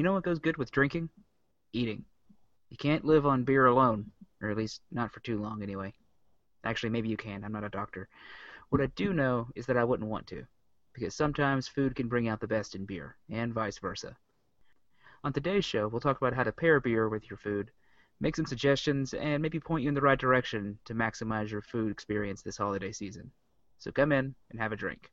you 0.00 0.04
know 0.04 0.14
what 0.14 0.24
goes 0.24 0.38
good 0.38 0.56
with 0.56 0.70
drinking? 0.70 1.10
Eating. 1.74 2.06
You 2.70 2.78
can't 2.78 3.04
live 3.04 3.26
on 3.26 3.44
beer 3.44 3.66
alone, 3.66 4.10
or 4.40 4.48
at 4.48 4.56
least 4.56 4.80
not 4.90 5.12
for 5.12 5.20
too 5.20 5.38
long 5.38 5.62
anyway. 5.62 5.92
Actually, 6.64 6.88
maybe 6.88 7.10
you 7.10 7.18
can. 7.18 7.44
I'm 7.44 7.52
not 7.52 7.64
a 7.64 7.68
doctor. 7.68 8.08
What 8.70 8.80
I 8.80 8.86
do 8.96 9.12
know 9.12 9.48
is 9.54 9.66
that 9.66 9.76
I 9.76 9.84
wouldn't 9.84 10.08
want 10.08 10.26
to, 10.28 10.46
because 10.94 11.14
sometimes 11.14 11.68
food 11.68 11.94
can 11.94 12.08
bring 12.08 12.28
out 12.28 12.40
the 12.40 12.46
best 12.46 12.74
in 12.74 12.86
beer, 12.86 13.16
and 13.28 13.52
vice 13.52 13.76
versa. 13.76 14.16
On 15.22 15.34
today's 15.34 15.66
show, 15.66 15.86
we'll 15.86 16.00
talk 16.00 16.16
about 16.16 16.32
how 16.32 16.44
to 16.44 16.52
pair 16.52 16.80
beer 16.80 17.10
with 17.10 17.28
your 17.28 17.36
food, 17.36 17.70
make 18.20 18.36
some 18.36 18.46
suggestions, 18.46 19.12
and 19.12 19.42
maybe 19.42 19.60
point 19.60 19.82
you 19.82 19.90
in 19.90 19.94
the 19.94 20.00
right 20.00 20.18
direction 20.18 20.78
to 20.86 20.94
maximize 20.94 21.50
your 21.50 21.60
food 21.60 21.92
experience 21.92 22.40
this 22.40 22.56
holiday 22.56 22.90
season. 22.90 23.30
So 23.76 23.92
come 23.92 24.12
in 24.12 24.34
and 24.50 24.60
have 24.60 24.72
a 24.72 24.76
drink. 24.76 25.10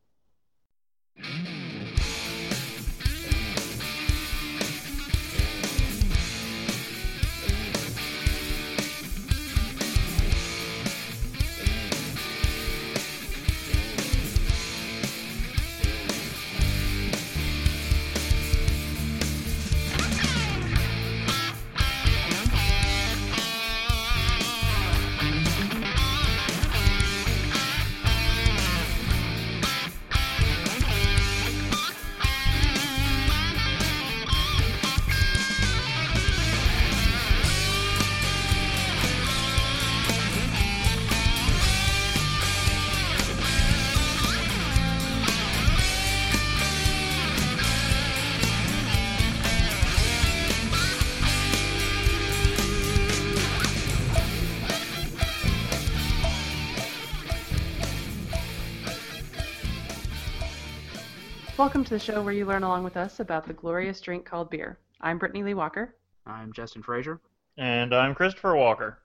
Welcome 61.68 61.84
to 61.84 61.90
the 61.90 62.00
show 62.00 62.22
where 62.22 62.34
you 62.34 62.46
learn 62.46 62.64
along 62.64 62.86
with 62.86 62.96
us 62.96 63.20
about 63.20 63.46
the 63.46 63.52
glorious 63.52 64.00
drink 64.00 64.24
called 64.24 64.50
beer. 64.50 64.80
I'm 65.02 65.18
Brittany 65.18 65.44
Lee 65.44 65.54
Walker. 65.54 65.96
I'm 66.26 66.54
Justin 66.54 66.82
Frazier. 66.82 67.20
And 67.58 67.94
I'm 67.94 68.16
Christopher 68.16 68.56
Walker. 68.56 69.00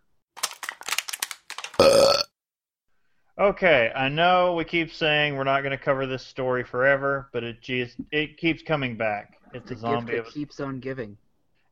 Okay, 3.37 3.91
I 3.97 4.09
know 4.09 4.55
we 4.55 4.63
keep 4.63 4.93
saying 4.93 5.35
we're 5.35 5.43
not 5.43 5.63
going 5.63 5.77
to 5.77 5.85
cover 5.85 6.07
this 6.07 6.25
story 6.25 6.63
forever, 6.63 7.29
but 7.33 7.43
it 7.43 7.61
just 7.63 7.97
it 8.13 8.37
keeps 8.37 8.63
coming 8.63 8.97
back. 8.97 9.41
It's 9.53 9.69
The 9.69 9.75
a 9.75 9.79
zombie. 9.79 10.13
gift 10.13 10.27
that 10.27 10.33
keeps 10.35 10.61
on 10.61 10.79
giving. 10.79 11.17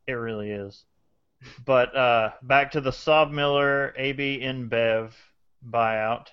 it 0.08 0.14
really 0.14 0.50
is. 0.50 0.82
But 1.64 1.94
uh, 1.94 2.32
back 2.42 2.72
to 2.72 2.80
the 2.80 2.90
SAB 2.90 3.30
Miller 3.30 3.94
AB 3.96 4.40
InBev 4.42 5.12
buyout. 5.70 6.26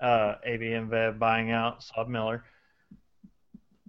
Uh, 0.00 0.34
AB 0.42 0.64
InBev 0.64 1.20
buying 1.20 1.52
out 1.52 1.84
SAB 1.84 2.08
Miller. 2.08 2.42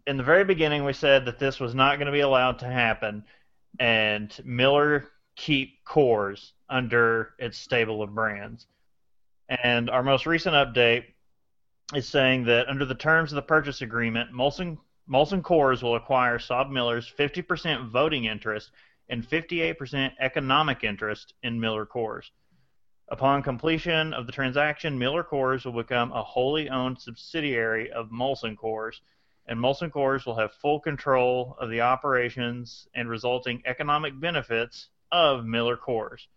In 0.08 0.18
the 0.18 0.24
very 0.24 0.44
beginning, 0.44 0.84
we 0.86 0.94
said 0.94 1.26
that 1.26 1.40
this 1.40 1.60
was 1.60 1.74
not 1.74 1.98
going 1.98 2.06
to 2.06 2.12
be 2.12 2.20
allowed 2.20 2.60
to 2.60 2.68
happen, 2.68 3.24
and 3.80 4.32
Miller 4.46 5.10
keep 5.36 5.84
Coors 5.84 6.52
under 6.70 7.34
its 7.40 7.58
stable 7.58 8.04
of 8.04 8.14
brands. 8.14 8.68
And 9.50 9.90
our 9.90 10.04
most 10.04 10.28
recent 10.28 10.54
update 10.54 11.06
is 11.96 12.08
saying 12.08 12.46
that 12.46 12.68
under 12.68 12.86
the 12.86 12.94
terms 12.94 13.32
of 13.32 13.36
the 13.36 13.42
purchase 13.42 13.82
agreement, 13.82 14.32
Molson 14.32 14.78
Molson 15.10 15.42
Coors 15.42 15.84
will 15.84 15.96
acquire 15.96 16.40
SAB 16.40 16.70
Miller's 16.70 17.12
50% 17.12 17.90
voting 17.90 18.26
interest 18.26 18.72
and 19.10 19.28
58% 19.28 20.14
economic 20.20 20.84
interest 20.84 21.34
in 21.44 21.60
Miller 21.60 21.86
Coors. 21.86 22.32
Upon 23.10 23.44
completion 23.44 24.14
of 24.14 24.26
the 24.26 24.32
transaction, 24.32 24.98
Miller 24.98 25.24
Coors 25.24 25.64
will 25.64 25.84
become 25.84 26.12
a 26.12 26.24
wholly 26.24 26.70
owned 26.70 27.00
subsidiary 27.00 27.92
of 27.92 28.10
Molson 28.10 28.56
Coors, 28.56 29.00
and 29.48 29.60
Molson 29.60 29.92
Coors 29.92 30.26
will 30.26 30.38
have 30.38 30.54
full 30.54 30.80
control 30.80 31.56
of 31.60 31.70
the 31.70 31.82
operations 31.82 32.88
and 32.94 33.10
resulting 33.10 33.62
economic 33.66 34.20
benefits 34.20 34.90
of 35.12 35.46
Miller 35.46 35.78
Coors. 35.78 36.28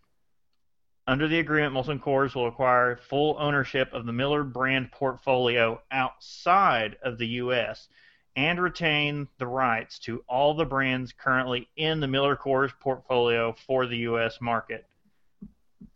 Under 1.07 1.27
the 1.27 1.39
agreement, 1.39 1.73
Molson 1.73 1.99
Coors 1.99 2.35
will 2.35 2.47
acquire 2.47 2.95
full 2.95 3.35
ownership 3.39 3.91
of 3.93 4.05
the 4.05 4.13
Miller 4.13 4.43
brand 4.43 4.91
portfolio 4.91 5.81
outside 5.89 6.97
of 7.01 7.17
the 7.17 7.27
U.S. 7.27 7.87
and 8.35 8.61
retain 8.61 9.27
the 9.39 9.47
rights 9.47 9.97
to 9.99 10.23
all 10.29 10.53
the 10.53 10.65
brands 10.65 11.11
currently 11.11 11.67
in 11.75 11.99
the 11.99 12.07
Miller 12.07 12.35
Coors 12.35 12.71
portfolio 12.79 13.55
for 13.65 13.87
the 13.87 13.97
U.S. 13.97 14.39
market. 14.39 14.85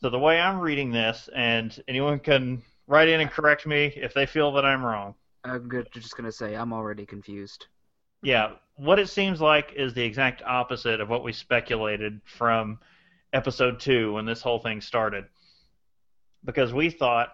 So 0.01 0.09
the 0.09 0.17
way 0.17 0.39
I'm 0.39 0.59
reading 0.59 0.91
this, 0.91 1.29
and 1.35 1.81
anyone 1.87 2.17
can 2.17 2.63
write 2.87 3.07
in 3.07 3.21
and 3.21 3.29
correct 3.29 3.67
me 3.67 3.93
if 3.95 4.15
they 4.15 4.25
feel 4.25 4.53
that 4.53 4.65
I'm 4.65 4.83
wrong. 4.83 5.13
I'm 5.45 5.67
good, 5.67 5.87
just 5.91 6.15
going 6.15 6.25
to 6.25 6.31
say 6.31 6.55
I'm 6.55 6.73
already 6.73 7.05
confused. 7.05 7.67
Yeah, 8.21 8.53
what 8.75 8.99
it 8.99 9.09
seems 9.09 9.41
like 9.41 9.73
is 9.75 9.93
the 9.93 10.03
exact 10.03 10.41
opposite 10.43 11.01
of 11.01 11.09
what 11.09 11.23
we 11.23 11.33
speculated 11.33 12.21
from 12.23 12.79
episode 13.33 13.79
two 13.79 14.13
when 14.13 14.25
this 14.25 14.41
whole 14.41 14.59
thing 14.59 14.79
started. 14.79 15.25
Because 16.45 16.73
we 16.73 16.89
thought 16.89 17.29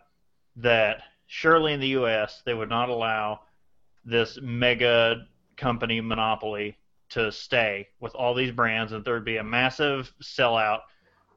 that 0.55 1.01
surely 1.27 1.73
in 1.73 1.79
the 1.79 1.89
U.S. 1.89 2.41
they 2.45 2.53
would 2.53 2.69
not 2.69 2.89
allow 2.89 3.41
this 4.03 4.39
mega 4.41 5.27
company 5.57 6.01
monopoly 6.01 6.77
to 7.09 7.31
stay 7.31 7.87
with 7.99 8.15
all 8.15 8.33
these 8.33 8.51
brands, 8.51 8.91
and 8.91 9.03
there 9.03 9.13
would 9.13 9.25
be 9.25 9.37
a 9.37 9.43
massive 9.43 10.11
sellout 10.21 10.81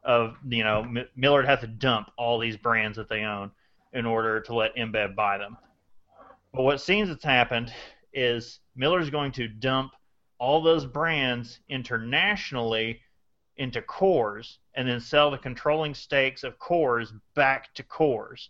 of 0.05 0.37
you 0.49 0.65
know 0.65 0.81
M- 0.83 1.09
Miller 1.17 1.39
would 1.39 1.47
have 1.47 1.61
to 1.61 1.67
dump 1.67 2.11
all 2.19 2.39
these 2.39 2.57
brands 2.57 2.97
that 2.97 3.09
they 3.09 3.23
own 3.23 3.51
in 3.93 4.07
order 4.07 4.41
to 4.41 4.55
let 4.55 4.75
InBev 4.77 5.15
buy 5.15 5.39
them. 5.39 5.57
But 6.53 6.63
what 6.63 6.81
seems 6.81 7.09
that's 7.09 7.25
happened 7.25 7.73
is 8.13 8.61
Miller's 8.77 9.11
going 9.11 9.33
to 9.33 9.49
dump 9.49 9.93
all 10.39 10.63
those 10.63 10.85
brands 10.85 11.61
internationally 11.69 13.01
into 13.57 13.81
Coors 13.83 14.59
and 14.75 14.89
then 14.89 15.01
sell 15.01 15.31
the 15.31 15.39
controlling 15.39 15.95
stakes 15.95 16.43
of 16.45 16.59
Coors 16.59 17.13
back 17.35 17.73
to 17.75 17.83
Coors. 17.83 18.49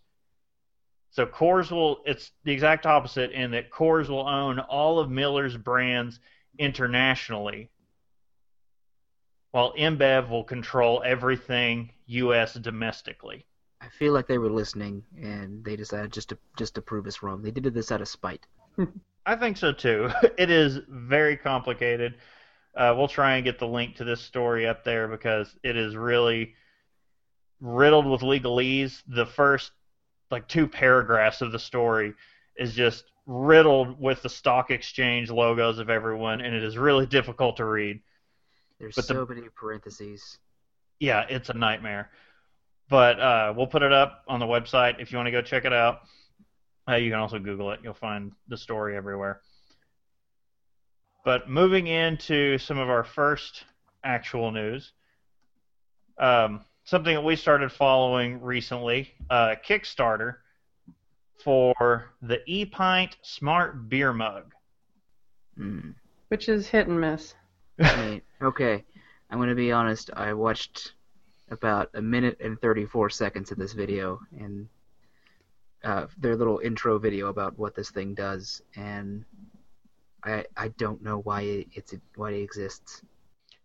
So 1.11 1.27
Coors 1.27 1.71
will 1.71 2.03
it's 2.07 2.33
the 2.45 2.53
exact 2.53 2.87
opposite 2.87 3.33
in 3.33 3.51
that 3.53 3.71
Coors 3.71 4.09
will 4.09 4.27
own 4.27 4.59
all 4.59 4.99
of 4.99 5.11
Miller's 5.11 5.57
brands 5.57 6.19
internationally 6.59 7.71
while 9.51 9.75
InBev 9.75 10.31
will 10.31 10.45
control 10.45 11.03
everything 11.05 11.93
US 12.07 12.55
domestically. 12.55 13.45
I 13.83 13.89
feel 13.89 14.13
like 14.13 14.29
they 14.29 14.39
were 14.39 14.51
listening 14.51 15.03
and 15.21 15.65
they 15.65 15.75
decided 15.75 16.13
just 16.13 16.29
to 16.29 16.39
just 16.57 16.77
to 16.77 16.83
prove 16.83 17.07
us 17.07 17.23
wrong. 17.23 17.43
They 17.43 17.51
did 17.51 17.75
this 17.75 17.91
out 17.91 18.01
of 18.01 18.09
spite. 18.09 18.47
I 19.27 19.37
think 19.37 19.57
so 19.57 19.73
too. 19.73 20.09
It 20.39 20.51
is 20.51 20.79
very 20.89 21.37
complicated. 21.37 22.15
Uh, 22.77 22.95
we'll 22.97 23.09
try 23.09 23.37
and 23.37 23.45
get 23.45 23.59
the 23.59 23.67
link 23.67 23.97
to 23.97 24.05
this 24.05 24.21
story 24.21 24.67
up 24.67 24.85
there 24.85 25.09
because 25.09 25.55
it 25.63 25.77
is 25.77 25.97
really 25.97 26.55
riddled 27.61 28.07
with 28.07 28.21
legalese. 28.23 29.03
The 29.09 29.27
first 29.27 29.73
like 30.31 30.49
two 30.49 30.67
paragraphs 30.69 31.43
of 31.43 31.53
the 31.53 31.59
story 31.59 32.15
is 32.57 32.75
just 32.75 33.05
riddled 33.27 34.01
with 34.01 34.23
the 34.23 34.29
stock 34.29 34.71
exchange 34.71 35.31
logos 35.31 35.79
of 35.79 35.91
everyone, 35.91 36.41
and 36.41 36.55
it 36.55 36.63
is 36.63 36.79
really 36.79 37.07
difficult 37.07 37.57
to 37.57 37.65
read. 37.65 38.01
There's 38.79 38.95
But 38.95 39.09
the- 39.09 39.15
so 39.15 39.27
many 39.27 39.49
parentheses. 39.55 40.39
Yeah, 41.01 41.27
it's 41.29 41.49
a 41.51 41.55
nightmare. 41.55 42.11
But 42.89 43.21
uh, 43.21 43.55
we'll 43.57 43.67
put 43.67 43.83
it 43.83 43.93
up 43.93 44.25
on 44.29 44.41
the 44.41 44.47
website 44.47 45.01
if 45.01 45.11
you 45.11 45.19
want 45.19 45.27
to 45.27 45.33
go 45.33 45.43
check 45.43 45.65
it 45.65 45.73
out. 45.73 46.01
Uh, 46.89 46.97
you 46.97 47.11
can 47.11 47.19
also 47.19 47.39
Google 47.39 47.71
it. 47.73 47.81
You'll 47.83 47.95
find 47.95 48.33
the 48.49 48.57
story 48.57 48.97
everywhere. 48.97 49.41
But 51.25 51.49
moving 51.49 51.87
into 51.87 52.59
some 52.59 52.79
of 52.79 52.91
our 52.91 53.05
first 53.05 53.65
actual 54.03 54.51
news, 54.51 54.93
um, 56.19 56.65
something 56.85 57.15
that 57.15 57.23
we 57.23 57.37
started 57.37 57.71
following 57.71 58.41
recently, 58.41 59.13
uh, 59.31 59.55
Kickstarter 59.67 60.37
for 61.43 62.13
the 62.23 62.41
ePint 62.49 63.15
Smart 63.23 63.89
Beer 63.89 64.13
Mug. 64.13 64.53
Mm. 65.59 65.95
Which 66.29 66.49
is 66.49 66.69
hit 66.69 66.89
and 66.89 67.01
miss. 67.01 67.35
I 67.79 67.97
mean, 68.07 68.23
okay, 68.41 68.85
I'm 69.31 69.39
gonna 69.39 69.55
be 69.55 69.73
honest. 69.73 70.11
I 70.15 70.33
watched 70.33 70.93
about 71.53 71.91
a 71.95 72.03
minute 72.03 72.39
and 72.41 72.61
34 72.61 73.11
seconds 73.11 73.53
of 73.53 73.59
this 73.59 73.75
video 73.75 74.19
and 74.41 74.67
uh, 75.85 76.07
their 76.19 76.37
little 76.37 76.59
intro 76.59 76.99
video 76.99 77.29
about 77.29 77.59
what 77.59 77.75
this 77.75 77.91
thing 77.91 78.15
does, 78.15 78.63
and 78.77 79.25
I 80.25 80.45
I 80.57 80.69
don't 80.69 81.03
know 81.03 81.19
why 81.19 81.43
it, 81.43 81.67
it's 81.75 81.95
why 82.17 82.31
it 82.31 82.43
exists. 82.43 83.03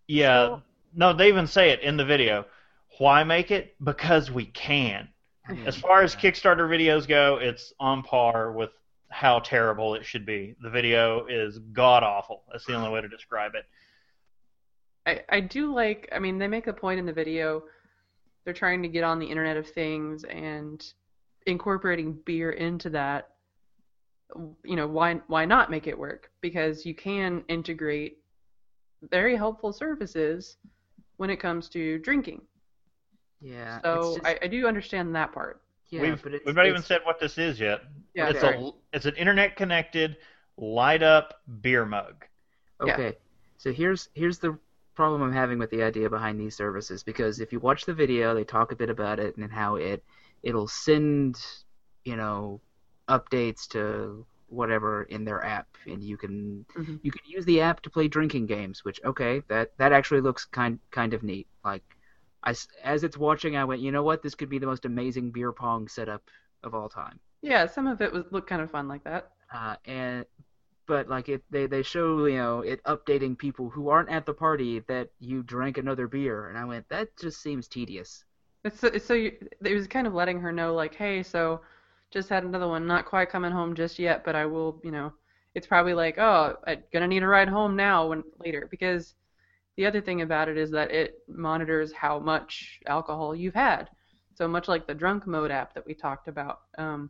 Yeah. 0.08 0.48
So- 0.48 0.62
no, 0.96 1.14
they 1.14 1.28
even 1.28 1.46
say 1.48 1.70
it 1.70 1.82
in 1.82 1.96
the 1.98 2.06
video. 2.06 2.46
Why 2.98 3.24
make 3.24 3.52
it? 3.52 3.76
Because 3.84 4.32
we 4.32 4.46
can. 4.46 5.08
I 5.48 5.54
mean, 5.54 5.68
As 5.68 5.76
far 5.78 6.02
as 6.02 6.16
Kickstarter 6.16 6.68
videos 6.68 7.08
go, 7.08 7.38
it's 7.40 7.72
on 7.80 8.02
par 8.02 8.52
with 8.52 8.72
how 9.10 9.40
terrible 9.40 9.94
it 9.94 10.04
should 10.04 10.26
be. 10.26 10.56
The 10.62 10.70
video 10.70 11.28
is 11.28 11.60
god 11.60 12.04
awful. 12.04 12.44
That's 12.52 12.66
the 12.66 12.74
only 12.74 12.90
way 12.90 13.02
to 13.02 13.08
describe 13.08 13.52
it. 13.54 13.66
I, 15.06 15.38
I 15.38 15.40
do 15.40 15.74
like 15.74 16.10
I 16.12 16.20
mean 16.20 16.38
they 16.38 16.48
make 16.48 16.68
a 16.68 16.74
point 16.74 17.00
in 17.00 17.06
the 17.06 17.14
video 17.14 17.64
they're 18.48 18.54
trying 18.54 18.82
to 18.82 18.88
get 18.88 19.04
on 19.04 19.20
the 19.20 19.26
internet 19.26 19.58
of 19.58 19.68
things 19.68 20.24
and 20.24 20.94
incorporating 21.48 22.18
beer 22.24 22.52
into 22.52 22.90
that 22.90 23.32
you 24.64 24.78
know 24.78 24.88
why 24.88 25.20
why 25.28 25.44
not 25.44 25.70
make 25.70 25.86
it 25.86 26.00
work 26.00 26.32
because 26.40 26.86
you 26.86 26.96
can 26.96 27.44
integrate 27.50 28.20
very 29.12 29.36
helpful 29.36 29.74
services 29.74 30.56
when 31.18 31.30
it 31.30 31.42
comes 31.42 31.68
to 31.68 31.98
drinking 32.00 32.42
yeah. 33.42 33.82
so 33.82 34.16
just, 34.16 34.26
I, 34.26 34.40
I 34.44 34.48
do 34.48 34.66
understand 34.66 35.14
that 35.14 35.34
part 35.34 35.62
yeah, 35.90 36.04
we've 36.04 36.24
but 36.24 36.34
it's, 36.34 36.46
we've 36.46 36.56
not 36.56 36.68
even 36.68 36.82
said 36.82 37.02
what 37.04 37.20
this 37.20 37.38
is 37.38 37.60
yet. 37.60 37.82
yeah 38.14 38.30
it's 38.30 38.40
sorry. 38.40 38.58
a 38.58 38.72
it's 38.94 39.06
an 39.06 39.16
internet 39.16 39.58
connected 39.58 40.16
light 40.56 41.04
up 41.04 41.42
beer 41.62 41.86
mug. 41.86 42.26
Yeah. 42.86 42.94
Okay, 42.94 43.18
so 43.58 43.74
here's 43.74 44.08
here's 44.14 44.40
the 44.40 44.58
problem 44.98 45.22
I'm 45.24 45.34
having 45.34 45.60
with 45.60 45.72
the 45.72 45.84
idea 45.84 46.10
behind 46.10 46.40
these 46.42 46.58
services 46.58 47.04
because 47.04 47.40
if 47.42 47.54
you 47.54 47.60
watch 47.62 47.86
the 47.86 47.94
video, 47.96 48.36
they 48.36 48.46
talk 48.46 48.72
a 48.74 48.78
bit 48.78 48.90
about 48.92 49.20
it 49.20 49.38
and 49.38 49.52
how 49.54 49.78
it 49.78 50.04
it'll 50.44 50.68
send 50.70 51.38
you 52.06 52.18
know 52.18 52.62
updates 53.10 53.68
to 53.70 54.26
whatever 54.48 55.04
in 55.06 55.26
their 55.26 55.44
app, 55.46 55.68
and 55.88 56.04
you 56.04 56.18
can 56.18 56.66
Mhm. 56.76 57.00
you 57.04 57.12
can 57.12 57.22
use 57.28 57.46
the 57.46 57.62
app 57.62 57.82
to 57.84 57.92
play 57.92 58.08
drinking 58.10 58.48
games. 58.48 58.84
Which 58.86 59.00
okay, 59.06 59.42
that 59.50 59.72
that 59.80 59.94
actually 59.94 60.22
looks 60.22 60.46
kind 60.46 60.80
kind 60.92 61.14
of 61.16 61.24
neat. 61.24 61.48
Like 61.66 61.84
I 62.44 62.56
as 62.84 63.04
it's 63.06 63.18
watching, 63.18 63.58
I 63.58 63.66
went, 63.66 63.82
you 63.82 63.92
know 63.92 64.04
what, 64.04 64.22
this 64.24 64.36
could 64.36 64.50
be 64.50 64.60
the 64.60 64.68
most 64.68 64.86
amazing 64.86 65.32
beer 65.32 65.52
pong 65.54 65.88
setup 65.90 66.24
of 66.64 66.74
all 66.76 66.90
time. 66.90 67.20
yeah 67.42 67.66
some 67.66 67.88
of 67.88 68.02
it 68.02 68.12
was 68.14 68.26
looked 68.32 68.50
kind 68.50 68.62
of 68.62 68.72
fun 68.72 68.88
like 68.88 69.04
that 69.04 69.32
uh, 69.54 69.76
and 69.86 70.26
but 70.88 71.08
like 71.10 71.30
it 71.30 71.44
they 71.50 71.68
they 71.68 71.84
show 71.84 72.26
you 72.26 72.38
know 72.38 72.62
it 72.62 72.84
updating 72.84 73.38
people 73.38 73.70
who 73.70 73.90
aren't 73.90 74.10
at 74.10 74.26
the 74.26 74.34
party 74.34 74.80
that 74.88 75.10
you 75.20 75.44
drank 75.44 75.78
another 75.78 76.08
beer 76.08 76.48
and 76.50 76.58
i 76.58 76.66
went 76.66 76.88
that 76.90 77.10
just 77.18 77.42
seems 77.42 77.68
tedious 77.68 78.24
It's 78.64 78.80
so, 78.80 78.88
it's 78.88 79.06
so 79.06 79.14
you, 79.14 79.32
it 79.64 79.74
was 79.74 79.88
kind 79.88 80.08
of 80.08 80.14
letting 80.14 80.40
her 80.42 80.52
know, 80.52 80.74
like, 80.74 80.96
hey, 80.96 81.24
so 81.24 81.62
just 82.12 82.30
had 82.30 82.44
another 82.44 82.68
one, 82.68 82.86
not 82.88 83.06
quite 83.06 83.30
coming 83.30 83.52
home 83.52 83.76
just 83.76 84.00
yet, 84.00 84.24
but 84.26 84.36
I 84.36 84.46
will, 84.46 84.80
you 84.84 84.92
know, 84.92 85.14
it's 85.56 85.68
probably 85.68 85.94
like, 85.94 86.18
oh, 86.18 86.56
I'm 86.68 86.84
gonna 86.92 87.08
need 87.08 87.24
a 87.24 87.28
ride 87.28 87.50
home 87.50 87.76
now 87.76 88.08
when 88.10 88.24
later, 88.44 88.68
because 88.70 89.16
the 89.78 89.86
other 89.86 90.02
thing 90.02 90.22
about 90.22 90.50
it 90.50 90.58
is 90.58 90.72
that 90.72 90.92
it 90.92 91.20
monitors 91.28 91.92
how 91.94 92.20
much 92.20 92.80
alcohol 92.88 93.36
you've 93.36 93.54
had. 93.54 93.90
So 94.36 94.48
much 94.48 94.68
like 94.68 94.86
the 94.88 94.94
drunk 94.94 95.26
mode 95.28 95.52
app 95.52 95.74
that 95.74 95.86
we 95.86 95.94
talked 95.94 96.28
about. 96.28 96.62
Um, 96.78 97.10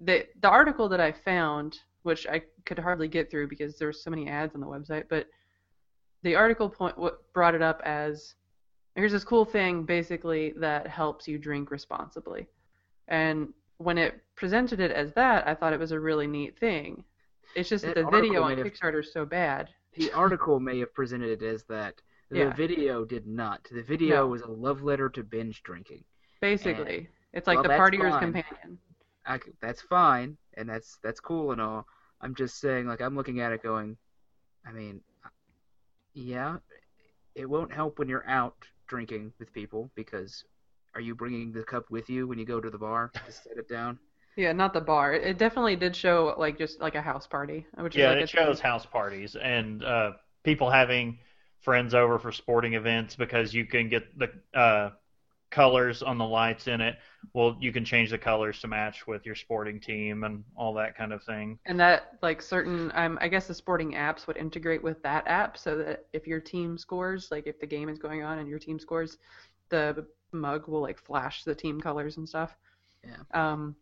the 0.00 0.26
the 0.40 0.48
article 0.48 0.88
that 0.88 1.00
I 1.00 1.12
found, 1.12 1.78
which 2.04 2.26
I 2.26 2.42
could 2.66 2.78
hardly 2.78 3.08
get 3.08 3.30
through 3.30 3.48
because 3.48 3.76
there 3.78 3.88
were 3.88 3.92
so 3.92 4.10
many 4.10 4.28
ads 4.28 4.54
on 4.54 4.60
the 4.60 4.66
website, 4.66 5.04
but 5.08 5.26
the 6.22 6.36
article 6.36 6.68
point 6.68 6.96
what 6.96 7.20
brought 7.32 7.54
it 7.54 7.62
up 7.62 7.82
as 7.84 8.34
here's 8.94 9.12
this 9.12 9.24
cool 9.24 9.44
thing 9.44 9.84
basically 9.84 10.52
that 10.58 10.86
helps 10.86 11.26
you 11.26 11.38
drink 11.38 11.70
responsibly. 11.70 12.46
And 13.08 13.48
when 13.78 13.98
it 13.98 14.22
presented 14.36 14.80
it 14.80 14.90
as 14.92 15.12
that, 15.14 15.48
I 15.48 15.54
thought 15.54 15.72
it 15.72 15.80
was 15.80 15.92
a 15.92 16.00
really 16.00 16.26
neat 16.26 16.58
thing. 16.58 17.02
It's 17.56 17.68
just 17.68 17.84
that 17.84 17.96
That 17.96 18.10
the 18.10 18.10
video 18.10 18.42
on 18.42 18.56
Kickstarter 18.56 19.00
is 19.00 19.12
so 19.12 19.24
bad. 19.24 19.68
the 19.94 20.10
article 20.12 20.60
may 20.60 20.78
have 20.80 20.92
presented 20.94 21.42
it 21.42 21.46
as 21.46 21.64
that 21.64 22.00
the 22.30 22.38
Yeah. 22.38 22.52
video 22.54 23.04
did 23.04 23.26
not 23.26 23.64
the 23.70 23.82
video 23.82 24.16
No. 24.16 24.26
was 24.28 24.42
a 24.42 24.50
love 24.50 24.82
letter 24.82 25.08
to 25.10 25.22
binge 25.22 25.62
drinking 25.62 26.04
Basically, 26.40 27.08
it's 27.32 27.46
like 27.46 27.56
well, 27.56 27.62
the 27.62 27.68
partier's 27.70 28.16
companion. 28.18 28.78
I 29.26 29.38
c 29.38 29.52
that's 29.60 29.82
fine 29.82 30.38
and 30.56 30.68
that's 30.68 30.98
that's 31.02 31.20
cool 31.20 31.52
and 31.52 31.60
all. 31.60 31.86
I'm 32.20 32.34
just 32.34 32.58
saying 32.60 32.86
like 32.86 33.00
i'm 33.02 33.16
looking 33.16 33.40
at 33.40 33.52
it 33.52 33.62
going 33.62 33.96
i 34.66 34.72
mean 34.72 35.02
yeah 36.14 36.56
it 37.34 37.48
won't 37.48 37.72
help 37.72 37.98
when 37.98 38.08
you're 38.08 38.28
out 38.28 38.54
drinking 38.88 39.32
with 39.38 39.52
people 39.52 39.90
because 39.96 40.44
are 40.94 41.00
you 41.00 41.14
bringing 41.14 41.52
the 41.52 41.64
cup 41.64 41.84
with 41.90 42.08
you 42.10 42.26
when 42.28 42.38
you 42.38 42.46
go 42.46 42.60
to 42.60 42.70
the 42.70 42.78
bar 42.78 43.12
to 43.26 43.32
set 43.32 43.58
it 43.58 43.68
down? 43.68 43.98
Yeah, 44.36 44.52
not 44.52 44.72
the 44.74 44.80
bar. 44.80 45.12
It 45.14 45.38
definitely 45.38 45.76
did 45.76 45.94
show 45.96 46.34
like 46.38 46.58
just 46.58 46.80
like 46.80 46.94
a 46.94 47.02
house 47.02 47.26
party, 47.26 47.66
which 47.76 47.96
Yeah, 47.96 48.06
is 48.06 48.06
like 48.06 48.20
it 48.20 48.28
shows 48.28 48.60
house 48.60 48.86
parties 48.86 49.36
and 49.36 49.84
uh, 49.84 50.12
people 50.42 50.70
having 50.70 51.18
friends 51.60 51.94
over 51.94 52.18
for 52.18 52.32
sporting 52.32 52.74
events 52.74 53.16
because 53.16 53.54
you 53.54 53.64
can 53.66 53.88
get 53.88 54.18
the 54.18 54.30
uh, 54.58 54.90
colors 55.54 56.02
on 56.02 56.18
the 56.18 56.24
lights 56.24 56.66
in 56.66 56.80
it. 56.80 56.96
Well, 57.32 57.56
you 57.60 57.72
can 57.72 57.84
change 57.84 58.10
the 58.10 58.18
colors 58.18 58.60
to 58.60 58.68
match 58.68 59.06
with 59.06 59.24
your 59.24 59.36
sporting 59.36 59.80
team 59.80 60.24
and 60.24 60.42
all 60.56 60.74
that 60.74 60.96
kind 60.96 61.12
of 61.12 61.22
thing. 61.22 61.58
And 61.64 61.78
that 61.78 62.18
like 62.22 62.42
certain 62.42 62.90
um 62.94 63.18
I 63.20 63.28
guess 63.28 63.46
the 63.46 63.54
sporting 63.54 63.92
apps 63.92 64.26
would 64.26 64.36
integrate 64.36 64.82
with 64.82 65.00
that 65.04 65.26
app 65.28 65.56
so 65.56 65.76
that 65.78 66.06
if 66.12 66.26
your 66.26 66.40
team 66.40 66.76
scores, 66.76 67.28
like 67.30 67.46
if 67.46 67.60
the 67.60 67.66
game 67.66 67.88
is 67.88 67.98
going 67.98 68.24
on 68.24 68.40
and 68.40 68.48
your 68.48 68.58
team 68.58 68.78
scores, 68.80 69.18
the 69.70 70.04
mug 70.32 70.66
will 70.66 70.80
like 70.80 70.98
flash 70.98 71.44
the 71.44 71.54
team 71.54 71.80
colors 71.80 72.16
and 72.16 72.28
stuff. 72.28 72.56
Yeah. 73.04 73.52
Um 73.52 73.76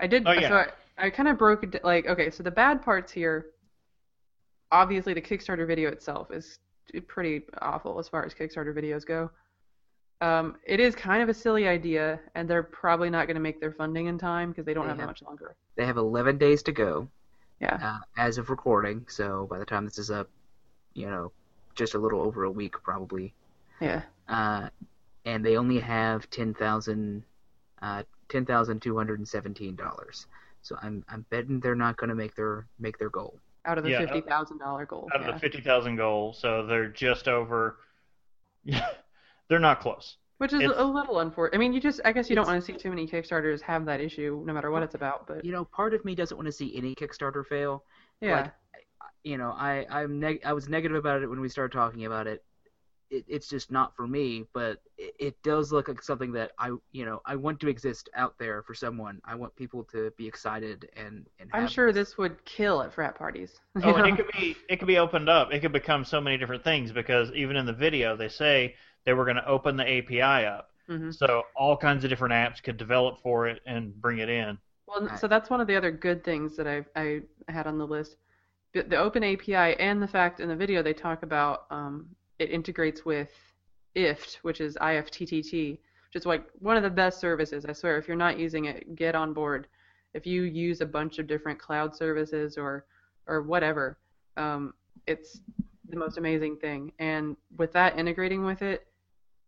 I 0.00 0.08
did 0.08 0.24
Oh, 0.26 0.32
yeah. 0.32 0.48
so 0.48 0.54
I, 0.56 1.06
I 1.06 1.10
kind 1.10 1.28
of 1.28 1.38
broke 1.38 1.62
it 1.62 1.84
like 1.84 2.06
okay, 2.06 2.30
so 2.30 2.42
the 2.42 2.50
bad 2.50 2.82
parts 2.82 3.12
here 3.12 3.46
obviously 4.72 5.14
the 5.14 5.22
Kickstarter 5.22 5.64
video 5.64 5.90
itself 5.90 6.32
is 6.32 6.58
pretty 7.06 7.42
awful 7.62 8.00
as 8.00 8.08
far 8.08 8.24
as 8.24 8.34
Kickstarter 8.34 8.74
videos 8.74 9.06
go. 9.06 9.30
Um, 10.20 10.56
it 10.66 10.80
is 10.80 10.94
kind 10.94 11.22
of 11.22 11.28
a 11.28 11.34
silly 11.34 11.68
idea, 11.68 12.18
and 12.34 12.48
they're 12.48 12.62
probably 12.62 13.10
not 13.10 13.26
going 13.26 13.34
to 13.34 13.40
make 13.40 13.60
their 13.60 13.72
funding 13.72 14.06
in 14.06 14.16
time 14.18 14.50
because 14.50 14.64
they 14.64 14.72
don't 14.74 14.84
They 14.84 14.90
have 14.90 14.98
have- 15.00 15.08
much 15.08 15.22
longer. 15.22 15.54
they 15.76 15.84
have 15.84 15.98
11 15.98 16.38
days 16.38 16.62
to 16.64 16.72
go 16.72 17.08
Yeah. 17.60 17.78
uh, 17.82 17.98
as 18.16 18.38
of 18.38 18.48
recording 18.48 19.04
so 19.08 19.46
by 19.50 19.58
the 19.58 19.66
time 19.66 19.84
this 19.84 19.98
is 19.98 20.10
up 20.10 20.28
you 20.94 21.06
know 21.06 21.32
just 21.74 21.94
a 21.94 21.98
little 21.98 22.22
over 22.22 22.44
a 22.44 22.50
week 22.50 22.74
probably 22.82 23.34
Yeah. 23.80 24.02
uh, 24.28 24.70
and 25.26 25.44
they 25.44 25.56
only 25.58 25.80
have 25.80 26.30
ten 26.30 26.54
thousand, 26.54 27.24
uh, 27.82 28.04
ten 28.30 28.46
thousand 28.46 28.80
two 28.80 28.96
hundred 28.96 29.18
and 29.18 29.28
seventeen 29.28 29.74
dollars. 29.76 30.26
So 30.62 30.76
I'm 30.80 31.04
I'm 31.10 31.26
betting 31.30 31.60
they're 31.60 31.74
not 31.74 31.96
going 31.98 32.08
to 32.10 32.14
make 32.14 32.34
their 32.36 32.66
make 32.78 32.96
their 32.98 33.10
goal. 33.10 33.38
out 33.66 33.76
of 33.76 33.84
the 33.84 33.90
Yeah, 33.90 33.98
fifty 33.98 34.20
thousand 34.22 34.58
dollar 34.58 34.86
goal. 34.86 35.08
Out 35.14 35.20
of 35.20 35.26
the 35.34 35.38
50,000 35.40 35.96
goal, 35.96 36.32
so 36.32 36.64
they're 36.64 36.88
just 36.88 37.26
over. 37.28 37.76
they're 39.48 39.58
not 39.58 39.80
close. 39.80 40.16
Which 40.38 40.52
is 40.52 40.60
it's- 40.60 40.74
a 40.78 40.84
little 40.84 41.20
unfortunate. 41.20 41.56
I 41.56 41.58
mean, 41.58 41.72
you 41.72 41.80
just 41.80 42.00
I 42.04 42.12
guess 42.12 42.28
you 42.28 42.36
don't 42.36 42.46
want 42.46 42.60
to 42.62 42.66
see 42.72 42.78
too 42.78 42.90
many 42.90 43.06
Kickstarters 43.06 43.60
have 43.62 43.86
that 43.86 44.00
issue, 44.00 44.42
no 44.44 44.52
matter 44.52 44.70
what 44.70 44.82
it's 44.82 44.94
about. 44.94 45.26
But 45.26 45.44
You 45.44 45.52
know, 45.52 45.64
part 45.64 45.94
of 45.94 46.04
me 46.04 46.14
doesn't 46.14 46.36
want 46.36 46.46
to 46.46 46.52
see 46.52 46.76
any 46.76 46.94
Kickstarter 46.94 47.44
fail. 47.46 47.84
yeah, 48.20 48.40
like, 48.42 48.52
You 49.24 49.38
know, 49.38 49.50
I 49.50 49.86
I'm 49.90 50.20
neg- 50.20 50.42
I 50.44 50.52
was 50.52 50.68
negative 50.68 50.96
about 50.98 51.22
it 51.22 51.28
when 51.28 51.40
we 51.40 51.48
started 51.48 51.74
talking 51.76 52.04
about 52.04 52.26
it. 52.26 52.44
it 53.08 53.24
it's 53.28 53.48
just 53.48 53.70
not 53.70 53.96
for 53.96 54.06
me, 54.06 54.44
but 54.52 54.82
it, 54.98 55.14
it 55.18 55.42
does 55.42 55.72
look 55.72 55.88
like 55.88 56.02
something 56.02 56.32
that 56.32 56.50
I 56.58 56.68
you 56.92 57.06
know 57.06 57.22
I 57.24 57.36
want 57.36 57.58
to 57.60 57.68
exist 57.68 58.10
out 58.14 58.34
there 58.38 58.62
for 58.62 58.74
someone. 58.74 59.20
I 59.24 59.36
want 59.36 59.56
people 59.56 59.84
to 59.92 60.12
be 60.18 60.26
excited 60.26 60.90
and 60.96 61.26
and. 61.38 61.48
I'm 61.54 61.66
sure 61.68 61.92
this 61.92 62.18
would 62.18 62.44
kill 62.44 62.82
at 62.82 62.92
frat 62.92 63.16
parties. 63.16 63.58
Oh, 63.82 63.94
and 63.94 64.06
it 64.06 64.16
could 64.16 64.30
be 64.38 64.54
it 64.68 64.76
could 64.80 64.88
be 64.88 64.98
opened 64.98 65.30
up. 65.30 65.50
It 65.52 65.60
could 65.60 65.72
become 65.72 66.04
so 66.04 66.20
many 66.20 66.36
different 66.36 66.62
things 66.64 66.92
because 66.92 67.30
even 67.32 67.56
in 67.56 67.64
the 67.64 67.72
video 67.72 68.16
they 68.16 68.28
say 68.28 68.74
they 69.06 69.14
were 69.14 69.24
going 69.24 69.36
to 69.36 69.46
open 69.48 69.76
the 69.76 69.88
API 69.88 70.44
up, 70.44 70.70
Mhm. 70.90 71.14
so 71.14 71.44
all 71.54 71.76
kinds 71.76 72.04
of 72.04 72.10
different 72.10 72.34
apps 72.34 72.62
could 72.62 72.76
develop 72.76 73.18
for 73.22 73.46
it 73.46 73.62
and 73.64 73.94
bring 74.00 74.18
it 74.18 74.28
in. 74.28 74.58
Well, 74.86 75.08
I- 75.08 75.16
so 75.16 75.26
that's 75.28 75.48
one 75.48 75.60
of 75.60 75.66
the 75.66 75.76
other 75.76 75.90
good 75.90 76.22
things 76.22 76.56
that 76.56 76.66
I 76.66 76.84
I 76.96 77.22
had 77.48 77.66
on 77.66 77.78
the 77.78 77.86
list. 77.86 78.16
The, 78.72 78.82
the 78.82 78.96
open 78.96 79.24
API 79.24 79.74
and 79.80 80.02
the 80.02 80.06
fact 80.08 80.40
in 80.40 80.48
the 80.48 80.56
video 80.56 80.82
they 80.82 80.92
talk 80.92 81.22
about 81.22 81.66
um, 81.70 82.08
it 82.38 82.50
integrates 82.50 83.04
with 83.04 83.30
IFT, 83.94 84.36
which 84.42 84.60
is 84.60 84.76
IFTTT, 84.76 85.70
which 85.72 86.16
is 86.16 86.26
like 86.26 86.44
one 86.58 86.76
of 86.76 86.82
the 86.82 86.90
best 86.90 87.18
services. 87.20 87.64
I 87.64 87.72
swear, 87.72 87.96
if 87.96 88.06
you're 88.06 88.16
not 88.16 88.38
using 88.38 88.66
it, 88.66 88.94
get 88.96 89.14
on 89.14 89.32
board. 89.32 89.68
If 90.14 90.26
you 90.26 90.42
use 90.42 90.80
a 90.82 90.86
bunch 90.86 91.18
of 91.18 91.26
different 91.26 91.58
cloud 91.58 91.94
services 91.96 92.58
or 92.58 92.84
or 93.28 93.42
whatever, 93.42 93.98
um, 94.36 94.74
it's 95.06 95.40
the 95.88 95.96
most 95.96 96.18
amazing 96.18 96.56
thing. 96.58 96.92
And 96.98 97.36
with 97.56 97.72
that 97.72 97.98
integrating 97.98 98.44
with 98.44 98.62
it, 98.62 98.86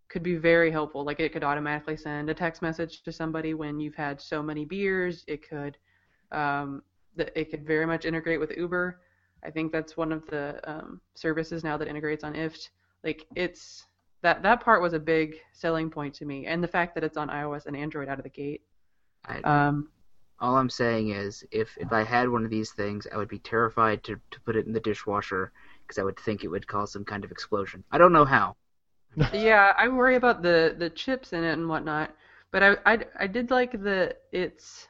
could 0.09 0.23
be 0.23 0.37
very 0.37 0.71
helpful. 0.71 1.05
Like 1.05 1.21
it 1.21 1.33
could 1.33 1.45
automatically 1.45 1.97
send 1.97 2.31
a 2.31 2.35
text 2.35 2.63
message 2.63 3.03
to 3.03 3.13
somebody 3.13 3.55
when 3.55 3.79
you've 3.79 3.95
had 3.95 4.21
so 4.21 4.43
many 4.43 4.65
beers. 4.65 5.25
It 5.27 5.49
could, 5.49 5.77
um, 6.33 6.83
the, 7.17 7.39
it 7.39 7.51
could 7.51 7.67
very 7.67 7.87
much 7.87 8.05
integrate 8.05 8.41
with 8.41 8.57
Uber. 8.57 9.01
I 9.45 9.51
think 9.51 9.71
that's 9.71 9.97
one 9.97 10.13
of 10.13 10.27
the 10.27 10.61
um, 10.65 11.01
services 11.15 11.63
now 11.63 11.77
that 11.77 11.89
integrates 11.89 12.25
on 12.25 12.35
IFT. 12.35 12.71
Like 13.05 13.27
it's 13.37 13.85
that 14.23 14.43
that 14.43 14.61
part 14.61 14.83
was 14.83 14.95
a 14.95 14.99
big 14.99 15.37
selling 15.53 15.91
point 15.91 16.15
to 16.15 16.25
me, 16.25 16.47
and 16.47 16.63
the 16.63 16.69
fact 16.69 16.95
that 16.95 17.05
it's 17.05 17.17
on 17.17 17.29
iOS 17.29 17.67
and 17.67 17.77
Android 17.77 18.09
out 18.09 18.19
of 18.19 18.25
the 18.25 18.31
gate. 18.31 18.63
I, 19.27 19.39
Um, 19.41 19.91
All 20.41 20.57
I'm 20.57 20.71
saying 20.71 21.11
is, 21.11 21.45
if 21.53 21.77
if 21.79 21.93
I 21.93 22.03
had 22.03 22.29
one 22.29 22.45
of 22.45 22.51
these 22.51 22.73
things, 22.73 23.07
I 23.13 23.17
would 23.17 23.29
be 23.29 23.39
terrified 23.39 24.03
to, 24.05 24.17
to 24.31 24.41
put 24.41 24.57
it 24.57 24.67
in 24.67 24.73
the 24.73 24.81
dishwasher 24.81 25.53
because 25.83 25.99
I 25.99 26.03
would 26.03 26.19
think 26.19 26.43
it 26.43 26.49
would 26.49 26.67
cause 26.67 26.93
some 26.93 27.05
kind 27.05 27.25
of 27.25 27.31
explosion. 27.31 27.85
I 27.93 27.99
don't 27.99 28.13
know 28.13 28.25
how. 28.25 28.57
Yeah, 29.33 29.73
I 29.77 29.89
worry 29.89 30.17
about 30.17 30.43
the 30.43 30.75
the 30.79 30.91
chips 30.91 31.33
in 31.33 31.45
it 31.45 31.53
and 31.53 31.69
whatnot. 31.69 32.15
But 32.53 32.63
I 32.63 32.77
I, 32.87 32.99
I 33.21 33.27
did 33.27 33.51
like 33.51 33.73
the 33.73 34.15
it's 34.33 34.89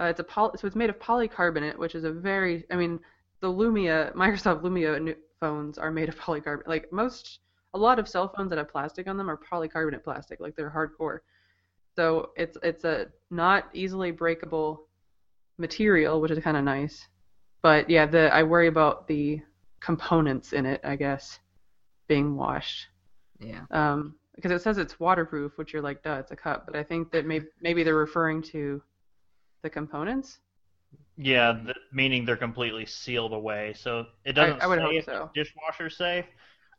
uh, 0.00 0.04
it's 0.04 0.20
a 0.20 0.24
poly, 0.24 0.52
so 0.56 0.66
it's 0.66 0.76
made 0.76 0.90
of 0.90 0.98
polycarbonate, 0.98 1.78
which 1.78 1.94
is 1.94 2.04
a 2.04 2.10
very 2.12 2.64
I 2.70 2.76
mean 2.76 3.00
the 3.40 3.48
Lumia 3.48 4.14
Microsoft 4.14 4.62
Lumia 4.62 5.14
phones 5.40 5.78
are 5.78 5.90
made 5.90 6.08
of 6.08 6.18
polycarbonate. 6.18 6.66
Like 6.66 6.92
most 6.92 7.40
a 7.74 7.78
lot 7.78 7.98
of 7.98 8.08
cell 8.08 8.32
phones 8.36 8.50
that 8.50 8.58
have 8.58 8.68
plastic 8.70 9.06
on 9.06 9.16
them 9.16 9.30
are 9.30 9.38
polycarbonate 9.38 10.02
plastic, 10.02 10.40
like 10.40 10.56
they're 10.56 10.70
hardcore. 10.70 11.18
So 11.96 12.30
it's 12.36 12.56
it's 12.62 12.84
a 12.84 13.06
not 13.30 13.68
easily 13.74 14.10
breakable 14.10 14.86
material, 15.58 16.20
which 16.20 16.30
is 16.30 16.42
kind 16.42 16.56
of 16.56 16.64
nice. 16.64 17.06
But 17.62 17.90
yeah, 17.90 18.06
the 18.06 18.34
I 18.34 18.42
worry 18.42 18.68
about 18.68 19.06
the 19.06 19.40
components 19.80 20.52
in 20.52 20.66
it, 20.66 20.80
I 20.84 20.96
guess, 20.96 21.38
being 22.08 22.36
washed. 22.36 22.86
Yeah. 23.40 23.62
Um, 23.70 24.14
because 24.36 24.52
it 24.52 24.62
says 24.62 24.78
it's 24.78 24.98
waterproof, 24.98 25.58
which 25.58 25.72
you're 25.72 25.82
like, 25.82 26.02
duh, 26.02 26.16
it's 26.20 26.30
a 26.30 26.36
cup. 26.36 26.64
But 26.66 26.76
I 26.76 26.82
think 26.82 27.10
that 27.12 27.26
maybe 27.26 27.46
maybe 27.60 27.82
they're 27.82 27.94
referring 27.94 28.42
to 28.42 28.82
the 29.62 29.70
components. 29.70 30.38
Yeah, 31.16 31.52
th- 31.64 31.76
meaning 31.92 32.24
they're 32.24 32.36
completely 32.36 32.86
sealed 32.86 33.32
away. 33.32 33.74
So 33.76 34.06
it 34.24 34.32
doesn't 34.32 34.62
I 34.62 34.66
would 34.66 34.78
say 34.78 34.82
hope 34.82 34.94
if 34.94 35.04
so. 35.04 35.30
dishwasher 35.34 35.90
safe. 35.90 36.24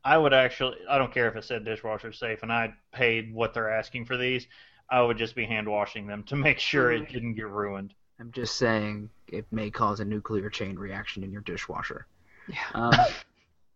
I 0.03 0.17
would 0.17 0.33
actually, 0.33 0.77
I 0.89 0.97
don't 0.97 1.13
care 1.13 1.27
if 1.27 1.35
it 1.35 1.43
said 1.43 1.63
dishwasher 1.63 2.11
safe, 2.11 2.41
and 2.41 2.51
I 2.51 2.73
paid 2.91 3.31
what 3.33 3.53
they're 3.53 3.71
asking 3.71 4.05
for 4.05 4.17
these. 4.17 4.47
I 4.89 5.01
would 5.01 5.17
just 5.17 5.35
be 5.35 5.45
hand 5.45 5.67
washing 5.69 6.07
them 6.07 6.23
to 6.23 6.35
make 6.47 6.57
sure 6.59 6.91
it 6.91 7.09
didn't 7.09 7.35
get 7.35 7.47
ruined. 7.47 7.93
I'm 8.19 8.31
just 8.31 8.55
saying 8.57 9.09
it 9.27 9.45
may 9.51 9.69
cause 9.69 9.99
a 9.99 10.05
nuclear 10.05 10.49
chain 10.49 10.77
reaction 10.77 11.23
in 11.23 11.31
your 11.31 11.41
dishwasher. 11.41 12.07
Yeah. 12.47 12.57
Um, 12.73 12.93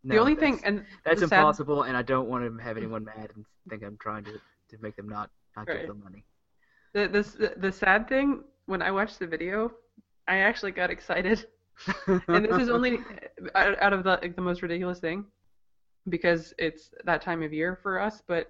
the 0.06 0.18
only 0.18 0.36
thing, 0.36 0.60
and 0.64 0.86
that's 1.04 1.20
sad- 1.22 1.32
impossible, 1.40 1.84
and 1.84 1.98
I 1.98 2.02
don't 2.02 2.28
want 2.28 2.46
to 2.46 2.64
have 2.64 2.78
anyone 2.78 3.04
mad 3.04 3.32
and 3.36 3.46
think 3.70 3.84
I'm 3.84 3.98
trying 4.00 4.24
to, 4.26 4.32
to 4.34 4.78
make 4.82 4.96
them 4.96 5.08
not 5.10 5.30
not 5.56 5.68
Right. 5.68 5.80
give 5.80 5.88
them 5.88 6.02
money. 6.04 6.26
The, 6.94 7.08
the 7.08 7.54
the 7.58 7.72
sad 7.72 8.08
thing 8.08 8.44
when 8.68 8.82
I 8.82 8.92
watched 8.92 9.20
the 9.20 9.28
video, 9.28 9.72
I 10.28 10.38
actually 10.38 10.72
got 10.72 10.90
excited, 10.92 11.46
and 12.28 12.46
this 12.46 12.58
is 12.62 12.70
only 12.70 13.00
uh, 13.00 13.58
out 13.58 13.82
out 13.82 13.94
of 13.94 14.04
the 14.04 14.20
like, 14.22 14.36
the 14.36 14.42
most 14.42 14.62
ridiculous 14.62 15.00
thing, 15.00 15.26
because 16.10 16.54
it's 16.58 16.92
that 17.04 17.22
time 17.22 17.42
of 17.44 17.52
year 17.54 17.80
for 17.82 18.00
us. 18.00 18.22
But 18.28 18.48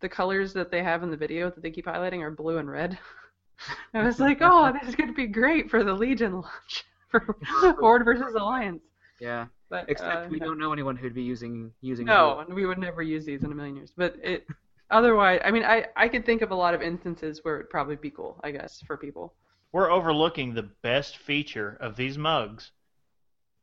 the 0.00 0.08
colors 0.08 0.52
that 0.52 0.70
they 0.70 0.82
have 0.82 1.02
in 1.02 1.10
the 1.10 1.16
video 1.16 1.50
that 1.50 1.62
they 1.62 1.70
keep 1.70 1.86
highlighting 1.86 2.20
are 2.20 2.30
blue 2.30 2.58
and 2.58 2.70
red. 2.70 2.98
I 3.94 4.02
was 4.04 4.18
like, 4.18 4.38
oh, 4.40 4.72
this 4.80 4.88
is 4.88 4.96
going 4.96 5.08
to 5.08 5.14
be 5.14 5.26
great 5.26 5.70
for 5.70 5.84
the 5.84 5.92
Legion 5.94 6.32
launch 6.34 6.84
for 7.08 7.36
Horde 7.78 8.04
versus 8.04 8.34
Alliance. 8.34 8.82
Yeah. 9.22 9.46
But 9.70 9.88
Except 9.88 10.26
uh, 10.26 10.28
we 10.30 10.38
no. 10.38 10.46
don't 10.46 10.58
know 10.58 10.72
anyone 10.72 10.96
who'd 10.96 11.14
be 11.14 11.22
using 11.22 11.72
using. 11.80 12.06
No, 12.06 12.40
and 12.40 12.52
we 12.54 12.66
would 12.66 12.78
never 12.78 13.02
use 13.02 13.24
these 13.24 13.42
in 13.42 13.52
a 13.52 13.54
million 13.54 13.76
years. 13.76 13.92
But 13.96 14.16
it 14.22 14.46
otherwise, 14.90 15.40
I 15.44 15.50
mean, 15.50 15.64
I 15.64 15.86
I 15.96 16.08
could 16.08 16.26
think 16.26 16.42
of 16.42 16.50
a 16.50 16.54
lot 16.54 16.74
of 16.74 16.82
instances 16.82 17.40
where 17.42 17.56
it'd 17.56 17.70
probably 17.70 17.96
be 17.96 18.10
cool, 18.10 18.38
I 18.44 18.50
guess, 18.50 18.82
for 18.86 18.96
people. 18.96 19.32
We're 19.72 19.90
overlooking 19.90 20.54
the 20.54 20.62
best 20.82 21.16
feature 21.16 21.76
of 21.80 21.96
these 21.96 22.18
mugs. 22.18 22.70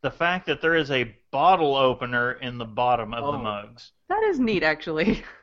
The 0.02 0.12
fact 0.12 0.46
that 0.48 0.62
there 0.62 0.76
is 0.76 0.92
a 0.92 1.16
bottle 1.32 1.76
opener 1.76 2.34
in 2.34 2.58
the 2.58 2.66
bottom 2.66 3.14
of 3.14 3.26
the 3.26 3.32
Oh. 3.34 3.44
mugs. 3.44 3.92
That 4.10 4.24
is 4.24 4.40
neat, 4.40 4.64
actually. 4.64 5.24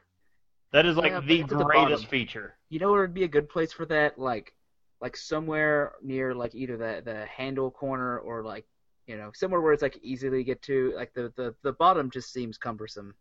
That 0.72 0.86
is 0.86 0.96
like 0.96 1.12
Yeah, 1.12 1.20
the 1.20 1.42
it's 1.42 1.52
at 1.52 1.58
the 1.58 1.64
greatest 1.64 2.06
feature. 2.06 2.56
You 2.68 2.78
know 2.78 2.90
where 2.90 3.02
would 3.02 3.14
be 3.14 3.24
a 3.24 3.28
good 3.28 3.48
place 3.48 3.72
for 3.72 3.86
that? 3.86 4.18
Like, 4.18 4.52
like 5.00 5.16
somewhere 5.16 5.94
near 6.02 6.34
like 6.34 6.54
either 6.54 6.76
the 6.76 7.02
the 7.04 7.26
handle 7.26 7.70
corner 7.70 8.18
or 8.18 8.42
like 8.42 8.64
you 9.06 9.16
know 9.16 9.30
somewhere 9.34 9.60
where 9.60 9.72
it's 9.72 9.82
like 9.82 9.98
easily 10.02 10.44
get 10.44 10.62
to. 10.62 10.92
Like 10.96 11.12
the 11.14 11.32
the 11.36 11.54
the 11.62 11.72
bottom 11.72 12.10
just 12.10 12.32
seems 12.32 12.58
cumbersome. 12.58 13.14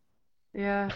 Yeah. 0.53 0.91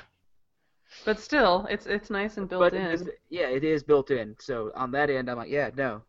But 1.05 1.19
still, 1.19 1.67
it's 1.69 1.85
it's 1.85 2.09
nice 2.09 2.37
and 2.37 2.49
built 2.49 2.61
but 2.61 2.73
in. 2.73 2.81
it 2.81 2.93
is- 2.93 3.09
yeah, 3.29 3.47
it 3.47 3.63
is 3.63 3.83
built 3.83 4.09
in. 4.11 4.35
So 4.39 4.71
on 4.75 4.91
that 4.91 5.09
end, 5.09 5.29
I'm 5.29 5.37
like, 5.37 5.49
yeah, 5.49 5.69
no. 5.75 6.01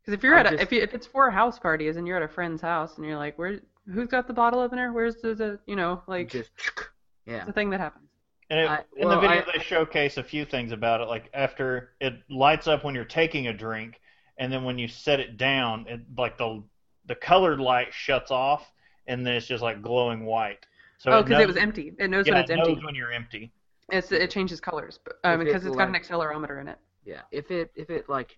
Because 0.00 0.14
if 0.18 0.22
you're 0.24 0.34
I'm 0.34 0.46
at 0.46 0.52
a, 0.54 0.56
just- 0.56 0.62
if 0.64 0.72
you, 0.72 0.82
if 0.82 0.94
it's 0.94 1.06
for 1.06 1.30
house 1.30 1.58
parties 1.58 1.96
and 1.96 2.06
you're 2.06 2.16
at 2.16 2.22
a 2.22 2.28
friend's 2.28 2.60
house 2.62 2.96
and 2.96 3.06
you're 3.06 3.16
like, 3.16 3.38
where 3.38 3.60
who's 3.92 4.08
got 4.08 4.26
the 4.26 4.32
bottle 4.32 4.58
opener? 4.60 4.92
Where's 4.92 5.16
the, 5.16 5.34
the 5.34 5.58
you 5.66 5.76
know 5.76 6.02
like 6.08 6.30
just 6.30 6.50
yeah. 7.26 7.38
it's 7.40 7.48
a 7.48 7.52
thing 7.52 7.70
that 7.70 7.80
happens. 7.80 8.08
And 8.50 8.60
it, 8.60 8.70
I- 8.70 8.84
in 8.96 9.08
the 9.08 9.20
video, 9.20 9.38
I- 9.42 9.52
they 9.52 9.62
showcase 9.62 10.16
a 10.16 10.22
few 10.24 10.44
things 10.44 10.72
about 10.72 11.00
it. 11.00 11.04
Like 11.08 11.30
after 11.32 11.90
it 12.00 12.14
lights 12.28 12.66
up 12.66 12.82
when 12.84 12.94
you're 12.94 13.04
taking 13.04 13.46
a 13.46 13.52
drink, 13.52 14.00
and 14.38 14.52
then 14.52 14.64
when 14.64 14.78
you 14.78 14.88
set 14.88 15.20
it 15.20 15.36
down, 15.36 15.86
it 15.88 16.00
like 16.18 16.38
the 16.38 16.62
the 17.06 17.14
colored 17.14 17.60
light 17.60 17.92
shuts 17.92 18.30
off, 18.30 18.72
and 19.06 19.24
then 19.26 19.34
it's 19.34 19.46
just 19.46 19.62
like 19.62 19.82
glowing 19.82 20.24
white. 20.24 20.66
So 20.98 21.10
oh, 21.12 21.22
because 21.22 21.36
it 21.36 21.38
knows- 21.40 21.46
was 21.48 21.56
empty. 21.56 21.92
It 21.98 22.08
knows 22.10 22.26
yeah, 22.26 22.34
when 22.34 22.42
it's 22.42 22.50
it 22.50 22.58
empty. 22.58 22.74
knows 22.74 22.84
when 22.84 22.94
you're 22.94 23.12
empty. 23.12 23.52
It's 23.90 24.10
it 24.10 24.30
changes 24.30 24.60
colors, 24.60 24.98
but 25.04 25.18
um, 25.24 25.40
If 25.40 25.46
because 25.46 25.64
it 25.64 25.68
it's 25.68 25.76
got 25.76 25.88
an 25.88 25.94
accelerometer 25.94 26.60
in 26.60 26.68
it. 26.68 26.78
Yeah, 27.04 27.20
if 27.30 27.50
it 27.50 27.70
if 27.76 27.88
it 27.90 28.08
like 28.08 28.36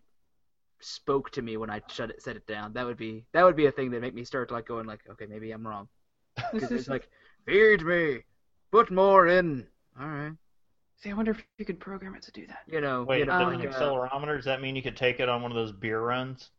spoke 0.80 1.30
to 1.32 1.42
me 1.42 1.56
when 1.56 1.70
I 1.70 1.80
shut 1.88 2.10
it 2.10 2.22
set 2.22 2.36
it 2.36 2.46
down, 2.46 2.72
that 2.74 2.84
would 2.84 2.96
be 2.98 3.24
that 3.32 3.42
would 3.44 3.56
be 3.56 3.66
a 3.66 3.72
thing 3.72 3.90
that 3.92 4.00
make 4.00 4.14
me 4.14 4.24
start 4.24 4.50
like 4.50 4.66
going 4.66 4.86
like, 4.86 5.00
okay, 5.10 5.26
maybe 5.26 5.50
I'm 5.52 5.66
wrong. 5.66 5.88
'Cause 6.52 6.70
it's 6.70 6.88
like, 6.88 7.08
feed 7.46 7.82
me, 7.84 8.18
put 8.70 8.90
more 8.90 9.26
in. 9.26 9.66
All 10.00 10.06
right, 10.06 10.32
See, 10.96 11.10
I 11.10 11.14
wonder 11.14 11.30
if 11.32 11.42
you 11.58 11.64
could 11.64 11.80
program 11.80 12.14
it 12.14 12.22
to 12.22 12.30
do 12.32 12.46
that. 12.46 12.58
you 12.68 12.80
know, 12.80 13.02
Wait, 13.04 13.20
you 13.20 13.24
know, 13.24 13.38
the 13.38 13.44
Um, 13.46 13.58
like, 13.58 13.68
uh, 13.68 13.72
accelerometer 13.72 14.36
does 14.36 14.44
that 14.44 14.60
mean 14.60 14.76
you 14.76 14.82
could 14.82 14.96
take 14.96 15.18
it 15.18 15.28
on 15.28 15.42
one 15.42 15.50
of 15.50 15.56
those 15.56 15.72
beer 15.72 16.00
runs? 16.00 16.50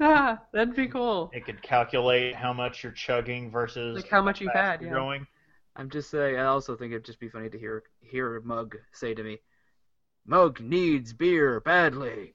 Ah, 0.00 0.40
that'd 0.52 0.76
be 0.76 0.88
cool. 0.88 1.30
It 1.32 1.44
could 1.44 1.62
calculate 1.62 2.34
how 2.34 2.52
much 2.52 2.82
you're 2.82 2.92
chugging 2.92 3.50
versus 3.50 3.96
Like 3.96 4.10
how 4.10 4.22
much 4.22 4.40
you've 4.40 4.52
had, 4.52 4.80
you're 4.80 4.90
yeah. 4.90 4.96
going. 4.96 5.26
I'm 5.76 5.90
just 5.90 6.10
saying. 6.10 6.36
I 6.36 6.44
also 6.44 6.76
think 6.76 6.92
it'd 6.92 7.04
just 7.04 7.20
be 7.20 7.28
funny 7.28 7.48
to 7.50 7.58
hear 7.58 7.82
hear 8.00 8.40
Mug 8.44 8.76
say 8.92 9.14
to 9.14 9.22
me, 9.22 9.38
"Mug 10.26 10.60
needs 10.60 11.12
beer 11.12 11.60
badly." 11.60 12.34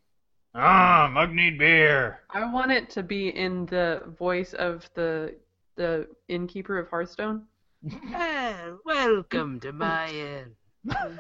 Ah, 0.55 1.09
mug 1.13 1.31
need 1.31 1.59
beer. 1.59 2.21
I 2.31 2.51
want 2.51 2.71
it 2.71 2.89
to 2.91 3.03
be 3.03 3.29
in 3.29 3.67
the 3.67 4.01
voice 4.17 4.53
of 4.53 4.89
the 4.95 5.35
the 5.75 6.07
innkeeper 6.27 6.77
of 6.77 6.89
Hearthstone. 6.89 7.45
Ah, 8.13 8.73
welcome 8.83 9.59
to 9.61 9.71
my 9.71 10.09
inn. 10.09 10.55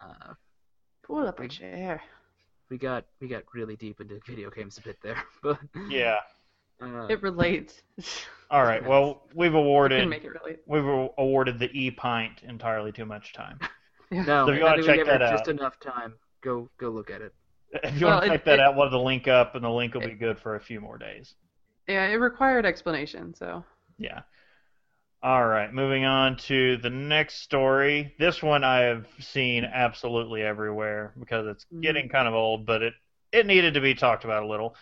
Uh, 0.00 0.34
Pull 1.02 1.26
up 1.26 1.40
a 1.40 1.48
chair. 1.48 2.00
We 2.70 2.78
got 2.78 3.04
we 3.20 3.28
got 3.28 3.44
really 3.54 3.76
deep 3.76 4.00
into 4.00 4.20
video 4.26 4.50
games 4.50 4.78
a 4.78 4.82
bit 4.82 4.96
there, 5.02 5.16
but 5.42 5.58
Yeah. 5.88 6.18
uh, 6.82 7.06
It 7.08 7.22
relates. 7.22 7.82
All 8.50 8.62
right. 8.64 8.86
Well, 8.86 9.22
we've 9.34 9.54
awarded 9.54 10.08
make 10.08 10.24
it 10.24 10.32
we've 10.66 10.84
awarded 10.84 11.58
the 11.58 11.70
E 11.72 11.90
pint 11.90 12.42
entirely 12.42 12.92
too 12.92 13.04
much 13.06 13.32
time. 13.32 13.58
Yeah. 14.10 14.22
no, 14.26 14.46
So 14.46 14.52
if 14.52 14.58
you 14.58 14.64
wanna 14.64 14.82
check 14.82 14.98
we 14.98 15.04
gave 15.04 15.08
it 15.14 15.18
that 15.18 15.30
just 15.36 15.48
enough 15.48 15.78
time. 15.80 16.14
Go 16.40 16.68
go 16.78 16.88
look 16.90 17.10
at 17.10 17.20
it. 17.20 17.34
If 17.84 18.00
you 18.00 18.06
Well, 18.06 18.16
want 18.16 18.26
to 18.26 18.32
it- 18.32 18.36
check 18.36 18.44
that 18.46 18.54
it- 18.54 18.60
out, 18.60 18.74
we'll 18.76 18.84
have 18.86 18.92
the 18.92 18.98
link 19.00 19.28
up, 19.28 19.54
and 19.54 19.62
the 19.64 19.68
link 19.70 19.92
will 19.94 20.00
be 20.00 20.14
good 20.14 20.38
for 20.38 20.54
a 20.54 20.60
few 20.60 20.80
more 20.80 20.96
days. 20.96 21.34
Yeah, 21.86 22.06
it 22.06 22.14
required 22.14 22.64
explanation, 22.64 23.34
so. 23.34 23.62
Yeah. 23.98 24.20
All 25.22 25.44
right, 25.46 25.72
moving 25.72 26.04
on 26.04 26.36
to 26.46 26.76
the 26.76 26.90
next 26.90 27.40
story. 27.42 28.14
This 28.18 28.40
one 28.42 28.62
I 28.62 28.82
have 28.82 29.06
seen 29.18 29.64
absolutely 29.64 30.42
everywhere 30.42 31.12
because 31.18 31.46
it's 31.48 31.66
Mhm. 31.72 31.82
getting 31.82 32.08
kind 32.08 32.28
of 32.28 32.34
old, 32.34 32.66
but 32.66 32.82
it 32.82 32.94
it 33.32 33.44
needed 33.46 33.74
to 33.74 33.80
be 33.80 33.94
talked 33.94 34.24
about 34.24 34.44
a 34.44 34.46
little. 34.46 34.74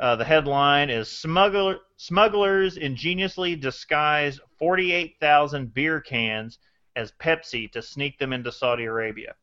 Uh, 0.00 0.16
the 0.16 0.24
headline 0.24 0.90
is 0.90 1.10
Smuggler, 1.10 1.80
Smugglers 1.96 2.76
ingeniously 2.76 3.56
disguise 3.56 4.40
48,000 4.58 5.74
beer 5.74 6.00
cans 6.00 6.58
as 6.96 7.12
Pepsi 7.12 7.70
to 7.72 7.82
sneak 7.82 8.18
them 8.18 8.32
into 8.32 8.52
Saudi 8.52 8.84
Arabia. 8.84 9.34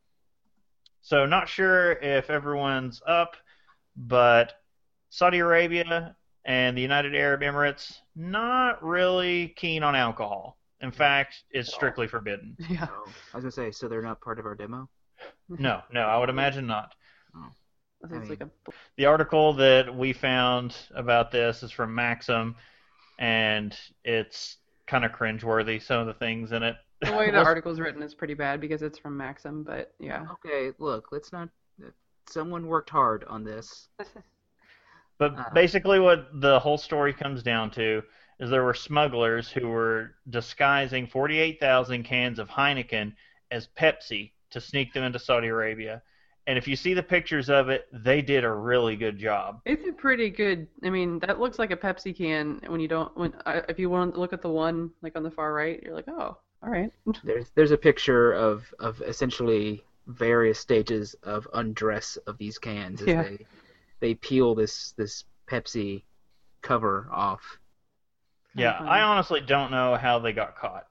So, 1.01 1.25
not 1.25 1.49
sure 1.49 1.93
if 1.93 2.29
everyone's 2.29 3.01
up, 3.05 3.35
but 3.95 4.53
Saudi 5.09 5.39
Arabia 5.39 6.15
and 6.45 6.75
the 6.77 6.81
United 6.81 7.15
Arab 7.15 7.41
Emirates 7.41 7.99
not 8.15 8.83
really 8.83 9.49
keen 9.57 9.83
on 9.83 9.95
alcohol. 9.95 10.57
In 10.81 10.91
fact, 10.91 11.43
it's 11.51 11.71
strictly 11.73 12.07
forbidden. 12.07 12.55
Yeah. 12.69 12.87
Oh, 12.91 13.05
I 13.33 13.37
was 13.37 13.43
gonna 13.43 13.51
say, 13.51 13.71
so 13.71 13.87
they're 13.87 14.01
not 14.01 14.19
part 14.21 14.39
of 14.39 14.45
our 14.45 14.55
demo. 14.55 14.89
No, 15.49 15.81
no, 15.91 16.01
I 16.01 16.17
would 16.17 16.29
imagine 16.37 16.65
not. 16.67 16.93
Oh. 17.35 17.47
It's 18.03 18.11
I 18.13 18.17
mean- 18.17 18.29
like 18.29 18.41
a 18.41 18.49
The 18.97 19.05
article 19.05 19.53
that 19.53 19.95
we 19.95 20.11
found 20.13 20.75
about 20.95 21.31
this 21.31 21.61
is 21.61 21.71
from 21.71 21.93
Maxim, 21.93 22.55
and 23.19 23.77
it's 24.03 24.57
kind 24.87 25.05
of 25.05 25.11
cringeworthy. 25.11 25.79
Some 25.81 25.99
of 25.99 26.07
the 26.07 26.13
things 26.15 26.51
in 26.51 26.63
it. 26.63 26.75
the 27.01 27.11
way 27.11 27.29
the 27.29 27.37
Let's- 27.37 27.47
article's 27.47 27.79
written 27.79 28.01
is 28.01 28.15
pretty 28.15 28.33
bad 28.33 28.59
because 28.59 28.81
it's 28.81 28.97
from 28.97 29.15
Maxim, 29.15 29.63
but 29.63 29.93
yeah. 29.99 30.25
Okay, 30.43 30.71
look, 30.79 31.11
let's 31.11 31.31
not. 31.31 31.49
Someone 32.29 32.65
worked 32.67 32.89
hard 32.89 33.23
on 33.25 33.43
this. 33.43 33.89
But 35.21 35.33
Uh-huh. 35.37 35.49
basically, 35.53 35.99
what 35.99 36.41
the 36.41 36.59
whole 36.59 36.79
story 36.79 37.13
comes 37.13 37.43
down 37.43 37.69
to 37.71 38.01
is 38.39 38.49
there 38.49 38.63
were 38.63 38.73
smugglers 38.73 39.51
who 39.51 39.67
were 39.67 40.15
disguising 40.27 41.05
48,000 41.05 42.01
cans 42.03 42.39
of 42.39 42.49
Heineken 42.49 43.13
as 43.51 43.67
Pepsi 43.67 44.33
to 44.49 44.59
sneak 44.59 44.93
them 44.93 45.03
into 45.03 45.19
Saudi 45.19 45.49
Arabia. 45.49 46.01
And 46.47 46.57
if 46.57 46.67
you 46.67 46.75
see 46.75 46.95
the 46.95 47.03
pictures 47.03 47.51
of 47.51 47.69
it, 47.69 47.87
they 47.93 48.23
did 48.23 48.43
a 48.43 48.51
really 48.51 48.95
good 48.95 49.19
job. 49.19 49.61
It's 49.63 49.87
a 49.87 49.93
pretty 49.93 50.31
good. 50.31 50.67
I 50.83 50.89
mean, 50.89 51.19
that 51.19 51.39
looks 51.39 51.59
like 51.59 51.69
a 51.69 51.77
Pepsi 51.77 52.17
can 52.17 52.59
when 52.65 52.79
you 52.79 52.87
don't. 52.87 53.15
When 53.15 53.31
uh, 53.45 53.61
if 53.69 53.77
you 53.77 53.91
want 53.91 54.15
to 54.15 54.19
look 54.19 54.33
at 54.33 54.41
the 54.41 54.49
one 54.49 54.89
like 55.03 55.15
on 55.15 55.21
the 55.21 55.29
far 55.29 55.53
right, 55.53 55.79
you're 55.83 55.93
like, 55.93 56.07
oh, 56.07 56.35
all 56.63 56.69
right. 56.69 56.91
There's 57.23 57.51
there's 57.51 57.71
a 57.71 57.77
picture 57.77 58.31
of 58.33 58.73
of 58.79 59.01
essentially 59.01 59.85
various 60.07 60.59
stages 60.59 61.13
of 61.23 61.47
undress 61.53 62.17
of 62.25 62.37
these 62.39 62.57
cans 62.57 63.01
as 63.03 63.07
Yeah. 63.07 63.23
they 63.23 63.45
they 64.01 64.15
peel 64.15 64.53
this 64.55 64.93
this 64.97 65.23
Pepsi 65.49 66.03
cover 66.61 67.07
off. 67.11 67.41
Yeah, 68.55 68.77
Kinda 68.77 68.91
I 68.91 69.01
honestly 69.01 69.39
don't 69.41 69.71
know 69.71 69.95
how 69.95 70.19
they 70.19 70.33
got 70.33 70.55
caught 70.57 70.87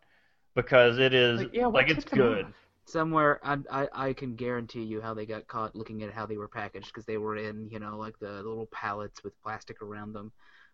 because 0.55 0.99
it 0.99 1.13
is 1.13 1.41
Like, 1.41 1.51
yeah, 1.55 1.67
like 1.67 1.91
it's 1.91 2.05
good. 2.05 2.47
off? 2.47 2.53
Somewhere 2.87 3.39
I, 3.45 3.59
I 3.71 3.89
I 4.09 4.13
can 4.15 4.35
guarantee 4.35 4.83
you 4.83 5.01
how 5.01 5.15
they 5.15 5.27
got 5.27 5.47
caught 5.47 5.77
looking 5.77 6.03
at 6.03 6.13
how 6.13 6.27
they 6.27 6.39
were 6.39 6.49
packaged 6.49 6.87
because 6.87 7.05
they 7.05 7.19
were 7.19 7.37
in 7.37 7.69
you 7.71 7.79
know 7.79 7.99
like 7.99 8.19
the 8.19 8.33
little 8.33 8.67
pallets 8.73 9.23
with 9.23 9.33
plastic 9.43 9.83
around 9.83 10.13
them. 10.13 10.33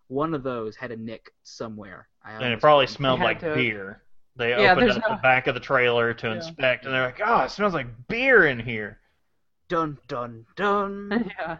One 0.09 0.33
of 0.35 0.43
those 0.45 0.77
had 0.77 0.93
a 0.93 0.97
nick 0.97 1.33
somewhere. 1.43 2.09
I 2.25 2.33
And 2.35 2.53
it 2.53 2.61
probably 2.61 2.87
smelled 2.87 3.21
like 3.21 3.41
to- 3.41 3.55
beer. 3.55 4.03
They 4.37 4.51
Yeah, 4.51 4.73
opened 4.73 4.91
up 4.91 5.03
no- 5.09 5.17
the 5.17 5.23
back 5.23 5.47
of 5.47 5.55
the 5.55 5.61
trailer 5.61 6.13
to 6.15 6.27
Yeah. 6.29 6.35
inspect, 6.35 6.85
and 6.85 6.95
they're 6.95 7.07
like, 7.07 7.21
"Oh, 7.25 7.41
it 7.45 7.51
smells 7.51 7.73
like 7.75 7.87
beer 8.07 8.47
in 8.47 8.61
here." 8.61 9.01
Dun 9.69 9.99
dun 10.09 10.47
dun. 10.57 11.11
yeah, 11.41 11.57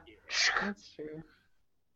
that's 0.61 0.91
true. 0.95 1.23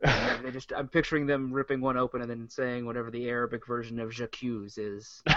And 0.02 0.44
they 0.46 0.50
just 0.50 0.72
I'm 0.74 0.88
picturing 0.88 1.26
them 1.26 1.52
ripping 1.52 1.82
one 1.82 1.98
open 1.98 2.22
and 2.22 2.30
then 2.30 2.48
saying 2.48 2.86
whatever 2.86 3.10
the 3.10 3.28
Arabic 3.28 3.66
version 3.66 4.00
of 4.00 4.10
j'accuse 4.10 4.78
is. 4.78 5.22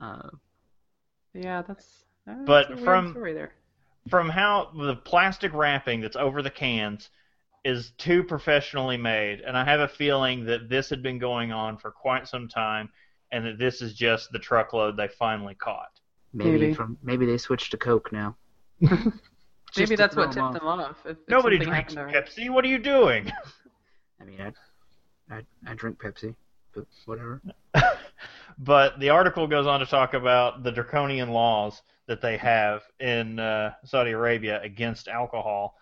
Uh, 0.00 0.28
Yeah, 1.34 1.62
that's. 1.62 2.04
that's 2.26 2.44
But 2.46 2.66
a 2.70 2.74
weird 2.74 2.84
from- 2.84 3.10
story 3.10 3.32
there. 3.34 3.52
From 4.08 4.28
how 4.30 4.70
the 4.74 4.96
plastic 4.96 5.52
wrapping 5.52 6.00
that's 6.00 6.16
over 6.16 6.40
the 6.40 6.50
cans 6.50 7.10
is 7.64 7.90
too 7.98 8.22
professionally 8.24 8.96
made, 8.96 9.40
and 9.42 9.54
I 9.56 9.64
have 9.64 9.80
a 9.80 9.88
feeling 9.88 10.44
that 10.46 10.68
this 10.70 10.88
had 10.88 11.02
been 11.02 11.18
going 11.18 11.52
on 11.52 11.76
for 11.76 11.90
quite 11.90 12.26
some 12.26 12.48
time, 12.48 12.88
and 13.32 13.44
that 13.44 13.58
this 13.58 13.82
is 13.82 13.92
just 13.92 14.30
the 14.32 14.38
truckload 14.38 14.96
they 14.96 15.08
finally 15.08 15.54
caught. 15.56 16.00
maybe, 16.32 16.52
Maybe. 16.52 16.74
from 16.74 16.96
maybe 17.02 17.26
they 17.26 17.36
switched 17.36 17.72
to 17.72 17.76
Coke 17.76 18.10
now. 18.12 18.36
Maybe 19.78 19.96
Just 19.96 20.12
to 20.12 20.16
that's 20.16 20.16
what 20.16 20.32
tipped 20.32 20.52
them 20.54 20.66
off. 20.68 20.96
If, 21.04 21.12
if 21.12 21.16
Nobody 21.28 21.58
drinks. 21.58 21.94
Pepsi. 21.94 22.50
What 22.50 22.64
are 22.64 22.68
you 22.68 22.78
doing? 22.78 23.30
I 24.20 24.24
mean, 24.24 24.40
I, 24.40 25.34
I 25.34 25.42
I 25.66 25.74
drink 25.74 25.98
Pepsi, 26.00 26.34
but 26.74 26.86
whatever. 27.06 27.42
But 28.58 28.98
the 28.98 29.10
article 29.10 29.46
goes 29.46 29.66
on 29.68 29.78
to 29.80 29.86
talk 29.86 30.14
about 30.14 30.64
the 30.64 30.72
draconian 30.72 31.30
laws 31.30 31.80
that 32.08 32.20
they 32.20 32.36
have 32.38 32.82
in 32.98 33.38
uh, 33.38 33.74
Saudi 33.84 34.10
Arabia 34.10 34.60
against 34.62 35.06
alcohol. 35.06 35.76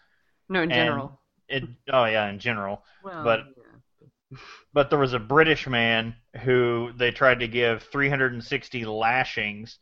No, 0.48 0.60
in 0.60 0.70
And- 0.70 0.86
general. 0.86 1.20
It, 1.48 1.62
oh 1.92 2.04
yeah, 2.06 2.28
in 2.28 2.38
general. 2.38 2.82
Well, 3.02 3.24
But- 3.24 3.40
yeah. 3.56 4.38
But 4.74 4.90
there 4.90 4.98
was 4.98 5.14
a 5.14 5.18
British 5.18 5.66
man 5.66 6.16
who 6.42 6.90
they 6.96 7.12
tried 7.12 7.38
to 7.40 7.48
give 7.48 7.84
360 7.84 8.84
lashings 8.84 9.78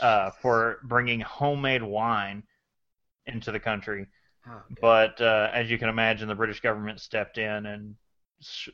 uh, 0.00 0.30
for 0.42 0.78
bringing 0.84 1.20
homemade 1.20 1.82
wine 1.84 2.42
into 3.28 3.52
the 3.52 3.60
country. 3.60 4.06
Oh, 4.46 4.62
But 4.80 5.20
uh, 5.20 5.50
as 5.52 5.70
you 5.70 5.78
can 5.78 5.88
imagine, 5.88 6.28
the 6.28 6.34
British 6.34 6.60
government 6.60 7.00
stepped 7.00 7.38
in 7.38 7.66
and 7.66 7.96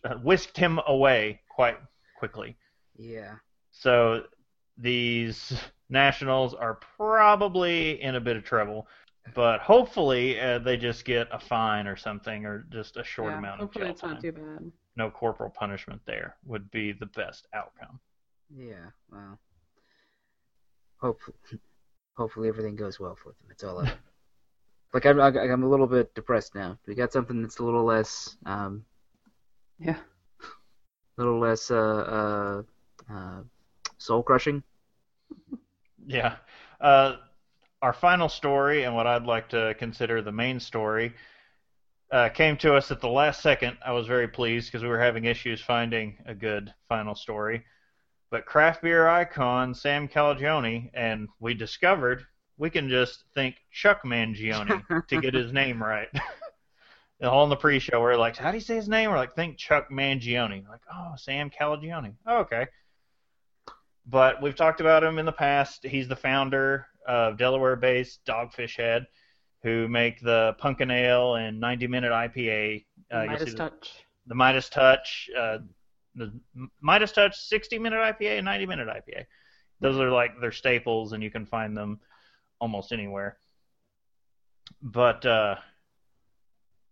uh, 0.05 0.15
whisked 0.17 0.57
him 0.57 0.81
away 0.87 1.41
quite 1.51 1.79
quickly. 2.19 2.57
yeah, 2.97 3.37
So 3.71 4.25
these 4.79 5.53
nationals 5.91 6.55
are 6.55 6.75
probably 6.97 8.01
in 8.03 8.15
a 8.15 8.21
bit 8.21 8.37
of 8.37 8.45
trouble, 8.45 8.89
but 9.35 9.61
hopefully 9.61 10.41
uh, 10.41 10.59
they 10.61 10.77
just 10.77 11.05
get 11.05 11.29
a 11.33 11.39
fine 11.39 11.87
or 11.87 11.97
something, 11.97 12.47
or 12.47 12.67
just 12.71 12.97
a 12.97 13.05
short 13.05 13.33
yeah, 13.33 13.39
amount 13.39 13.61
of 13.63 13.67
hopefully 13.67 13.85
jail 13.85 13.93
it's 13.93 14.03
not 14.03 14.21
too 14.21 14.33
bad. 14.33 14.73
No 14.97 15.11
corporal 15.11 15.51
punishment 15.51 16.03
there 16.07 16.37
would 16.45 16.71
be 16.71 16.93
the 16.93 17.07
best 17.07 17.47
outcome. 17.55 18.01
yeah. 18.55 18.91
Well, 19.11 19.39
hopefully, 20.99 21.37
hopefully 22.17 22.49
everything 22.49 22.77
goes 22.77 22.99
well 23.01 23.17
for 23.17 23.31
them. 23.31 23.51
It's 23.51 23.64
all 23.64 23.79
up. 23.81 23.88
like 24.94 25.04
I'm 25.04 25.20
I'm 25.20 25.62
a 25.64 25.68
little 25.68 25.88
bit 25.88 26.14
depressed 26.14 26.54
now. 26.54 26.78
We 26.87 26.94
got 26.94 27.12
something 27.12 27.42
that's 27.42 27.59
a 27.59 27.64
little 27.64 27.85
less 27.85 28.37
um 28.46 28.85
Yeah. 29.78 29.98
a 31.18 31.22
little 31.22 31.38
less 31.40 31.70
uh 31.70 32.62
uh, 33.11 33.12
uh 33.12 33.42
soul 33.98 34.22
crushing. 34.22 34.62
Yeah. 36.07 36.37
Uh, 36.80 37.16
our 37.83 37.92
final 37.92 38.28
story, 38.28 38.85
and 38.85 38.94
what 38.94 39.07
I'd 39.07 39.24
like 39.24 39.48
to 39.50 39.74
consider 39.78 40.22
the 40.22 40.33
main 40.33 40.61
story, 40.61 41.14
uh, 42.12 42.28
came 42.28 42.57
to 42.59 42.74
us 42.74 42.90
at 42.90 43.00
the 43.00 43.09
last 43.09 43.42
second. 43.42 43.76
I 43.85 43.92
was 43.92 44.07
very 44.07 44.28
pleased 44.28 44.68
because 44.68 44.83
we 44.83 44.88
were 44.88 45.00
having 45.00 45.24
issues 45.24 45.61
finding 45.61 46.16
a 46.26 46.35
good 46.35 46.72
final 46.88 47.14
story. 47.14 47.64
But 48.30 48.46
craft 48.46 48.83
beer 48.83 49.09
icon 49.09 49.74
Sam 49.74 50.09
Calagione, 50.09 50.90
and 50.94 51.28
we 51.40 51.54
discovered 51.54 52.26
we 52.57 52.71
can 52.71 52.88
just 52.88 53.25
think 53.35 53.57
Chuck 53.73 54.03
Mangione 54.05 55.07
to 55.09 55.21
get 55.21 55.35
his 55.35 55.53
name 55.53 55.83
right. 55.83 56.09
The 57.21 57.31
whole 57.31 57.45
in 57.45 57.51
the 57.51 57.57
pre-show, 57.57 58.01
we're 58.01 58.17
like, 58.17 58.37
"How 58.37 58.51
do 58.51 58.57
you 58.57 58.62
say 58.62 58.75
his 58.75 58.88
name?" 58.88 59.11
We're 59.11 59.17
like, 59.17 59.35
"Think 59.35 59.57
Chuck 59.57 59.88
Mangione." 59.90 60.69
Like, 60.69 60.81
"Oh, 60.93 61.12
Sam 61.17 61.49
Calagione." 61.49 62.14
Oh, 62.27 62.38
okay. 62.38 62.67
But 64.07 64.43
we've 64.43 64.57
talked 64.57 64.81
about 64.81 65.05
him 65.05 65.19
in 65.19 65.25
the 65.25 65.33
past. 65.33 65.87
He's 65.87 66.09
the 66.09 66.17
founder 66.17 66.87
of 67.07 67.38
Delaware-based 67.38 68.21
Dogfish 68.27 68.77
Head, 68.77 69.07
who 69.62 69.88
make 69.88 70.21
the 70.21 70.55
Pumpkin 70.59 70.90
Ale 70.90 71.37
and 71.37 71.62
90-minute 71.62 72.12
IPA. 72.12 72.85
Uh, 73.11 73.25
Midas 73.27 73.45
see 73.45 73.51
the, 73.53 73.57
touch. 73.57 74.05
the 74.27 74.35
Midas 74.35 74.69
Touch, 74.69 75.31
uh, 75.38 75.59
the 76.14 76.33
Midas 76.81 77.12
Touch 77.12 77.37
60-minute 77.51 77.97
IPA 77.97 78.38
and 78.38 78.47
90-minute 78.47 78.88
IPA. 78.88 79.25
Those 79.81 79.99
are 79.99 80.11
like 80.11 80.38
their 80.40 80.53
staples, 80.53 81.12
and 81.12 81.23
you 81.23 81.31
can 81.31 81.47
find 81.47 81.77
them 81.77 82.01
almost 82.61 82.93
anywhere. 82.93 83.38
But 84.83 85.25
uh, 85.27 85.57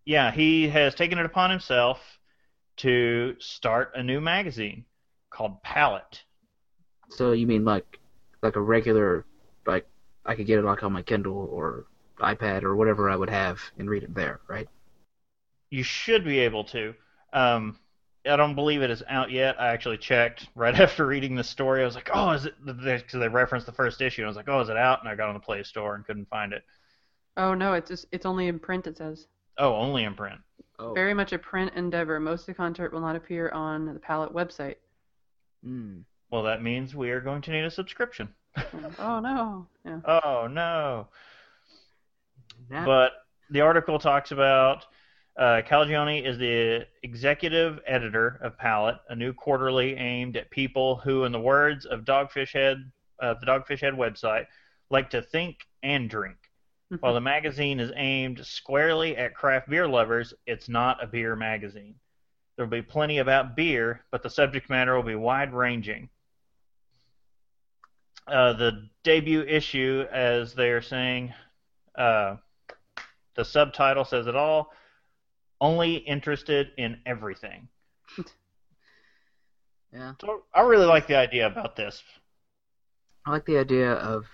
yeah, 0.04 0.30
he 0.30 0.68
has 0.68 0.94
taken 0.94 1.18
it 1.18 1.26
upon 1.26 1.50
himself 1.50 1.98
to 2.78 3.36
start 3.38 3.92
a 3.94 4.02
new 4.02 4.20
magazine 4.20 4.84
called 5.30 5.62
Palette. 5.62 6.22
So 7.10 7.32
you 7.32 7.46
mean 7.46 7.64
like 7.64 7.98
like 8.42 8.56
a 8.56 8.60
regular 8.60 9.24
like 9.66 9.86
I 10.24 10.34
could 10.34 10.46
get 10.46 10.58
it 10.58 10.64
like 10.64 10.82
on 10.82 10.92
my 10.92 11.02
Kindle 11.02 11.48
or 11.50 11.86
iPad 12.18 12.62
or 12.62 12.76
whatever 12.76 13.10
I 13.10 13.16
would 13.16 13.30
have 13.30 13.60
and 13.78 13.88
read 13.88 14.02
it 14.02 14.14
there, 14.14 14.40
right? 14.48 14.68
You 15.70 15.82
should 15.82 16.24
be 16.24 16.40
able 16.40 16.64
to. 16.64 16.94
Um, 17.32 17.78
I 18.24 18.36
don't 18.36 18.54
believe 18.54 18.82
it 18.82 18.90
is 18.90 19.02
out 19.08 19.30
yet. 19.30 19.60
I 19.60 19.68
actually 19.68 19.98
checked 19.98 20.48
right 20.54 20.74
after 20.80 21.06
reading 21.06 21.34
the 21.34 21.44
story. 21.44 21.82
I 21.82 21.84
was 21.84 21.94
like, 21.94 22.10
"Oh, 22.14 22.30
is 22.30 22.46
it?" 22.46 22.54
Because 22.64 23.12
they 23.20 23.28
referenced 23.28 23.66
the 23.66 23.72
first 23.72 24.00
issue. 24.00 24.22
And 24.22 24.26
I 24.26 24.28
was 24.30 24.36
like, 24.36 24.48
"Oh, 24.48 24.60
is 24.60 24.68
it 24.68 24.76
out?" 24.76 25.00
And 25.00 25.08
I 25.08 25.14
got 25.14 25.28
on 25.28 25.34
the 25.34 25.40
Play 25.40 25.62
Store 25.64 25.94
and 25.94 26.04
couldn't 26.06 26.28
find 26.28 26.52
it. 26.52 26.64
Oh 27.36 27.54
no, 27.54 27.72
it's 27.72 27.88
just 27.90 28.06
it's 28.12 28.26
only 28.26 28.46
in 28.48 28.58
print. 28.58 28.86
It 28.86 28.96
says 28.98 29.26
Oh, 29.58 29.74
only 29.74 30.04
in 30.04 30.14
print. 30.14 30.40
Oh. 30.78 30.94
very 30.94 31.14
much 31.14 31.32
a 31.32 31.38
print 31.38 31.72
endeavor. 31.76 32.18
Most 32.18 32.40
of 32.42 32.46
the 32.46 32.54
content 32.54 32.92
will 32.92 33.00
not 33.00 33.16
appear 33.16 33.50
on 33.50 33.92
the 33.92 34.00
Palette 34.00 34.32
website. 34.32 34.76
Mm. 35.66 36.02
Well, 36.30 36.42
that 36.44 36.62
means 36.62 36.94
we 36.94 37.10
are 37.10 37.20
going 37.20 37.42
to 37.42 37.50
need 37.50 37.64
a 37.64 37.70
subscription. 37.70 38.28
oh 38.98 39.20
no. 39.20 39.66
Yeah. 39.84 40.00
Oh 40.04 40.46
no! 40.46 41.08
That- 42.70 42.84
But 42.86 43.12
the 43.50 43.60
article 43.60 43.98
talks 43.98 44.30
about 44.32 44.84
uh, 45.36 45.62
Calagione 45.66 46.26
is 46.26 46.38
the 46.38 46.86
executive 47.02 47.80
editor 47.86 48.38
of 48.42 48.58
Palette, 48.58 48.98
a 49.08 49.16
new 49.16 49.32
quarterly 49.32 49.94
aimed 49.96 50.36
at 50.36 50.50
people 50.50 50.96
who, 50.96 51.24
in 51.24 51.32
the 51.32 51.40
words 51.40 51.86
of 51.86 52.04
Dogfish 52.04 52.52
Head, 52.52 52.90
uh, 53.20 53.34
the 53.40 53.46
Dogfish 53.46 53.80
Head 53.80 53.94
website, 53.94 54.46
like 54.90 55.10
to 55.10 55.22
think 55.22 55.56
and 55.82 56.10
drink. 56.10 56.36
While 57.00 57.14
the 57.14 57.22
magazine 57.22 57.80
is 57.80 57.90
aimed 57.96 58.44
squarely 58.44 59.16
at 59.16 59.34
craft 59.34 59.70
beer 59.70 59.88
lovers, 59.88 60.34
it's 60.46 60.68
not 60.68 61.02
a 61.02 61.06
beer 61.06 61.34
magazine. 61.34 61.94
There 62.56 62.66
will 62.66 62.70
be 62.70 62.82
plenty 62.82 63.18
about 63.18 63.56
beer, 63.56 64.04
but 64.10 64.22
the 64.22 64.28
subject 64.28 64.68
matter 64.68 64.94
will 64.94 65.02
be 65.02 65.14
wide 65.14 65.54
ranging. 65.54 66.10
Uh, 68.26 68.52
the 68.52 68.90
debut 69.04 69.42
issue, 69.42 70.04
as 70.12 70.52
they're 70.52 70.82
saying, 70.82 71.32
uh, 71.96 72.36
the 73.36 73.44
subtitle 73.44 74.04
says 74.04 74.26
it 74.26 74.36
all. 74.36 74.70
Only 75.62 75.94
interested 75.94 76.72
in 76.76 76.96
everything. 77.06 77.68
yeah. 79.92 80.14
So 80.20 80.42
I 80.52 80.62
really 80.62 80.86
like 80.86 81.06
the 81.06 81.14
idea 81.14 81.46
about 81.46 81.76
this. 81.76 82.02
I 83.24 83.30
like 83.30 83.46
the 83.46 83.58
idea 83.58 83.92
of 83.92 84.26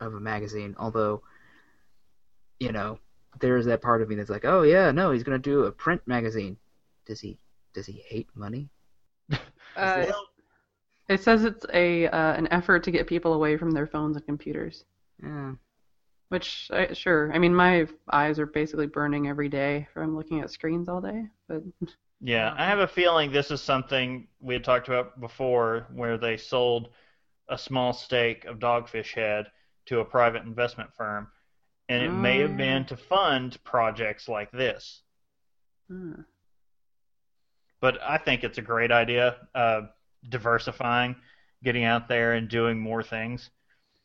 of 0.00 0.14
a 0.14 0.20
magazine, 0.20 0.74
although 0.76 1.22
you 2.58 2.72
know, 2.72 2.98
there's 3.40 3.66
that 3.66 3.82
part 3.82 4.02
of 4.02 4.08
me 4.08 4.16
that's 4.16 4.30
like, 4.30 4.44
"Oh 4.44 4.62
yeah, 4.62 4.90
no, 4.90 5.12
he's 5.12 5.22
going 5.22 5.40
to 5.40 5.50
do 5.50 5.64
a 5.66 5.70
print 5.70 6.02
magazine." 6.06 6.56
Does 7.06 7.20
he 7.20 7.38
does 7.72 7.86
he 7.86 8.02
hate 8.08 8.28
money? 8.34 8.68
Uh, 9.76 10.06
it 11.08 11.20
says 11.20 11.44
it's 11.44 11.66
a 11.72 12.06
uh, 12.06 12.34
an 12.34 12.46
effort 12.52 12.84
to 12.84 12.92
get 12.92 13.08
people 13.08 13.34
away 13.34 13.56
from 13.56 13.72
their 13.72 13.88
phones 13.88 14.16
and 14.16 14.24
computers. 14.24 14.84
Yeah. 15.20 15.54
Which, 16.28 16.68
I, 16.72 16.92
sure. 16.92 17.32
I 17.32 17.38
mean, 17.38 17.54
my 17.54 17.86
eyes 18.10 18.38
are 18.38 18.46
basically 18.46 18.86
burning 18.86 19.28
every 19.28 19.48
day 19.48 19.86
from 19.92 20.16
looking 20.16 20.40
at 20.40 20.50
screens 20.50 20.88
all 20.88 21.00
day. 21.00 21.28
But 21.48 21.62
Yeah, 22.20 22.54
I 22.56 22.64
have 22.66 22.78
a 22.78 22.86
feeling 22.86 23.30
this 23.30 23.50
is 23.50 23.60
something 23.60 24.26
we 24.40 24.54
had 24.54 24.64
talked 24.64 24.88
about 24.88 25.20
before, 25.20 25.88
where 25.92 26.16
they 26.16 26.36
sold 26.36 26.88
a 27.48 27.58
small 27.58 27.92
stake 27.92 28.46
of 28.46 28.58
Dogfish 28.58 29.12
Head 29.12 29.46
to 29.86 30.00
a 30.00 30.04
private 30.04 30.42
investment 30.42 30.90
firm, 30.96 31.28
and 31.88 32.02
it 32.02 32.10
may 32.10 32.40
have 32.40 32.56
been 32.56 32.86
to 32.86 32.96
fund 32.96 33.62
projects 33.64 34.28
like 34.28 34.50
this. 34.50 35.02
hmm. 35.88 36.22
But 37.80 38.00
I 38.02 38.16
think 38.16 38.44
it's 38.44 38.56
a 38.56 38.62
great 38.62 38.90
idea, 38.90 39.36
uh, 39.54 39.82
diversifying, 40.30 41.16
getting 41.62 41.84
out 41.84 42.08
there 42.08 42.32
and 42.32 42.48
doing 42.48 42.78
more 42.80 43.02
things. 43.02 43.50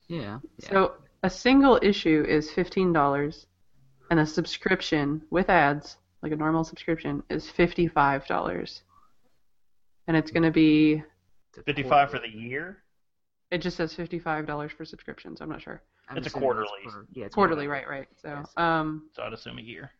Yeah. 0.09 0.39
yeah. 0.57 0.69
So 0.69 0.93
a 1.23 1.29
single 1.29 1.79
issue 1.81 2.25
is 2.27 2.51
fifteen 2.51 2.93
dollars, 2.93 3.47
and 4.11 4.19
a 4.19 4.25
subscription 4.25 5.21
with 5.29 5.49
ads, 5.49 5.97
like 6.21 6.31
a 6.31 6.35
normal 6.35 6.63
subscription, 6.63 7.23
is 7.29 7.49
fifty-five 7.49 8.25
dollars. 8.27 8.83
And 10.07 10.17
it's 10.17 10.31
going 10.31 10.43
to 10.43 10.51
be. 10.51 11.03
It's 11.49 11.57
a 11.59 11.63
55 11.63 12.11
for 12.11 12.19
the 12.19 12.29
year? 12.29 12.77
It 13.51 13.59
just 13.59 13.77
says 13.77 13.93
fifty-five 13.93 14.45
dollars 14.47 14.71
for 14.71 14.85
subscriptions. 14.85 15.41
I'm 15.41 15.49
not 15.49 15.61
sure. 15.61 15.81
I'm 16.09 16.17
It's 16.17 16.25
a 16.27 16.29
assuming 16.29 16.49
that's 16.49 16.55
quarterly. 16.55 16.83
quarter- 16.83 17.07
yeah, 17.13 17.25
it's 17.25 17.35
Quarterly, 17.35 17.67
right? 17.67 17.87
Right. 17.87 18.07
So, 18.21 18.29
Yes. 18.29 18.51
um, 18.57 19.09
So 19.15 19.21
I'd 19.23 19.33
assume 19.33 19.59
a 19.59 19.61
year. 19.61 19.91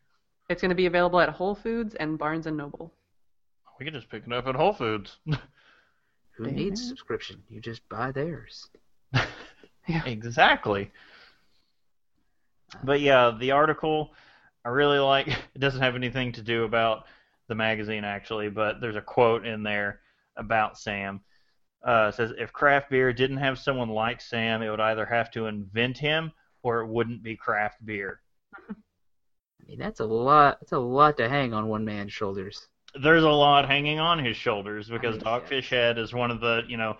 it's 0.48 0.60
going 0.60 0.70
to 0.70 0.74
be 0.74 0.86
available 0.86 1.20
at 1.20 1.28
Whole 1.28 1.54
Foods 1.54 1.94
and 1.94 2.18
Barnes 2.18 2.46
and 2.46 2.56
Noble. 2.56 2.92
We 3.78 3.84
could 3.84 3.94
just 3.94 4.08
pick 4.08 4.24
it 4.26 4.32
up 4.32 4.46
at 4.48 4.56
Whole 4.56 4.72
Foods. 4.72 5.18
Who 6.36 6.50
needs 6.50 6.82
Mhm. 6.82 6.88
subscription? 6.88 7.42
You 7.48 7.60
just 7.60 7.88
buy 7.88 8.10
theirs. 8.10 8.68
Yeah. 9.86 10.04
Exactly. 10.04 10.90
But 12.84 13.00
yeah, 13.00 13.36
the 13.38 13.50
article 13.52 14.12
I 14.64 14.68
really 14.70 14.98
like. 14.98 15.28
It 15.54 15.58
doesn't 15.58 15.82
have 15.82 15.96
anything 15.96 16.32
to 16.32 16.42
do 16.42 16.64
about 16.64 17.06
the 17.48 17.54
magazine 17.54 18.04
actually, 18.04 18.48
but 18.48 18.80
there's 18.80 18.96
a 18.96 19.02
quote 19.02 19.44
in 19.44 19.62
there 19.62 20.00
about 20.36 20.78
Sam. 20.78 21.20
Uh, 21.86 22.10
it 22.10 22.14
says 22.14 22.32
if 22.38 22.52
craft 22.52 22.90
beer 22.90 23.12
didn't 23.12 23.38
have 23.38 23.58
someone 23.58 23.88
like 23.88 24.20
Sam, 24.20 24.62
it 24.62 24.70
would 24.70 24.80
either 24.80 25.04
have 25.04 25.30
to 25.32 25.46
invent 25.46 25.98
him 25.98 26.32
or 26.62 26.80
it 26.80 26.86
wouldn't 26.86 27.22
be 27.22 27.36
craft 27.36 27.84
beer. 27.84 28.20
I 28.70 28.74
mean, 29.66 29.78
that's 29.78 30.00
a 30.00 30.04
lot. 30.04 30.58
That's 30.60 30.72
a 30.72 30.78
lot 30.78 31.16
to 31.18 31.28
hang 31.28 31.52
on 31.52 31.68
one 31.68 31.84
man's 31.84 32.12
shoulders. 32.12 32.68
There's 33.00 33.24
a 33.24 33.28
lot 33.28 33.68
hanging 33.68 33.98
on 33.98 34.24
his 34.24 34.36
shoulders 34.36 34.88
because 34.88 35.16
mean, 35.16 35.24
Dogfish 35.24 35.68
Head 35.68 35.98
is 35.98 36.12
one 36.12 36.30
of 36.30 36.40
the, 36.40 36.62
you 36.68 36.76
know, 36.76 36.96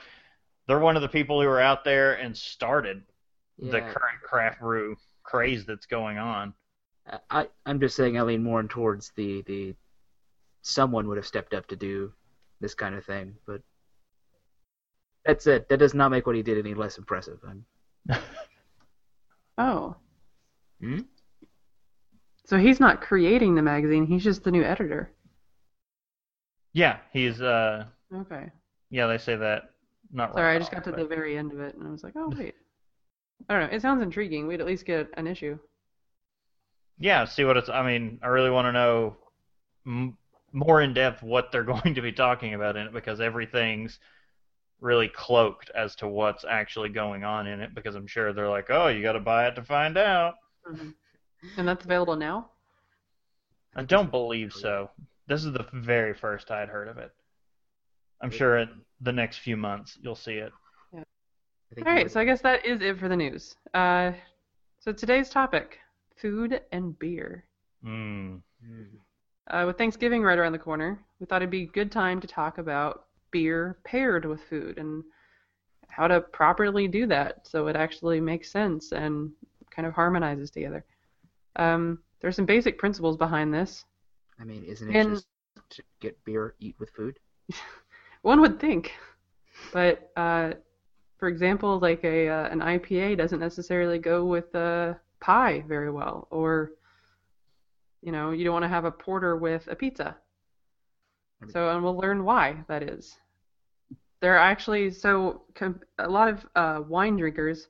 they're 0.71 0.79
one 0.79 0.95
of 0.95 1.03
the 1.03 1.09
people 1.09 1.43
who 1.43 1.49
are 1.49 1.61
out 1.61 1.83
there 1.83 2.15
and 2.15 2.37
started 2.37 3.03
the 3.59 3.81
current 3.81 4.23
craft 4.23 4.61
brew 4.61 4.97
craze 5.25 5.67
that's 5.67 5.87
going 5.87 6.17
on. 6.17 6.55
I, 7.11 7.19
I, 7.29 7.49
I'm 7.67 7.81
just 7.81 7.97
saying. 7.97 8.17
I 8.17 8.23
lean 8.23 8.45
more 8.45 8.63
towards 8.63 9.11
the 9.17 9.43
the 9.49 9.75
someone 10.63 11.09
would 11.09 11.17
have 11.17 11.27
stepped 11.27 11.55
up 11.55 11.67
to 11.67 11.77
do 11.77 12.13
this 12.61 12.73
kind 12.75 12.95
of 12.95 13.05
thing, 13.05 13.35
but 13.49 13.63
that's 15.25 15.49
it. 15.49 15.69
That 15.69 15.79
does 15.79 15.93
not 15.93 16.13
make 16.13 16.25
what 16.25 16.37
he 16.37 16.43
did 16.45 16.65
any 16.65 16.75
less 16.75 16.99
impressive. 16.99 17.41
I'm, 17.45 17.65
Oh. 19.59 19.97
Hmm? 20.81 21.01
So 22.47 22.59
he's 22.59 22.79
not 22.79 23.01
creating 23.01 23.57
the 23.57 23.63
magazine, 23.63 24.07
he's 24.07 24.23
just 24.23 24.45
the 24.45 24.53
new 24.53 24.63
editor. 24.63 25.11
Yeah, 26.73 26.99
he's 27.13 27.43
uh 27.43 27.87
Okay. 28.15 28.53
yeah, 28.89 29.09
they 29.09 29.19
say 29.19 29.35
that 29.35 29.71
not 30.13 30.35
Sorry, 30.35 30.47
right 30.47 30.57
I 30.57 30.59
just 30.59 30.71
got 30.71 30.85
to 30.85 30.93
the 30.93 31.07
very 31.07 31.37
end 31.37 31.53
of 31.53 31.61
it 31.61 31.75
and 31.77 31.87
I 31.87 31.91
was 31.91 32.03
like, 32.03 32.15
oh, 32.17 32.33
wait. 32.37 32.55
I 33.49 33.59
don't 33.59 33.71
know. 33.71 33.77
It 33.77 33.83
sounds 33.83 34.03
intriguing. 34.03 34.47
We'd 34.47 34.61
at 34.61 34.67
least 34.67 34.85
get 34.85 35.09
an 35.15 35.27
issue. 35.27 35.59
Yeah, 36.99 37.25
see 37.25 37.45
what 37.45 37.57
it's 37.57 37.69
I 37.69 37.83
mean, 37.85 38.19
I 38.23 38.29
really 38.29 38.51
want 38.51 38.67
to 38.67 38.73
know 38.73 39.17
m- 39.87 40.17
more 40.53 40.83
in 40.83 40.93
depth 40.93 41.23
what 41.23 41.51
they're 41.51 41.65
going 41.75 41.95
to 41.95 42.03
be 42.03 42.13
talking 42.13 42.55
about 42.55 42.77
in 42.77 42.87
it 42.87 42.93
because 42.93 43.21
everything's 43.21 43.99
really 44.81 45.09
cloaked 45.09 45.71
as 45.75 45.95
to 45.97 46.09
what's 46.09 46.45
actually 46.49 46.89
going 46.89 47.25
on 47.25 47.47
in 47.47 47.61
it 47.61 47.75
because 47.75 47.95
I'm 47.95 48.07
sure 48.07 48.33
they're 48.33 48.49
like, 48.49 48.71
"Oh, 48.71 48.89
you 48.89 49.03
got 49.03 49.13
to 49.13 49.21
buy 49.21 49.47
it 49.47 49.55
to 49.57 49.63
find 49.63 49.97
out." 49.97 50.35
Mm-hmm. 50.71 50.91
And 51.57 51.69
that's 51.69 51.85
available 51.85 52.17
now? 52.17 52.51
I 53.75 53.83
don't 53.83 54.11
believe 54.11 54.53
so. 54.53 54.91
This 55.27 55.45
is 55.45 55.53
the 55.53 55.67
very 55.73 56.13
first 56.13 56.51
I'd 56.51 56.69
heard 56.69 56.89
of 56.89 56.99
it. 56.99 57.13
I'm 58.21 58.31
sure 58.31 58.59
in 58.59 58.69
the 59.01 59.13
next 59.13 59.39
few 59.39 59.57
months 59.57 59.99
you'll 60.01 60.15
see 60.15 60.35
it. 60.35 60.53
I 60.95 61.75
think 61.75 61.87
All 61.87 61.93
he 61.93 61.97
right, 61.99 62.05
would- 62.07 62.13
so 62.13 62.21
I 62.21 62.25
guess 62.25 62.41
that 62.43 62.67
is 62.67 62.81
it 62.83 62.99
for 62.99 63.09
the 63.09 63.17
news. 63.17 63.55
Uh, 63.75 64.13
so 64.81 64.93
today's 64.93 65.31
topic 65.31 65.79
food 66.17 66.61
and 66.73 66.99
beer. 66.99 67.45
Mm. 67.85 68.41
Uh, 69.49 69.65
with 69.67 69.79
Thanksgiving 69.79 70.23
right 70.23 70.39
around 70.39 70.53
the 70.53 70.59
corner, 70.59 71.01
we 71.19 71.27
thought 71.27 71.43
it'd 71.43 71.51
be 71.51 71.63
a 71.63 71.67
good 71.67 71.91
time 71.93 72.21
to 72.21 72.27
talk 72.27 72.59
about 72.59 73.07
beer 73.31 73.79
paired 73.85 74.25
with 74.25 74.43
food 74.51 74.79
and 74.79 75.03
how 75.89 76.07
to 76.09 76.21
properly 76.21 76.87
do 76.89 77.07
that 77.07 77.47
so 77.47 77.69
it 77.69 77.77
actually 77.77 78.21
makes 78.21 78.51
sense 78.51 78.93
and 78.93 79.31
kind 79.71 79.87
of 79.87 79.95
harmonizes 79.95 80.51
together. 80.51 80.85
Um, 81.57 82.01
there's 82.21 82.37
some 82.37 82.47
basic 82.47 82.79
principles 82.79 83.17
behind 83.17 83.55
this. 83.55 83.85
I 84.41 84.45
mean, 84.45 84.65
isn't 84.65 84.91
it 84.91 84.97
And- 84.97 85.15
just 85.15 85.27
to 85.71 85.83
get 86.01 86.23
beer, 86.25 86.55
eat 86.59 86.75
with 86.79 86.91
food? 86.91 87.19
One 88.23 88.41
would 88.41 88.61
think, 88.61 88.93
but 89.73 90.11
uh, 90.17 90.53
for 91.19 91.29
example, 91.29 91.79
like 91.79 92.05
a 92.05 92.29
uh, 92.29 92.49
an 92.49 92.61
IPA 92.61 93.17
doesn't 93.17 93.41
necessarily 93.41 93.99
go 93.99 94.25
with 94.25 94.55
a 94.55 94.99
pie 95.21 95.65
very 95.67 95.91
well, 95.91 96.29
or 96.31 96.73
you 98.03 98.13
know, 98.13 98.31
you 98.31 98.45
don't 98.45 98.55
want 98.55 98.65
to 98.65 98.69
have 98.69 98.85
a 98.85 98.91
porter 98.91 99.37
with 99.37 99.69
a 99.69 99.77
pizza. 99.77 100.17
So, 101.49 101.71
and 101.71 101.83
we'll 101.83 101.97
learn 101.97 102.25
why 102.25 102.65
that 102.69 102.83
is. 102.83 103.17
There 104.21 104.35
are 104.35 104.39
actually 104.39 104.91
so 104.91 105.43
com- 105.55 105.81
a 105.99 106.09
lot 106.09 106.29
of 106.29 106.47
uh, 106.55 106.83
wine 106.87 107.17
drinkers 107.17 107.69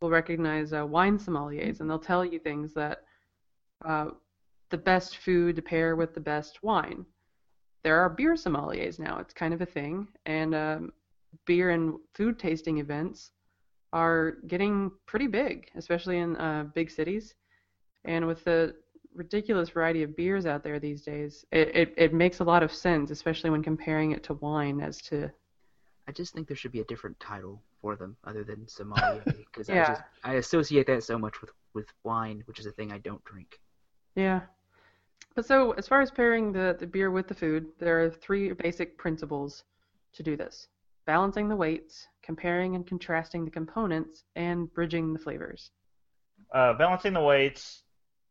will 0.00 0.10
recognize 0.10 0.72
uh, 0.72 0.86
wine 0.86 1.18
sommeliers, 1.18 1.80
and 1.80 1.88
they'll 1.88 1.98
tell 1.98 2.24
you 2.24 2.38
things 2.38 2.72
that 2.74 3.02
uh, 3.84 4.06
the 4.70 4.78
best 4.78 5.18
food 5.18 5.56
to 5.56 5.62
pair 5.62 5.94
with 5.94 6.14
the 6.14 6.20
best 6.20 6.62
wine. 6.62 7.04
There 7.84 8.00
are 8.00 8.08
beer 8.08 8.34
sommeliers 8.34 8.98
now; 8.98 9.18
it's 9.18 9.34
kind 9.34 9.52
of 9.52 9.60
a 9.60 9.66
thing, 9.66 10.08
and 10.26 10.54
um, 10.54 10.92
beer 11.46 11.70
and 11.70 11.94
food 12.14 12.38
tasting 12.38 12.78
events 12.78 13.32
are 13.92 14.36
getting 14.46 14.90
pretty 15.06 15.26
big, 15.26 15.70
especially 15.74 16.18
in 16.18 16.36
uh, 16.36 16.64
big 16.74 16.90
cities. 16.90 17.34
And 18.04 18.26
with 18.26 18.42
the 18.44 18.74
ridiculous 19.14 19.68
variety 19.68 20.02
of 20.02 20.16
beers 20.16 20.46
out 20.46 20.64
there 20.64 20.78
these 20.80 21.02
days, 21.02 21.44
it, 21.52 21.74
it, 21.74 21.94
it 21.96 22.14
makes 22.14 22.40
a 22.40 22.44
lot 22.44 22.62
of 22.62 22.72
sense, 22.72 23.10
especially 23.10 23.50
when 23.50 23.62
comparing 23.62 24.12
it 24.12 24.22
to 24.24 24.34
wine 24.34 24.80
as 24.80 24.98
to 25.02 25.30
I 26.08 26.12
just 26.12 26.34
think 26.34 26.48
there 26.48 26.56
should 26.56 26.72
be 26.72 26.80
a 26.80 26.84
different 26.84 27.18
title 27.20 27.62
for 27.80 27.96
them 27.96 28.16
other 28.24 28.44
than 28.44 28.66
sommelier 28.68 29.24
because 29.54 29.70
I 29.70 29.84
just 29.84 30.02
I 30.24 30.34
associate 30.34 30.86
that 30.88 31.04
so 31.04 31.18
much 31.18 31.40
with 31.40 31.50
with 31.74 31.86
wine, 32.04 32.42
which 32.46 32.58
is 32.58 32.66
a 32.66 32.72
thing 32.72 32.92
I 32.92 32.98
don't 32.98 33.22
drink. 33.24 33.58
Yeah. 34.14 34.42
But 35.34 35.46
so, 35.46 35.72
as 35.72 35.88
far 35.88 36.00
as 36.00 36.10
pairing 36.10 36.52
the, 36.52 36.76
the 36.78 36.86
beer 36.86 37.10
with 37.10 37.26
the 37.28 37.34
food, 37.34 37.66
there 37.78 38.04
are 38.04 38.10
three 38.10 38.52
basic 38.52 38.98
principles 38.98 39.64
to 40.14 40.22
do 40.22 40.36
this 40.36 40.68
balancing 41.06 41.48
the 41.48 41.56
weights, 41.56 42.06
comparing 42.22 42.76
and 42.76 42.86
contrasting 42.86 43.44
the 43.44 43.50
components, 43.50 44.24
and 44.36 44.72
bridging 44.72 45.12
the 45.12 45.18
flavors. 45.18 45.70
Uh, 46.54 46.74
balancing 46.74 47.12
the 47.12 47.20
weights 47.20 47.82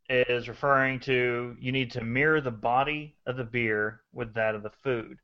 is 0.10 0.47
referring 0.47 0.99
to 0.99 1.56
you 1.60 1.71
need 1.71 1.91
to 1.91 2.04
mirror 2.04 2.41
the 2.41 2.51
body 2.51 3.15
of 3.25 3.36
the 3.36 3.43
beer 3.43 4.01
with 4.13 4.34
that 4.34 4.56
of 4.56 4.63
the 4.63 4.69
food. 4.69 5.17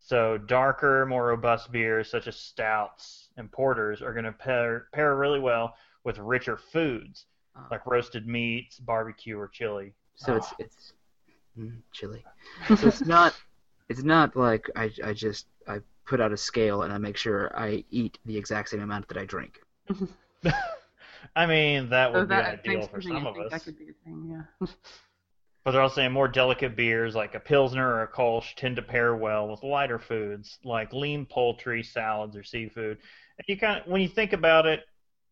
So 0.00 0.38
darker, 0.38 1.04
more 1.06 1.26
robust 1.26 1.70
beers 1.70 2.10
such 2.10 2.28
as 2.28 2.36
stouts 2.36 3.28
and 3.36 3.50
porters 3.52 4.00
are 4.00 4.12
going 4.12 4.24
to 4.24 4.32
pair 4.32 4.86
pair 4.92 5.16
really 5.16 5.40
well 5.40 5.74
with 6.04 6.18
richer 6.18 6.56
foods 6.56 7.26
Uh, 7.56 7.66
like 7.70 7.86
roasted 7.86 8.26
meats, 8.26 8.78
barbecue, 8.78 9.36
or 9.38 9.48
chili. 9.48 9.94
So 10.18 10.36
it's 10.36 10.52
Ah. 10.52 10.56
it's 10.58 10.94
mm, 11.58 11.82
chili. 11.92 12.24
So 12.74 12.88
it's 12.88 13.02
not 13.06 13.34
it's 13.88 14.02
not 14.04 14.36
like 14.36 14.70
I 14.76 14.90
I 15.04 15.12
just 15.14 15.46
I 15.66 15.80
put 16.06 16.20
out 16.20 16.32
a 16.32 16.36
scale 16.36 16.82
and 16.82 16.92
I 16.92 16.98
make 16.98 17.16
sure 17.16 17.50
I 17.58 17.84
eat 17.90 18.18
the 18.26 18.36
exact 18.36 18.70
same 18.70 18.80
amount 18.82 19.08
that 19.08 19.18
I 19.18 19.24
drink. 19.24 19.60
I 21.36 21.46
mean, 21.46 21.90
that 21.90 22.12
So 22.12 22.20
would 22.20 22.28
be 22.28 22.34
that 22.34 22.60
ideal 22.60 22.88
for 22.88 23.00
some 23.00 23.26
of 23.26 23.36
us. 23.38 23.50
that 23.52 23.64
could 23.64 23.78
be 23.78 23.90
a 23.90 23.94
thing, 24.04 24.28
yeah. 24.60 24.66
But 25.64 25.72
they're 25.72 25.82
also 25.82 25.96
saying 25.96 26.12
more 26.12 26.28
delicate 26.28 26.76
beers 26.76 27.14
like 27.14 27.34
a 27.34 27.40
Pilsner 27.40 27.86
or 27.86 28.02
a 28.02 28.08
Kolsch 28.08 28.54
tend 28.56 28.76
to 28.76 28.82
pair 28.82 29.14
well 29.14 29.48
with 29.48 29.62
lighter 29.62 29.98
foods 29.98 30.58
like 30.64 30.92
lean 30.94 31.26
poultry, 31.26 31.82
salads, 31.82 32.36
or 32.36 32.42
seafood. 32.42 32.98
And 33.38 33.44
you 33.48 33.58
kind 33.58 33.80
of, 33.82 33.86
when 33.86 34.00
you 34.00 34.08
think 34.08 34.32
about 34.32 34.66
it, 34.66 34.80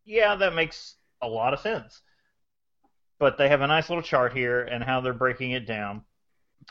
yeah, 0.05 0.35
that 0.37 0.55
makes 0.55 0.97
a 1.23 1.29
lot 1.29 1.55
of 1.55 1.61
sense. 1.61 2.03
But 3.19 3.39
they 3.39 3.49
have 3.49 3.63
a 3.63 3.67
nice 3.67 3.89
little 3.89 4.03
chart 4.03 4.37
here, 4.37 4.63
and 4.63 4.85
how 4.85 5.01
they're 5.01 5.15
breaking 5.15 5.53
it 5.53 5.67
down 5.67 6.03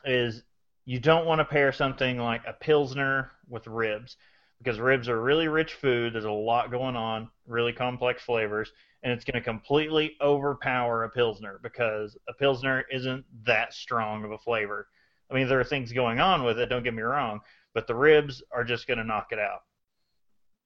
is 0.04 0.44
you 0.86 1.00
don't 1.00 1.26
want 1.26 1.40
to 1.40 1.46
pair 1.46 1.72
something 1.72 2.20
like 2.20 2.44
a 2.48 2.54
Pilsner 2.54 3.32
with 3.50 3.66
ribs 3.68 4.18
because 4.60 4.80
ribs 4.80 5.10
are 5.10 5.22
really 5.22 5.48
rich 5.48 5.74
food. 5.74 6.14
There's 6.14 6.26
a 6.26 6.32
lot 6.32 6.72
going 6.72 6.96
on, 6.96 7.30
really 7.48 7.74
complex 7.74 8.24
flavors, 8.24 8.72
and 9.04 9.12
it's 9.12 9.24
going 9.24 9.36
to 9.36 9.42
completely 9.42 10.16
overpower 10.22 11.04
a 11.04 11.10
pilsner 11.10 11.60
because 11.62 12.18
a 12.28 12.34
pilsner 12.34 12.86
isn't 12.92 13.26
that 13.46 13.74
strong 13.74 14.24
of 14.24 14.32
a 14.32 14.38
flavor. 14.38 14.88
I 15.30 15.34
mean, 15.34 15.48
there 15.48 15.60
are 15.60 15.66
things 15.66 15.92
going 15.92 16.20
on 16.20 16.44
with 16.44 16.60
it. 16.60 16.68
Don't 16.68 16.84
get 16.84 16.94
me 16.94 17.02
wrong, 17.02 17.42
but 17.74 17.88
the 17.88 17.96
ribs 17.96 18.42
are 18.52 18.64
just 18.64 18.88
going 18.88 18.98
to 18.98 19.04
knock 19.04 19.28
it 19.32 19.40
out. 19.40 19.62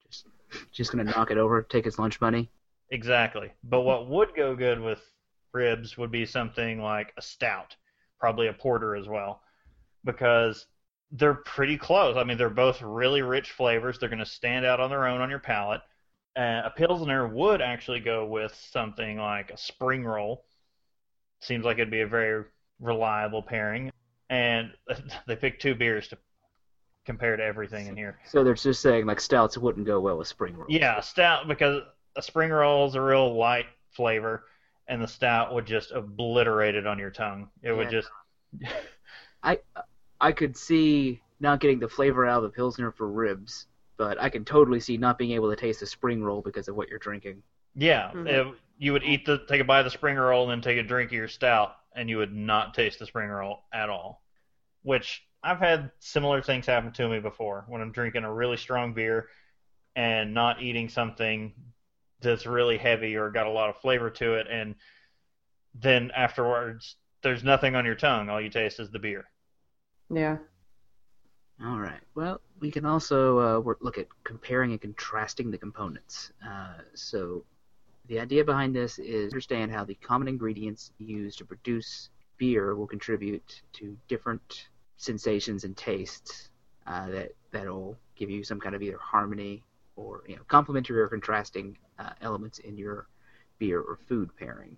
Just, 0.06 0.26
just 0.72 0.92
gonna 0.92 1.04
knock 1.04 1.30
it 1.30 1.38
over, 1.38 1.62
take 1.62 1.84
his 1.84 1.98
lunch 1.98 2.20
money. 2.20 2.50
Exactly. 2.90 3.52
But 3.62 3.82
what 3.82 4.08
would 4.08 4.34
go 4.34 4.56
good 4.56 4.80
with 4.80 5.00
ribs 5.52 5.96
would 5.96 6.10
be 6.10 6.26
something 6.26 6.80
like 6.82 7.12
a 7.16 7.22
stout, 7.22 7.76
probably 8.18 8.48
a 8.48 8.52
porter 8.52 8.94
as 8.94 9.08
well, 9.08 9.42
because 10.04 10.66
they're 11.12 11.34
pretty 11.34 11.76
close. 11.76 12.16
I 12.16 12.24
mean, 12.24 12.38
they're 12.38 12.50
both 12.50 12.82
really 12.82 13.22
rich 13.22 13.52
flavors. 13.52 13.98
They're 13.98 14.08
going 14.08 14.20
to 14.20 14.26
stand 14.26 14.64
out 14.64 14.80
on 14.80 14.90
their 14.90 15.06
own 15.06 15.20
on 15.20 15.30
your 15.30 15.38
palate. 15.38 15.82
Uh, 16.36 16.62
a 16.64 16.72
pilsner 16.76 17.26
would 17.26 17.60
actually 17.60 18.00
go 18.00 18.24
with 18.24 18.54
something 18.70 19.18
like 19.18 19.50
a 19.50 19.56
spring 19.56 20.04
roll. 20.04 20.44
Seems 21.40 21.64
like 21.64 21.78
it'd 21.78 21.90
be 21.90 22.02
a 22.02 22.06
very 22.06 22.44
reliable 22.78 23.42
pairing. 23.42 23.90
And 24.28 24.72
they 25.26 25.36
picked 25.36 25.62
two 25.62 25.74
beers 25.74 26.08
to 26.08 26.18
compare 27.04 27.36
to 27.36 27.42
everything 27.42 27.88
in 27.88 27.96
here. 27.96 28.18
So 28.26 28.44
they're 28.44 28.54
just 28.54 28.82
saying 28.82 29.06
like 29.06 29.20
stouts 29.20 29.58
wouldn't 29.58 29.86
go 29.86 30.00
well 30.00 30.18
with 30.18 30.28
spring 30.28 30.56
rolls. 30.56 30.70
Yeah, 30.70 31.00
stout 31.00 31.48
because 31.48 31.82
a 32.16 32.22
spring 32.22 32.50
roll 32.50 32.86
is 32.86 32.94
a 32.94 33.00
real 33.00 33.36
light 33.36 33.66
flavor, 33.90 34.44
and 34.90 35.02
the 35.02 35.08
stout 35.08 35.54
would 35.54 35.66
just 35.66 35.92
obliterate 35.92 36.74
it 36.74 36.86
on 36.86 36.98
your 36.98 37.10
tongue. 37.10 37.48
It 37.62 37.72
would 37.72 37.90
just 37.90 38.10
I 39.42 39.58
I 40.20 40.32
could 40.32 40.56
see 40.56 41.22
not 41.40 41.60
getting 41.60 41.78
the 41.78 41.88
flavor 41.88 42.26
out 42.26 42.38
of 42.38 42.42
the 42.44 42.50
pilsner 42.50 42.92
for 42.92 43.08
ribs, 43.10 43.66
but 43.96 44.20
I 44.20 44.28
can 44.28 44.44
totally 44.44 44.80
see 44.80 44.98
not 44.98 45.16
being 45.18 45.32
able 45.32 45.48
to 45.50 45.56
taste 45.56 45.80
the 45.80 45.86
spring 45.86 46.22
roll 46.22 46.42
because 46.42 46.68
of 46.68 46.76
what 46.76 46.88
you're 46.88 46.98
drinking. 46.98 47.42
yeah. 47.74 48.10
Mhm. 48.12 48.26
it- 48.28 48.58
you 48.82 48.94
would 48.94 49.04
eat 49.04 49.26
the 49.26 49.38
take 49.46 49.60
a 49.60 49.64
bite 49.64 49.80
of 49.80 49.84
the 49.84 49.90
spring 49.90 50.16
roll 50.16 50.42
and 50.44 50.50
then 50.50 50.62
take 50.62 50.78
a 50.82 50.88
drink 50.88 51.10
of 51.10 51.14
your 51.16 51.28
stout, 51.28 51.76
and 51.94 52.08
you 52.08 52.16
would 52.16 52.32
not 52.34 52.72
taste 52.72 52.98
the 52.98 53.04
spring 53.06 53.28
roll 53.28 53.64
at 53.74 53.90
all. 53.90 54.22
Which 54.82 55.22
I've 55.42 55.58
had 55.58 55.90
similar 56.00 56.42
things 56.42 56.66
happen 56.66 56.92
to 56.92 57.08
me 57.08 57.20
before 57.20 57.66
when 57.68 57.82
I'm 57.82 57.92
drinking 57.92 58.24
a 58.24 58.32
really 58.32 58.56
strong 58.56 58.94
beer 58.94 59.28
and 59.96 60.34
not 60.34 60.62
eating 60.62 60.88
something 60.88 61.54
that's 62.20 62.46
really 62.46 62.78
heavy 62.78 63.16
or 63.16 63.30
got 63.30 63.46
a 63.46 63.50
lot 63.50 63.70
of 63.70 63.76
flavor 63.78 64.10
to 64.10 64.34
it, 64.34 64.46
and 64.50 64.74
then 65.74 66.10
afterwards 66.16 66.96
there's 67.22 67.44
nothing 67.44 67.74
on 67.74 67.84
your 67.84 67.94
tongue. 67.94 68.28
All 68.28 68.40
you 68.40 68.50
taste 68.50 68.80
is 68.80 68.90
the 68.90 68.98
beer. 68.98 69.24
Yeah. 70.12 70.38
All 71.62 71.78
right. 71.78 72.00
Well, 72.14 72.40
we 72.58 72.70
can 72.70 72.86
also 72.86 73.38
uh, 73.38 73.60
work, 73.60 73.78
look 73.82 73.98
at 73.98 74.06
comparing 74.24 74.70
and 74.70 74.80
contrasting 74.80 75.50
the 75.50 75.58
components. 75.58 76.32
Uh, 76.46 76.78
so, 76.94 77.44
the 78.08 78.18
idea 78.18 78.44
behind 78.44 78.74
this 78.74 78.98
is 78.98 79.32
understand 79.32 79.70
how 79.70 79.84
the 79.84 79.94
common 79.96 80.26
ingredients 80.26 80.90
used 80.98 81.38
to 81.38 81.44
produce 81.44 82.08
beer 82.38 82.74
will 82.74 82.86
contribute 82.86 83.62
to 83.74 83.96
different 84.08 84.68
sensations 84.96 85.64
and 85.64 85.76
tastes 85.76 86.48
uh, 86.86 87.08
that 87.08 87.32
that'll 87.52 87.96
give 88.16 88.30
you 88.30 88.42
some 88.42 88.58
kind 88.58 88.74
of 88.74 88.82
either 88.82 88.98
harmony 88.98 89.62
or 89.96 90.22
you 90.26 90.36
know 90.36 90.42
complementary 90.48 91.00
or 91.00 91.08
contrasting 91.08 91.76
uh, 91.98 92.10
elements 92.20 92.58
in 92.58 92.76
your 92.76 93.06
beer 93.58 93.80
or 93.80 93.98
food 94.08 94.30
pairing. 94.38 94.76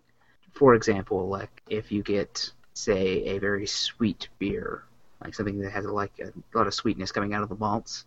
For 0.53 0.75
example, 0.75 1.29
like 1.29 1.63
if 1.69 1.93
you 1.93 2.03
get 2.03 2.53
say 2.75 3.25
a 3.25 3.39
very 3.39 3.67
sweet 3.67 4.29
beer 4.39 4.85
like 5.23 5.35
something 5.35 5.59
that 5.61 5.71
has 5.71 5.85
like 5.87 6.13
a 6.21 6.33
lot 6.57 6.67
of 6.67 6.75
sweetness 6.75 7.13
coming 7.13 7.35
out 7.35 7.43
of 7.43 7.49
the 7.49 7.55
malts. 7.55 8.05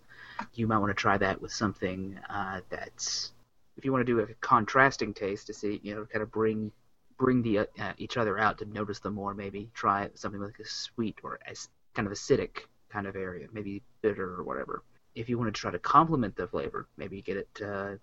You 0.53 0.67
might 0.67 0.79
want 0.79 0.89
to 0.89 0.95
try 0.95 1.17
that 1.17 1.41
with 1.41 1.51
something 1.51 2.19
uh, 2.29 2.61
that's 2.69 3.31
if 3.77 3.85
you 3.85 3.91
want 3.91 4.05
to 4.05 4.11
do 4.11 4.19
a 4.19 4.27
contrasting 4.41 5.13
taste 5.13 5.47
to 5.47 5.53
see 5.53 5.79
you 5.83 5.95
know 5.95 6.05
kind 6.05 6.23
of 6.23 6.31
bring 6.31 6.71
bring 7.17 7.41
the 7.41 7.59
uh, 7.59 7.93
each 7.97 8.17
other 8.17 8.37
out 8.37 8.57
to 8.57 8.65
notice 8.65 8.99
them 8.99 9.13
more. 9.13 9.33
Maybe 9.33 9.69
try 9.73 10.09
something 10.15 10.41
like 10.41 10.59
a 10.59 10.65
sweet 10.65 11.17
or 11.23 11.39
as 11.45 11.69
kind 11.93 12.05
of 12.07 12.13
acidic 12.13 12.65
kind 12.89 13.07
of 13.07 13.15
area, 13.15 13.47
maybe 13.53 13.81
bitter 14.01 14.35
or 14.35 14.43
whatever. 14.43 14.83
If 15.15 15.30
you 15.30 15.38
want 15.38 15.54
to 15.54 15.60
try 15.60 15.71
to 15.71 15.80
complement 15.80 16.36
the 16.36 16.47
flavor, 16.47 16.88
maybe 16.97 17.21
get 17.21 17.38
it 17.38 17.62
uh, 17.63 17.95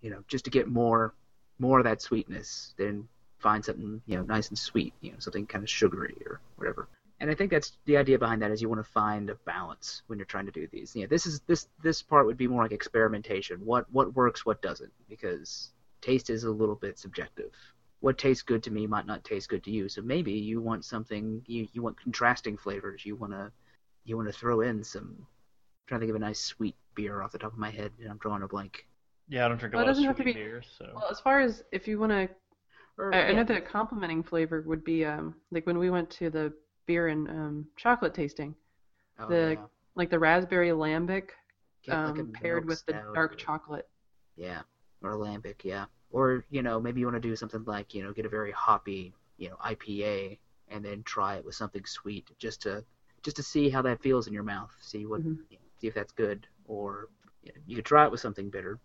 you 0.00 0.10
know 0.10 0.24
just 0.28 0.44
to 0.46 0.50
get 0.50 0.68
more 0.68 1.14
more 1.58 1.78
of 1.78 1.84
that 1.84 2.02
sweetness. 2.02 2.74
Then 2.76 3.08
find 3.38 3.64
something 3.64 4.02
you 4.06 4.16
know 4.16 4.22
nice 4.22 4.48
and 4.48 4.58
sweet, 4.58 4.94
you 5.00 5.12
know 5.12 5.18
something 5.18 5.46
kind 5.46 5.62
of 5.62 5.70
sugary 5.70 6.16
or 6.26 6.40
whatever 6.56 6.88
and 7.20 7.30
I 7.30 7.34
think 7.34 7.50
that's 7.50 7.72
the 7.84 7.96
idea 7.96 8.18
behind 8.18 8.42
that 8.42 8.50
is 8.50 8.62
you 8.62 8.68
want 8.68 8.84
to 8.84 8.90
find 8.90 9.28
a 9.28 9.34
balance 9.34 10.02
when 10.06 10.18
you're 10.18 10.26
trying 10.26 10.46
to 10.46 10.52
do 10.52 10.68
these. 10.70 10.94
Yeah, 10.94 11.06
this 11.06 11.26
is 11.26 11.40
this 11.46 11.68
this 11.82 12.00
part 12.00 12.26
would 12.26 12.36
be 12.36 12.46
more 12.46 12.62
like 12.62 12.72
experimentation. 12.72 13.64
What 13.64 13.92
what 13.92 14.14
works, 14.14 14.46
what 14.46 14.62
doesn't, 14.62 14.92
because 15.08 15.70
taste 16.00 16.30
is 16.30 16.44
a 16.44 16.50
little 16.50 16.76
bit 16.76 16.98
subjective. 16.98 17.52
What 18.00 18.18
tastes 18.18 18.44
good 18.44 18.62
to 18.64 18.70
me 18.70 18.86
might 18.86 19.06
not 19.06 19.24
taste 19.24 19.48
good 19.48 19.64
to 19.64 19.72
you. 19.72 19.88
So 19.88 20.00
maybe 20.00 20.32
you 20.32 20.60
want 20.60 20.84
something 20.84 21.42
you 21.46 21.66
you 21.72 21.82
want 21.82 22.00
contrasting 22.00 22.56
flavors. 22.56 23.04
You 23.04 23.16
want 23.16 23.32
to 23.32 23.50
you 24.04 24.16
want 24.16 24.28
to 24.28 24.38
throw 24.38 24.60
in 24.60 24.84
some. 24.84 25.26
I'm 25.88 25.96
trying 25.96 26.00
to 26.00 26.06
think 26.06 26.16
of 26.16 26.22
a 26.22 26.26
nice 26.26 26.40
sweet 26.40 26.76
beer 26.94 27.22
off 27.22 27.32
the 27.32 27.38
top 27.38 27.54
of 27.54 27.58
my 27.58 27.70
head, 27.70 27.92
and 27.98 28.10
I'm 28.10 28.18
drawing 28.18 28.42
a 28.42 28.46
blank. 28.48 28.86
Yeah, 29.30 29.46
I 29.46 29.48
don't 29.48 29.56
drink 29.56 29.72
a 29.72 29.78
Well, 29.78 29.86
it 29.86 29.96
lot 29.96 30.10
of 30.10 30.16
sweet 30.16 30.24
be- 30.26 30.32
beers, 30.34 30.66
so 30.76 30.92
Well, 30.94 31.08
as 31.10 31.18
far 31.18 31.40
as 31.40 31.62
if 31.72 31.88
you 31.88 31.98
want 31.98 32.12
to, 32.12 32.28
Or, 32.98 33.14
I, 33.14 33.28
I 33.28 33.32
know 33.32 33.44
that 33.44 33.54
the 33.54 33.60
complementing 33.62 34.22
flavor 34.22 34.60
would 34.66 34.84
be 34.84 35.06
um 35.06 35.34
like 35.50 35.66
when 35.66 35.78
we 35.78 35.88
went 35.88 36.10
to 36.10 36.28
the 36.28 36.52
beer 36.86 37.08
and 37.08 37.26
um 37.28 37.66
chocolate 37.76 38.12
tasting, 38.12 38.54
oh, 39.18 39.28
the- 39.28 39.52
yeah. 39.54 39.66
like 39.94 40.10
the 40.10 40.18
raspberry 40.18 40.68
lambic 40.68 41.30
Get 41.84 41.92
like 42.04 42.18
um 42.18 42.32
paired 42.34 42.66
with 42.66 42.84
the 42.84 42.92
dark 43.14 43.32
or- 43.32 43.36
chocolate. 43.36 43.88
Yeah, 44.36 44.60
or 45.02 45.12
lambic, 45.12 45.64
yeah. 45.64 45.86
Or 46.10 46.44
you 46.50 46.60
know, 46.60 46.78
maybe 46.78 47.00
you 47.00 47.06
want 47.06 47.16
to 47.22 47.28
do 47.28 47.34
something 47.34 47.64
like 47.64 47.94
you 47.94 48.02
know, 48.02 48.12
get 48.12 48.26
a 48.26 48.28
very 48.28 48.52
hoppy, 48.52 49.14
you 49.38 49.48
know, 49.48 49.56
IPA, 49.64 50.38
and 50.68 50.84
then 50.84 51.02
try 51.04 51.36
it 51.36 51.44
with 51.46 51.54
something 51.54 51.86
sweet, 51.86 52.28
just 52.38 52.60
to 52.62 52.84
just 53.22 53.36
to 53.36 53.42
see 53.42 53.70
how 53.70 53.80
that 53.82 54.02
feels 54.02 54.26
in 54.26 54.34
your 54.34 54.42
mouth. 54.42 54.70
See 54.82 55.06
what, 55.06 55.22
Mhm. 55.22 55.38
you 55.50 55.56
know, 55.58 55.64
see 55.80 55.86
if 55.86 55.94
that's 55.94 56.12
good. 56.12 56.46
Or 56.66 57.08
you, 57.42 57.52
know, 57.52 57.60
you 57.66 57.76
could 57.76 57.84
try 57.84 58.04
it 58.04 58.10
with 58.10 58.20
something 58.20 58.50
bitter. 58.50 58.78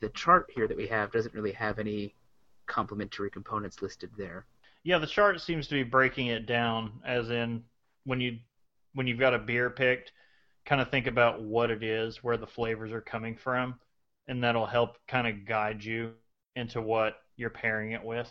The 0.00 0.08
chart 0.10 0.50
here 0.54 0.66
that 0.66 0.76
we 0.76 0.86
have 0.86 1.12
doesn't 1.12 1.34
really 1.34 1.52
have 1.52 1.78
any 1.78 2.14
complementary 2.66 3.30
components 3.30 3.82
listed 3.82 4.10
there. 4.16 4.46
Yeah, 4.82 4.98
the 4.98 5.06
chart 5.06 5.40
seems 5.40 5.66
to 5.68 5.74
be 5.74 5.82
breaking 5.82 6.28
it 6.28 6.46
down 6.46 7.00
as 7.04 7.30
in 7.30 7.64
when 8.04 8.20
you 8.20 8.38
when 8.94 9.06
you've 9.06 9.18
got 9.18 9.34
a 9.34 9.38
beer 9.38 9.70
picked, 9.70 10.12
kind 10.64 10.80
of 10.80 10.90
think 10.90 11.06
about 11.06 11.42
what 11.42 11.70
it 11.70 11.82
is, 11.82 12.22
where 12.24 12.36
the 12.36 12.46
flavors 12.46 12.92
are 12.92 13.00
coming 13.00 13.36
from, 13.36 13.78
and 14.26 14.42
that'll 14.42 14.66
help 14.66 14.96
kind 15.06 15.26
of 15.26 15.44
guide 15.44 15.84
you 15.84 16.12
into 16.56 16.80
what 16.80 17.18
you're 17.36 17.50
pairing 17.50 17.92
it 17.92 18.02
with. 18.02 18.28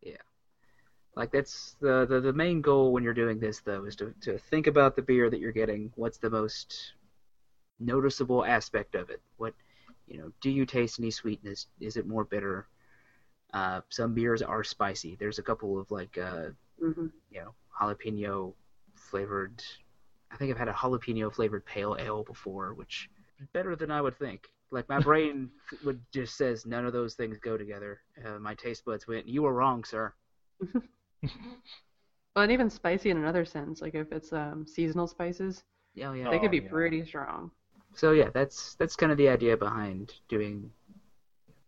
Yeah. 0.00 0.16
Like 1.14 1.30
that's 1.30 1.76
the, 1.80 2.06
the 2.06 2.20
the 2.20 2.32
main 2.32 2.62
goal 2.62 2.92
when 2.92 3.02
you're 3.04 3.12
doing 3.12 3.38
this 3.38 3.60
though 3.60 3.84
is 3.84 3.96
to 3.96 4.14
to 4.22 4.38
think 4.38 4.66
about 4.66 4.96
the 4.96 5.02
beer 5.02 5.28
that 5.28 5.40
you're 5.40 5.52
getting. 5.52 5.92
What's 5.96 6.18
the 6.18 6.30
most 6.30 6.94
noticeable 7.82 8.44
aspect 8.44 8.94
of 8.94 9.10
it? 9.10 9.20
What 9.38 9.54
you 10.06 10.18
know, 10.18 10.32
do 10.40 10.50
you 10.50 10.66
taste 10.66 10.98
any 11.00 11.10
sweetness? 11.10 11.66
Is 11.80 11.96
it 11.96 12.06
more 12.06 12.24
bitter? 12.24 12.66
Uh, 13.54 13.80
some 13.90 14.14
beers 14.14 14.42
are 14.42 14.64
spicy. 14.64 15.16
There's 15.20 15.38
a 15.38 15.42
couple 15.42 15.78
of 15.78 15.90
like 15.90 16.16
uh, 16.18 16.50
hmm 16.80 17.06
you 17.30 17.40
know 17.40 17.54
jalapeno 17.80 18.54
flavored. 18.96 19.62
I 20.32 20.36
think 20.36 20.50
I've 20.50 20.58
had 20.58 20.68
a 20.68 20.72
jalapeno 20.72 21.32
flavored 21.34 21.64
pale 21.66 21.96
ale 21.98 22.24
before, 22.24 22.74
which 22.74 23.08
is 23.40 23.48
better 23.52 23.76
than 23.76 23.90
I 23.90 24.00
would 24.02 24.16
think. 24.18 24.48
Like 24.70 24.88
my 24.88 24.98
brain 25.00 25.50
would 25.82 26.00
just 26.12 26.36
says 26.36 26.66
none 26.66 26.86
of 26.86 26.92
those 26.92 27.14
things 27.14 27.38
go 27.38 27.56
together. 27.56 28.00
Uh, 28.24 28.38
my 28.38 28.54
taste 28.54 28.84
buds 28.84 29.06
went, 29.06 29.26
"You 29.28 29.42
were 29.42 29.54
wrong, 29.54 29.84
sir." 29.84 30.12
Well, 32.36 32.44
and 32.44 32.52
even 32.52 32.70
spicy 32.70 33.10
in 33.10 33.16
another 33.18 33.44
sense, 33.44 33.80
like 33.82 33.94
if 33.94 34.12
it's 34.12 34.32
um 34.32 34.66
seasonal 34.66 35.06
spices, 35.06 35.64
Yeah, 35.94 36.12
yeah. 36.14 36.28
they 36.30 36.38
could 36.40 36.50
Oh, 36.50 36.52
be 36.52 36.60
yeah. 36.60 36.70
pretty 36.70 37.04
strong. 37.04 37.50
So 37.94 38.12
yeah, 38.12 38.30
that's 38.32 38.74
that's 38.76 38.96
kind 38.96 39.12
of 39.12 39.18
the 39.18 39.28
idea 39.28 39.56
behind 39.56 40.14
doing, 40.28 40.70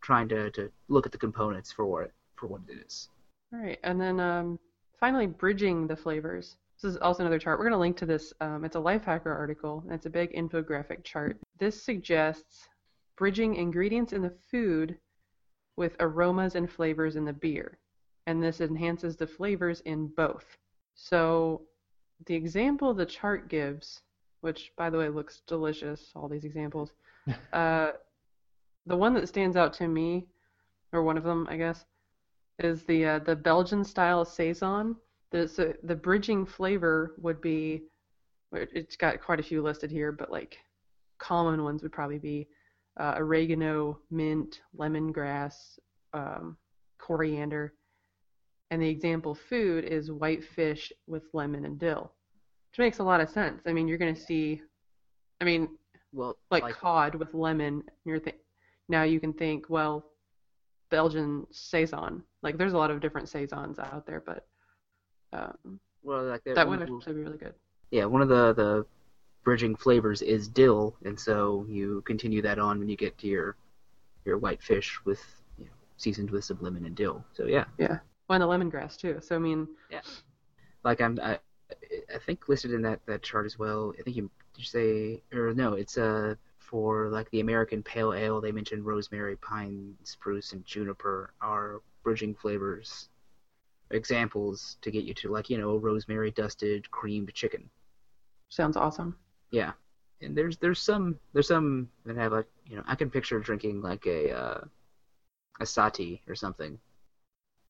trying 0.00 0.28
to, 0.28 0.50
to 0.52 0.70
look 0.88 1.06
at 1.06 1.12
the 1.12 1.18
components 1.18 1.72
for 1.72 1.86
what 1.86 2.10
for 2.36 2.46
what 2.46 2.62
it 2.68 2.84
is. 2.86 3.08
All 3.52 3.60
right, 3.60 3.78
and 3.84 4.00
then 4.00 4.20
um, 4.20 4.58
finally, 4.98 5.26
bridging 5.26 5.86
the 5.86 5.96
flavors. 5.96 6.56
This 6.82 6.92
is 6.92 6.98
also 6.98 7.22
another 7.22 7.38
chart. 7.38 7.58
We're 7.58 7.66
going 7.66 7.74
to 7.74 7.78
link 7.78 7.96
to 7.98 8.06
this. 8.06 8.32
Um, 8.40 8.64
it's 8.64 8.76
a 8.76 8.80
Lifehacker 8.80 9.26
article, 9.26 9.82
and 9.84 9.94
it's 9.94 10.06
a 10.06 10.10
big 10.10 10.34
infographic 10.34 11.04
chart. 11.04 11.38
This 11.58 11.80
suggests 11.80 12.68
bridging 13.16 13.54
ingredients 13.54 14.12
in 14.12 14.22
the 14.22 14.34
food 14.50 14.98
with 15.76 15.96
aromas 16.00 16.56
and 16.56 16.70
flavors 16.70 17.16
in 17.16 17.24
the 17.24 17.32
beer, 17.32 17.78
and 18.26 18.42
this 18.42 18.60
enhances 18.60 19.16
the 19.16 19.26
flavors 19.26 19.80
in 19.82 20.08
both. 20.08 20.56
So, 20.94 21.62
the 22.26 22.34
example 22.34 22.92
the 22.94 23.06
chart 23.06 23.48
gives, 23.48 24.00
which 24.44 24.72
by 24.76 24.90
the 24.90 24.98
way 24.98 25.08
looks 25.08 25.40
delicious, 25.46 26.12
all 26.14 26.28
these 26.28 26.44
examples, 26.44 26.92
uh, 27.54 27.92
the 28.84 28.96
one 28.96 29.14
that 29.14 29.26
stands 29.26 29.56
out 29.56 29.72
to 29.72 29.88
me, 29.88 30.26
or 30.92 31.02
one 31.02 31.16
of 31.16 31.24
them, 31.24 31.46
I 31.50 31.56
guess, 31.56 31.86
is 32.58 32.84
the 32.84 33.06
uh, 33.06 33.18
the 33.20 33.34
Belgian 33.34 33.82
style 33.82 34.24
saison. 34.24 34.96
The 35.32 35.48
so 35.48 35.72
the 35.82 35.96
bridging 35.96 36.44
flavor 36.44 37.14
would 37.16 37.40
be, 37.40 37.84
it's 38.52 38.96
got 38.96 39.22
quite 39.22 39.40
a 39.40 39.42
few 39.42 39.62
listed 39.62 39.90
here, 39.90 40.12
but 40.12 40.30
like 40.30 40.58
common 41.18 41.64
ones 41.64 41.82
would 41.82 41.92
probably 41.92 42.18
be 42.18 42.46
uh, 43.00 43.14
oregano, 43.16 43.98
mint, 44.10 44.60
lemongrass, 44.76 45.78
um, 46.12 46.58
coriander, 46.98 47.72
and 48.70 48.82
the 48.82 48.88
example 48.88 49.34
food 49.34 49.84
is 49.84 50.12
white 50.12 50.44
fish 50.44 50.92
with 51.06 51.22
lemon 51.32 51.64
and 51.64 51.78
dill, 51.78 52.12
which 52.74 52.84
makes 52.84 52.98
a 52.98 53.04
lot 53.04 53.20
of 53.20 53.30
sense. 53.30 53.62
I 53.66 53.72
mean, 53.72 53.86
you're 53.86 53.98
going 53.98 54.14
to 54.14 54.20
see, 54.20 54.60
I 55.40 55.44
mean, 55.44 55.68
Well, 56.12 56.36
like, 56.50 56.74
cod 56.74 57.14
with 57.14 57.32
lemon. 57.32 57.84
You're 58.04 58.18
th- 58.18 58.34
now 58.88 59.04
you 59.04 59.20
can 59.20 59.32
think, 59.32 59.66
well, 59.70 60.04
Belgian 60.90 61.46
saison. 61.52 62.24
Like, 62.42 62.58
there's 62.58 62.72
a 62.72 62.76
lot 62.76 62.90
of 62.90 63.00
different 63.00 63.28
saisons 63.28 63.78
out 63.78 64.06
there, 64.06 64.24
but 64.26 64.46
um, 65.32 65.78
well, 66.02 66.24
like 66.24 66.42
that 66.44 66.68
would 66.68 66.82
actually 66.82 67.14
be 67.14 67.20
really 67.22 67.38
good. 67.38 67.54
yeah, 67.90 68.04
one 68.04 68.22
of 68.22 68.28
the 68.28 68.52
the 68.54 68.86
bridging 69.44 69.74
flavors 69.76 70.22
is 70.22 70.48
dill, 70.48 70.96
and 71.04 71.18
so 71.18 71.64
you 71.68 72.02
continue 72.06 72.42
that 72.42 72.58
on 72.58 72.78
when 72.78 72.88
you 72.88 72.96
get 72.96 73.16
to 73.18 73.26
your 73.26 73.56
your 74.24 74.38
white 74.38 74.62
fish 74.62 75.00
with 75.04 75.20
you 75.58 75.64
know, 75.64 75.70
seasoned 75.96 76.30
with 76.30 76.44
some 76.44 76.58
lemon 76.60 76.84
and 76.86 76.94
dill. 76.94 77.24
So 77.32 77.46
yeah, 77.46 77.64
Well, 77.78 78.00
and 78.30 78.42
the 78.42 78.46
lemongrass 78.46 78.96
too. 78.96 79.18
So 79.20 79.34
I 79.36 79.38
mean, 79.38 79.66
Yeah. 79.90 80.02
like 80.84 81.00
I'm 81.00 81.18
I, 81.20 81.38
I 82.14 82.18
think 82.18 82.48
listed 82.48 82.72
in 82.72 82.82
that 82.82 83.00
that 83.06 83.22
chart 83.22 83.46
as 83.46 83.58
well. 83.58 83.92
I 83.98 84.02
think 84.02 84.16
you 84.16 84.30
did 84.54 84.60
you 84.60 84.64
say 84.64 85.22
or 85.32 85.54
no? 85.54 85.74
It's 85.74 85.98
uh 85.98 86.34
for 86.58 87.08
like 87.08 87.30
the 87.30 87.40
American 87.40 87.82
Pale 87.82 88.14
Ale. 88.14 88.40
They 88.40 88.52
mentioned 88.52 88.84
rosemary, 88.84 89.36
pine, 89.36 89.94
spruce, 90.02 90.52
and 90.52 90.64
juniper 90.64 91.32
are 91.40 91.80
bridging 92.02 92.34
flavors 92.34 93.08
examples 93.90 94.76
to 94.82 94.90
get 94.90 95.04
you 95.04 95.14
to 95.14 95.30
like 95.30 95.50
you 95.50 95.58
know 95.58 95.76
rosemary 95.76 96.30
dusted 96.30 96.90
creamed 96.90 97.32
chicken. 97.34 97.68
sounds 98.48 98.76
awesome. 98.76 99.16
Yeah, 99.50 99.72
and 100.20 100.36
there's 100.36 100.56
there's 100.58 100.80
some 100.80 101.18
there's 101.32 101.48
some 101.48 101.88
that 102.04 102.16
have 102.16 102.32
like 102.32 102.46
you 102.66 102.76
know 102.76 102.82
I 102.86 102.94
can 102.94 103.10
picture 103.10 103.38
drinking 103.40 103.82
like 103.82 104.06
a 104.06 104.32
uh, 104.32 104.60
a 105.60 105.66
sati 105.66 106.22
or 106.28 106.34
something. 106.34 106.78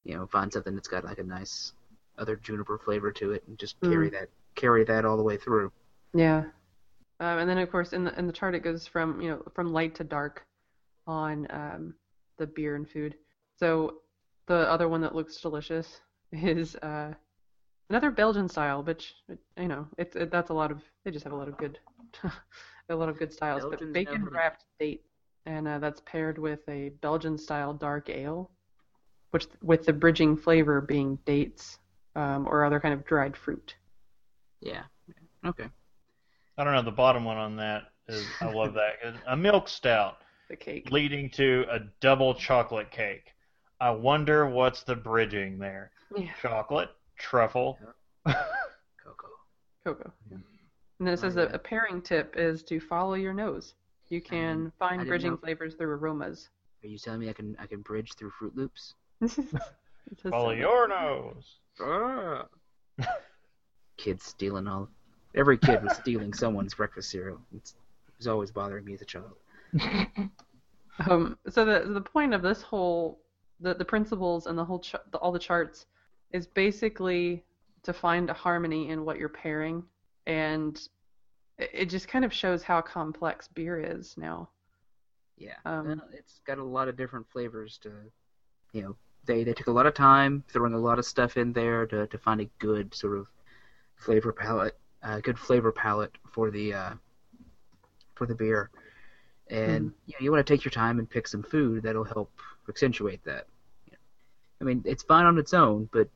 You 0.04 0.16
know, 0.16 0.26
find 0.26 0.52
something 0.52 0.74
that's 0.74 0.88
got 0.88 1.04
like 1.04 1.18
a 1.18 1.24
nice 1.24 1.72
other 2.18 2.36
juniper 2.36 2.78
flavor 2.78 3.12
to 3.12 3.32
it, 3.32 3.44
and 3.46 3.58
just 3.58 3.80
carry 3.80 4.10
that 4.10 4.28
carry 4.54 4.84
that 4.84 5.04
all 5.04 5.16
the 5.16 5.22
way 5.22 5.36
through. 5.36 5.72
Yeah. 6.12 6.44
Um, 7.20 7.38
and 7.38 7.48
then 7.48 7.58
of 7.58 7.70
course 7.70 7.92
in 7.92 8.04
the 8.04 8.18
in 8.18 8.26
the 8.26 8.32
chart 8.32 8.54
it 8.54 8.60
goes 8.60 8.86
from 8.86 9.20
you 9.20 9.30
know 9.30 9.42
from 9.54 9.72
light 9.72 9.94
to 9.96 10.04
dark 10.04 10.44
on 11.06 11.46
um, 11.50 11.94
the 12.38 12.46
beer 12.46 12.76
and 12.76 12.88
food. 12.88 13.16
So 13.56 14.00
the 14.46 14.70
other 14.70 14.88
one 14.88 15.00
that 15.02 15.14
looks 15.14 15.40
delicious 15.40 16.00
is 16.32 16.76
uh, 16.76 17.14
another 17.90 18.10
Belgian 18.10 18.48
style, 18.48 18.82
which 18.82 19.14
you 19.58 19.68
know 19.68 19.86
it's 19.98 20.16
it, 20.16 20.30
that's 20.30 20.50
a 20.50 20.54
lot 20.54 20.70
of 20.70 20.82
they 21.04 21.10
just 21.10 21.24
have 21.24 21.32
a 21.32 21.36
lot 21.36 21.48
of 21.48 21.56
good 21.56 21.78
a 22.88 22.94
lot 22.94 23.08
of 23.08 23.18
good 23.18 23.32
styles. 23.32 23.64
But 23.68 23.92
bacon 23.92 24.24
wrapped 24.24 24.64
date, 24.78 25.04
and 25.46 25.68
uh, 25.68 25.78
that's 25.78 26.00
paired 26.04 26.38
with 26.38 26.60
a 26.68 26.90
Belgian 27.00 27.38
style 27.38 27.72
dark 27.72 28.08
ale, 28.08 28.50
which 29.30 29.46
with 29.62 29.86
the 29.86 29.92
bridging 29.92 30.36
flavor 30.36 30.80
being 30.80 31.18
dates 31.24 31.78
um, 32.16 32.46
or 32.48 32.64
other 32.64 32.80
kind 32.80 32.94
of 32.94 33.04
dried 33.06 33.36
fruit. 33.36 33.74
Yeah. 34.60 34.82
Okay. 35.46 35.68
I 36.56 36.64
don't 36.64 36.72
know. 36.74 36.82
The 36.82 36.90
bottom 36.90 37.24
one 37.24 37.36
on 37.36 37.56
that 37.56 37.84
is 38.08 38.24
I 38.40 38.50
love 38.52 38.74
that. 38.74 39.14
A 39.26 39.36
milk 39.36 39.68
stout 39.68 40.18
The 40.48 40.56
cake. 40.56 40.90
leading 40.90 41.28
to 41.30 41.64
a 41.70 41.80
double 42.00 42.34
chocolate 42.34 42.90
cake. 42.90 43.34
I 43.80 43.90
wonder 43.90 44.48
what's 44.48 44.82
the 44.84 44.94
bridging 44.94 45.58
there. 45.58 45.90
Yeah. 46.16 46.30
Chocolate, 46.40 46.90
truffle. 47.18 47.78
Cocoa. 48.26 49.28
Cocoa. 49.84 50.12
Yeah. 50.30 50.38
And 51.00 51.08
then 51.08 51.14
it 51.14 51.18
Oh, 51.18 51.22
says 51.22 51.34
yeah. 51.36 51.46
that 51.46 51.54
a 51.54 51.58
pairing 51.58 52.00
tip 52.00 52.34
is 52.36 52.62
to 52.64 52.78
follow 52.80 53.14
your 53.14 53.34
nose. 53.34 53.74
You 54.08 54.20
can 54.20 54.72
find 54.78 55.04
bridging 55.06 55.32
know. 55.32 55.36
flavors 55.38 55.74
through 55.74 55.90
aromas. 55.90 56.48
Are 56.82 56.86
you 56.86 56.98
telling 56.98 57.20
me 57.20 57.28
I 57.30 57.32
can 57.32 57.56
I 57.58 57.66
can 57.66 57.80
bridge 57.80 58.12
through 58.14 58.30
Fruit 58.38 58.54
Loops? 58.56 58.94
Follow 60.30 60.50
your 60.50 60.86
nose. 60.86 61.56
Kids 63.96 64.24
stealing 64.24 64.66
all. 64.66 64.88
Every 65.34 65.58
kid 65.58 65.82
was 65.82 65.96
stealing 65.96 66.32
someone's 66.34 66.74
breakfast 66.74 67.10
cereal. 67.10 67.40
It's, 67.54 67.72
it 68.08 68.14
was 68.18 68.26
always 68.26 68.50
bothering 68.50 68.84
me 68.84 68.94
as 68.94 69.02
a 69.02 69.06
child. 69.06 69.32
Um, 71.10 71.36
so 71.48 71.64
the 71.64 71.92
the 71.92 72.00
point 72.00 72.34
of 72.34 72.42
this 72.42 72.62
whole 72.62 73.18
the 73.60 73.74
the 73.74 73.84
principles 73.84 74.46
and 74.46 74.56
the 74.56 74.64
whole 74.64 74.78
ch- 74.78 74.94
the, 75.10 75.18
all 75.18 75.32
the 75.32 75.38
charts 75.38 75.86
is 76.32 76.46
basically 76.46 77.42
to 77.82 77.92
find 77.92 78.30
a 78.30 78.32
harmony 78.32 78.90
in 78.90 79.04
what 79.04 79.18
you're 79.18 79.28
pairing, 79.28 79.82
and 80.26 80.80
it, 81.58 81.70
it 81.72 81.86
just 81.86 82.06
kind 82.08 82.24
of 82.24 82.32
shows 82.32 82.62
how 82.62 82.80
complex 82.80 83.48
beer 83.48 83.80
is 83.80 84.14
now. 84.16 84.48
Yeah, 85.36 85.56
Um, 85.64 85.88
well, 85.88 86.08
it's 86.12 86.40
got 86.46 86.58
a 86.58 86.64
lot 86.64 86.86
of 86.86 86.96
different 86.96 87.26
flavors 87.28 87.76
to, 87.82 87.90
you 88.72 88.82
know, 88.82 88.96
they 89.26 89.44
they 89.44 89.52
took 89.52 89.66
a 89.66 89.72
lot 89.72 89.86
of 89.86 89.94
time 89.94 90.44
throwing 90.48 90.74
a 90.74 90.78
lot 90.78 90.98
of 90.98 91.04
stuff 91.04 91.36
in 91.36 91.52
there 91.52 91.86
to 91.86 92.06
to 92.06 92.18
find 92.18 92.40
a 92.40 92.50
good 92.58 92.94
sort 92.94 93.16
of 93.18 93.26
flavor 93.96 94.32
palette, 94.32 94.76
uh, 95.02 95.20
good 95.20 95.38
flavor 95.38 95.72
palette 95.72 96.12
for 96.30 96.50
the 96.50 96.74
uh, 96.74 96.90
for 98.14 98.26
the 98.26 98.34
beer, 98.34 98.70
and 99.48 99.92
you 100.06 100.14
know, 100.14 100.24
you 100.24 100.32
want 100.32 100.46
to 100.46 100.52
take 100.52 100.64
your 100.64 100.72
time 100.72 100.98
and 100.98 101.08
pick 101.08 101.26
some 101.28 101.42
food 101.42 101.82
that'll 101.82 102.04
help 102.04 102.30
accentuate 102.68 103.24
that. 103.24 103.46
I 104.60 104.64
mean, 104.64 104.82
it's 104.86 105.02
fine 105.02 105.26
on 105.26 105.38
its 105.38 105.52
own, 105.52 105.88
but 105.92 106.08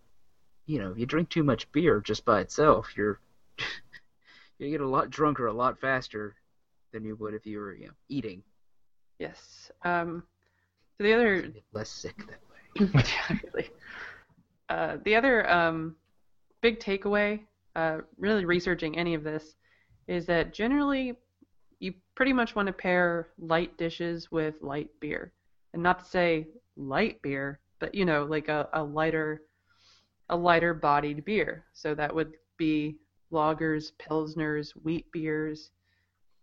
you 0.66 0.78
know, 0.78 0.92
if 0.92 0.98
you 0.98 1.06
drink 1.06 1.28
too 1.28 1.42
much 1.42 1.70
beer 1.72 2.00
just 2.00 2.24
by 2.24 2.40
itself, 2.40 2.88
you're 2.96 3.20
you 4.58 4.70
get 4.70 4.80
a 4.80 4.88
lot 4.88 5.10
drunker 5.10 5.46
a 5.46 5.52
lot 5.52 5.78
faster 5.78 6.34
than 6.92 7.04
you 7.04 7.16
would 7.16 7.34
if 7.34 7.46
you 7.46 7.58
were, 7.58 7.74
you 7.74 7.86
know, 7.86 7.92
eating. 8.08 8.42
Yes. 9.18 9.70
Um, 9.84 10.22
so 10.96 11.04
the 11.04 11.12
other 11.14 11.52
less 11.72 11.90
sick. 11.90 12.16
Yeah, 12.80 13.38
really. 13.44 13.70
Uh, 14.68 14.96
the 15.04 15.14
other 15.14 15.48
um, 15.50 15.96
big 16.62 16.78
takeaway, 16.78 17.40
uh, 17.76 17.98
really 18.18 18.44
researching 18.44 18.96
any 18.98 19.14
of 19.14 19.24
this, 19.24 19.56
is 20.06 20.26
that 20.26 20.52
generally 20.52 21.14
you 21.80 21.92
pretty 22.14 22.32
much 22.32 22.54
want 22.54 22.66
to 22.66 22.72
pair 22.72 23.28
light 23.38 23.76
dishes 23.78 24.30
with 24.30 24.54
light 24.62 24.90
beer, 25.00 25.32
and 25.74 25.82
not 25.82 26.00
to 26.00 26.04
say 26.04 26.46
light 26.76 27.20
beer, 27.22 27.60
but 27.78 27.94
you 27.94 28.04
know, 28.04 28.24
like 28.24 28.48
a, 28.48 28.68
a 28.72 28.82
lighter, 28.82 29.42
a 30.28 30.36
lighter 30.36 30.74
bodied 30.74 31.24
beer. 31.24 31.64
So 31.72 31.94
that 31.94 32.14
would 32.14 32.32
be 32.56 32.96
lagers, 33.32 33.92
pilsners, 34.00 34.70
wheat 34.82 35.06
beers, 35.12 35.70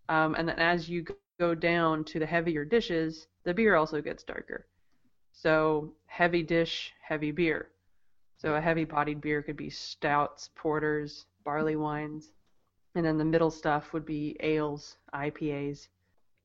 um, 0.10 0.36
and 0.36 0.48
then 0.48 0.60
as 0.60 0.90
you 0.90 1.06
go 1.40 1.56
down 1.56 2.04
to 2.06 2.20
the 2.20 2.26
heavier 2.26 2.64
dishes, 2.64 3.28
the 3.44 3.54
beer 3.54 3.76
also 3.76 4.02
gets 4.02 4.24
darker. 4.24 4.68
So 5.36 5.94
heavy 6.08 6.44
dish, 6.44 6.94
heavy 7.02 7.32
beer. 7.32 7.70
So 8.38 8.56
a 8.56 8.62
heavy 8.62 8.86
bodied 8.86 9.22
beer 9.22 9.42
could 9.42 9.58
be 9.58 9.70
stouts, 9.70 10.50
porters, 10.56 11.26
barley 11.44 11.76
wines, 11.76 12.32
and 12.96 13.06
then 13.06 13.18
the 13.18 13.26
middle 13.26 13.52
stuff 13.52 13.94
would 13.94 14.06
be 14.06 14.38
ales, 14.40 14.98
IPAs. 15.14 15.88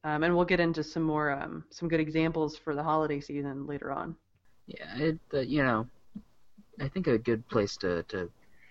Um, 0.03 0.23
and 0.25 0.35
we'll 0.35 0.45
get 0.45 0.61
into 0.61 0.83
some 0.83 1.03
more 1.03 1.31
um, 1.31 1.65
some 1.71 1.89
good 1.89 2.01
examples 2.01 2.57
for 2.57 2.75
the 2.75 2.83
holiday 2.83 3.21
season 3.21 3.67
later 3.67 3.93
on. 3.93 4.17
Yeah, 4.67 4.97
it, 4.97 5.19
uh, 5.35 5.41
you 5.41 5.63
know, 5.63 5.87
I 6.81 6.89
think 6.89 7.07
a 7.07 7.19
good 7.19 7.47
place 7.49 7.77
to 7.79 8.03
to 8.05 8.31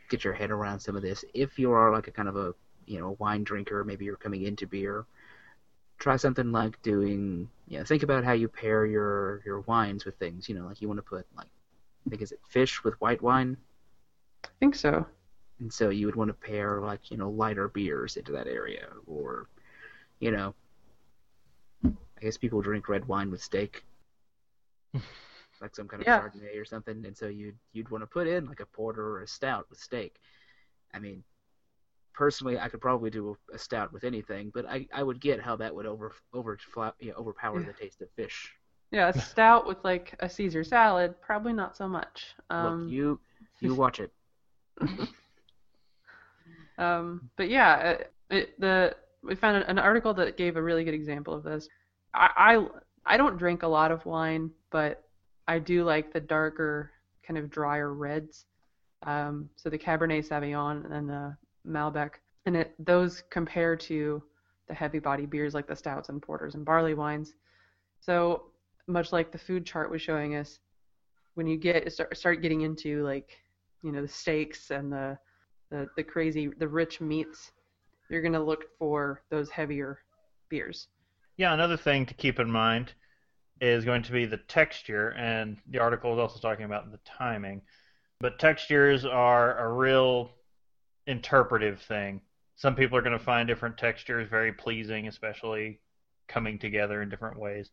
get 0.10 0.24
your 0.24 0.34
head 0.34 0.52
around 0.52 0.80
some 0.80 0.96
of 0.96 1.02
this, 1.02 1.24
if 1.34 1.58
you 1.58 1.72
are 1.72 1.92
like 1.92 2.08
a 2.08 2.12
kind 2.12 2.28
of 2.28 2.36
a 2.36 2.54
you 2.86 3.00
know 3.00 3.16
wine 3.20 3.44
drinker, 3.44 3.84
maybe 3.84 4.06
you're 4.06 4.16
coming 4.16 4.44
into 4.44 4.68
beer, 4.68 5.06
try 6.00 6.16
something 6.18 6.52
like 6.52 6.82
doing, 6.82 7.50
you 7.68 7.80
know, 7.80 7.84
think 7.86 8.04
about 8.04 8.24
how 8.26 8.34
you 8.34 8.48
pair 8.50 8.86
your 8.86 9.42
your 9.46 9.62
wines 9.62 10.06
with 10.06 10.16
things. 10.18 10.50
You 10.50 10.56
know, 10.56 10.66
like 10.68 10.82
you 10.82 10.88
want 10.88 11.00
to 11.00 11.04
put 11.04 11.26
like, 11.38 11.50
I 12.06 12.10
think 12.10 12.22
is 12.22 12.32
it 12.32 12.40
fish 12.50 12.84
with 12.84 12.96
white 13.02 13.22
wine, 13.22 13.58
I 14.46 14.50
think 14.60 14.76
so. 14.76 15.06
and 15.60 15.72
so 15.72 15.90
you 15.90 16.06
would 16.06 16.16
want 16.16 16.30
to 16.30 16.34
pair 16.34 16.82
like 16.82 17.12
you 17.12 17.18
know 17.18 17.30
lighter 17.30 17.68
beers 17.70 18.18
into 18.18 18.32
that 18.34 18.48
area, 18.48 18.88
or 19.06 19.48
you 20.20 20.32
know, 20.32 20.56
I 21.86 22.22
guess 22.22 22.38
people 22.38 22.62
drink 22.62 22.88
red 22.90 23.08
wine 23.08 23.32
with 23.32 23.42
steak. 23.42 23.84
like 25.62 25.76
some 25.76 25.88
kind 25.88 26.02
of 26.02 26.08
Yeah. 26.08 26.22
Chardonnay 26.22 26.60
or 26.60 26.66
something, 26.66 27.06
and 27.06 27.18
so 27.18 27.28
you'd 27.28 27.58
you'd 27.74 27.90
want 27.90 28.02
to 28.04 28.08
put 28.08 28.28
in 28.28 28.46
like 28.46 28.60
a 28.60 28.66
porter 28.66 29.06
or 29.06 29.22
a 29.22 29.28
stout 29.28 29.68
with 29.70 29.80
steak. 29.80 30.16
I 30.94 31.00
mean, 31.00 31.24
personally, 32.20 32.60
I 32.60 32.68
could 32.68 32.82
probably 32.82 33.10
do 33.10 33.38
a, 33.54 33.58
stout 33.58 33.94
with 33.94 34.04
anything, 34.04 34.52
but 34.54 34.66
I, 34.68 34.86
I 34.94 35.04
would 35.04 35.22
get 35.22 35.42
how 35.42 35.56
that 35.56 35.74
would 35.74 35.86
over 35.86 36.12
over 36.34 36.60
you 37.00 37.10
know, 37.10 37.16
overpower 37.16 37.62
Yeah. 37.62 37.68
the 37.68 37.74
taste 37.74 38.02
of 38.02 38.10
fish. 38.12 38.52
Yeah, 38.92 39.08
a 39.08 39.20
stout 39.20 39.66
with 39.66 39.78
like 39.86 40.16
a 40.20 40.30
Caesar 40.30 40.64
salad, 40.66 41.16
probably 41.22 41.54
not 41.54 41.78
so 41.78 41.88
much. 41.88 42.36
Um, 42.50 42.84
Look, 42.84 42.92
you 42.92 43.20
you 43.62 43.74
watch 43.74 44.02
it. 44.02 44.12
Um, 46.78 47.30
but 47.36 47.50
yeah, 47.50 47.90
it, 47.90 48.14
it, 48.30 48.60
the 48.60 48.96
we 49.22 49.36
found 49.36 49.58
an, 49.58 49.64
an 49.64 49.80
article 49.80 50.14
that 50.14 50.38
gave 50.38 50.56
a 50.56 50.64
really 50.64 50.86
good 50.86 50.94
example 50.94 51.34
of 51.34 51.44
this. 51.44 51.68
I, 52.14 52.30
I 53.06 53.14
I 53.14 53.18
don't 53.18 53.38
drink 53.38 53.64
a 53.64 53.68
lot 53.68 53.92
of 53.92 54.06
wine, 54.06 54.50
but 54.72 55.04
I 55.48 55.60
do 55.60 55.84
like 55.84 56.14
the 56.14 56.22
darker, 56.22 56.92
kind 57.28 57.38
of 57.38 57.50
drier 57.50 57.94
reds. 57.94 58.46
Um, 59.06 59.50
so 59.58 59.70
the 59.70 59.78
Cabernet 59.78 60.26
Sauvignon 60.28 60.90
and 60.90 61.10
the 61.10 61.36
Malbec, 61.70 62.16
and 62.46 62.56
it 62.56 62.74
those 62.80 63.24
compare 63.30 63.76
to 63.76 64.22
the 64.68 64.74
heavy 64.74 65.00
body 65.00 65.26
beers 65.26 65.54
like 65.54 65.68
the 65.68 65.76
stouts 65.76 66.10
and 66.10 66.22
porters 66.22 66.56
and 66.56 66.66
barley 66.66 66.94
wines. 66.94 67.34
So 68.00 68.52
much 68.88 69.12
like 69.12 69.32
the 69.32 69.38
food 69.38 69.66
chart 69.66 69.92
was 69.92 70.02
showing 70.02 70.36
us, 70.36 70.60
when 71.36 71.48
you 71.48 71.58
get 71.58 71.92
start, 71.92 72.42
getting 72.42 72.62
into 72.62 73.04
like 73.04 73.38
you 73.82 73.92
know 73.92 74.02
the 74.02 74.08
steaks 74.08 74.72
and 74.72 74.92
the 74.92 75.18
the, 75.70 75.88
the 75.96 76.04
crazy 76.04 76.50
the 76.58 76.68
rich 76.68 77.00
meats, 77.02 77.52
you're 78.10 78.22
gonna 78.22 78.44
look 78.44 78.66
for 78.78 79.22
those 79.30 79.50
heavier 79.50 80.00
beers. 80.50 80.88
Yeah, 81.38 81.54
another 81.54 81.78
thing 81.78 82.06
to 82.08 82.14
keep 82.14 82.40
in 82.40 82.52
mind 82.52 82.94
is 83.62 83.86
going 83.86 84.04
to 84.04 84.12
be 84.12 84.26
the 84.26 84.38
texture, 84.38 85.10
and 85.12 85.58
the 85.70 85.80
article 85.80 86.14
is 86.14 86.20
also 86.20 86.40
talking 86.40 86.66
about 86.66 86.92
the 86.92 87.00
timing. 87.06 87.62
But 88.20 88.40
textures 88.40 89.06
are 89.06 89.58
a 89.58 89.72
real 89.72 90.32
interpretive 91.10 91.82
thing. 91.82 92.22
Some 92.56 92.76
people 92.76 92.98
are 92.98 93.02
going 93.02 93.18
to 93.18 93.24
find 93.24 93.48
different 93.48 93.78
textures 93.78 94.30
very 94.30 94.54
pleasing, 94.54 95.08
especially 95.08 95.80
coming 96.28 96.60
together 96.60 97.02
in 97.02 97.10
different 97.10 97.40
ways. 97.40 97.72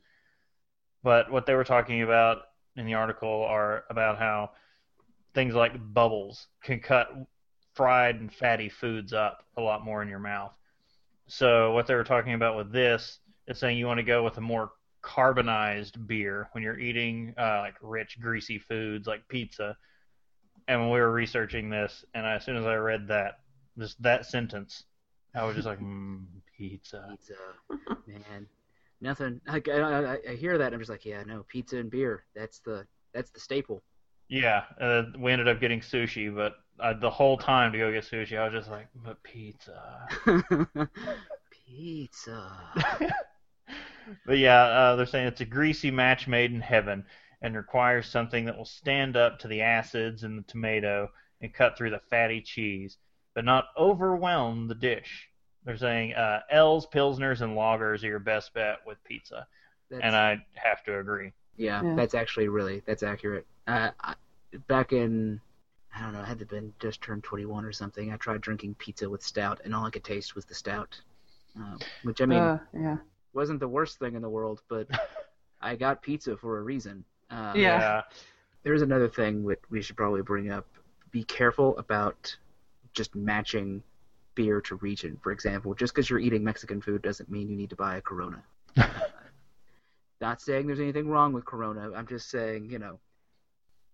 But 1.03 1.31
what 1.31 1.47
they 1.47 1.55
were 1.55 1.65
talking 1.65 2.03
about 2.03 2.39
in 2.77 2.87
the 2.87 2.95
article 2.95 3.45
are 3.49 3.85
about 3.91 4.19
how 4.19 4.51
things 5.35 5.55
like 5.55 5.75
bubbles 5.93 6.49
can 6.63 6.81
cut 6.81 7.11
fried 7.75 8.17
and 8.17 8.33
fatty 8.33 8.71
foods 8.71 9.13
up 9.13 9.45
a 9.57 9.61
lot 9.61 9.85
more 9.85 10.03
in 10.03 10.09
your 10.09 10.19
mouth. 10.19 10.53
So 11.27 11.73
what 11.73 11.87
they 11.87 11.95
were 11.95 12.05
talking 12.05 12.33
about 12.33 12.57
with 12.57 12.73
this 12.73 13.19
is 13.47 13.59
saying 13.59 13.77
you 13.77 13.87
want 13.87 13.99
to 13.99 14.05
go 14.05 14.25
with 14.25 14.39
a 14.39 14.41
more 14.41 14.71
carbonized 15.03 16.07
beer 16.07 16.49
when 16.53 16.65
you're 16.65 16.79
eating 16.79 17.35
uh, 17.39 17.61
like 17.61 17.75
rich, 17.83 18.19
greasy 18.21 18.59
foods 18.59 19.07
like 19.07 19.29
pizza. 19.29 19.77
And 20.69 20.81
when 20.81 20.91
we 20.91 21.01
were 21.01 21.13
researching 21.13 21.71
this, 21.71 22.05
and 22.15 22.27
as 22.27 22.45
soon 22.45 22.57
as 22.57 22.67
I 22.67 22.75
read 22.75 23.09
that, 23.09 23.41
just 23.79 24.01
that 24.03 24.27
sentence, 24.27 24.85
I 25.35 25.45
was 25.45 25.55
just 25.55 25.67
like, 25.67 25.81
mm, 25.81 26.25
pizza. 26.57 27.07
Pizza, 27.11 27.35
man. 28.07 28.47
Nothing. 29.01 29.41
I, 29.47 29.63
I, 29.71 30.19
I 30.31 30.35
hear 30.35 30.59
that. 30.59 30.67
And 30.67 30.75
I'm 30.75 30.81
just 30.81 30.91
like, 30.91 31.05
yeah, 31.05 31.23
no, 31.25 31.45
pizza 31.49 31.77
and 31.77 31.91
beer. 31.91 32.25
That's 32.35 32.61
the 32.61 32.87
that's 33.13 33.31
the 33.31 33.41
staple. 33.41 33.83
Yeah, 34.29 34.65
uh, 34.81 35.05
we 35.19 35.31
ended 35.31 35.49
up 35.49 35.61
getting 35.61 35.81
sushi, 35.81 36.35
but 36.35 36.55
uh, 36.81 36.95
the 36.95 37.11
whole 37.11 37.39
time 37.39 37.73
to 37.73 37.79
go 37.79 37.93
get 37.93 38.05
sushi, 38.05 38.37
I 38.37 38.45
was 38.45 38.53
just 38.53 38.71
like, 38.71 38.89
but 39.05 39.23
pizza. 39.23 40.09
pizza. 41.51 42.51
but 44.27 44.39
yeah, 44.39 44.63
uh, 44.63 44.97
they're 44.97 45.07
saying 45.07 45.29
it's 45.29 45.41
a 45.43 45.47
greasy 45.47 45.91
match 45.91 46.27
made 46.27 46.53
in 46.53 46.61
heaven 46.61 47.05
and 47.43 47.57
requires 47.57 48.09
something 48.09 48.45
that 48.47 48.57
will 48.57 48.65
stand 48.65 49.17
up 49.17 49.39
to 49.39 49.49
the 49.49 49.61
acids 49.63 50.25
in 50.25 50.37
the 50.37 50.43
tomato 50.43 51.11
and 51.41 51.53
cut 51.53 51.77
through 51.77 51.91
the 51.91 52.01
fatty 52.11 52.41
cheese, 52.41 52.97
but 53.35 53.45
not 53.45 53.67
overwhelm 53.79 54.69
the 54.69 54.75
dish. 54.75 55.29
They're 55.65 55.77
saying 55.77 56.15
uh, 56.15 56.41
ales, 56.51 56.87
Pilsners, 56.87 57.41
and 57.41 57.57
Lagers 57.57 58.03
are 58.03 58.07
your 58.07 58.19
best 58.21 58.55
bet 58.55 58.79
with 58.87 59.03
pizza, 59.05 59.47
That's, 59.91 60.03
and 60.03 60.15
I 60.17 60.39
have 60.55 60.83
to 60.85 60.99
agree. 60.99 61.33
yeah, 61.57 61.83
Yeah. 61.83 61.95
that's 61.95 62.15
actually 62.15 62.49
really 62.49 62.83
that's 62.87 63.03
accurate. 63.03 63.47
Uh, 63.67 63.91
I, 64.01 64.15
back 64.69 64.93
in 64.93 65.41
I 65.95 66.03
don't 66.03 66.13
know, 66.13 66.21
I 66.21 66.27
had 66.27 66.39
to 66.41 66.47
been 66.47 66.73
just 66.79 67.01
turned 67.01 67.25
21 67.25 67.65
or 67.65 67.73
something. 67.73 68.13
I 68.13 68.17
tried 68.17 68.43
drinking 68.43 68.75
pizza 68.75 69.09
with 69.09 69.23
stout, 69.23 69.61
and 69.65 69.75
all 69.75 69.87
I 69.87 69.91
could 69.91 70.05
taste 70.05 70.35
was 70.35 70.45
the 70.45 70.55
stout. 70.55 71.01
Uh, 71.59 71.79
which 72.03 72.21
I 72.21 72.27
mean, 72.27 72.39
uh, 72.39 72.59
yeah. 72.75 72.97
wasn't 73.33 73.61
the 73.61 73.69
worst 73.69 73.99
thing 73.99 74.15
in 74.15 74.21
the 74.21 74.29
world, 74.29 74.61
but 74.69 74.89
I 75.61 75.75
got 75.75 76.03
pizza 76.03 76.37
for 76.37 76.59
a 76.59 76.63
reason. 76.63 77.05
Uh, 77.31 77.53
Yeah. 77.57 78.03
There's 78.63 78.83
another 78.83 79.09
thing 79.09 79.47
that 79.47 79.59
we 79.71 79.81
should 79.83 79.97
probably 79.97 80.23
bring 80.23 80.51
up. 80.51 80.67
Be 81.13 81.23
careful 81.25 81.77
about 81.79 82.37
just 82.93 83.15
matching 83.15 83.83
beer 84.35 84.61
to 84.63 84.77
region. 84.77 85.17
For 85.23 85.33
example, 85.33 85.75
just 85.75 85.95
because 85.95 86.11
you're 86.11 86.19
eating 86.19 86.43
Mexican 86.43 86.81
food 86.81 87.03
doesn't 87.03 87.31
mean 87.31 87.49
you 87.49 87.57
need 87.57 87.71
to 87.71 87.77
buy 87.77 87.97
a 87.97 88.03
Corona. 88.03 88.43
Uh, 88.77 88.89
Not 90.21 90.41
saying 90.41 90.67
there's 90.67 90.81
anything 90.81 91.09
wrong 91.09 91.33
with 91.33 91.45
Corona. 91.45 91.93
I'm 91.95 92.07
just 92.07 92.31
saying, 92.31 92.71
you 92.71 92.79
know, 92.79 92.99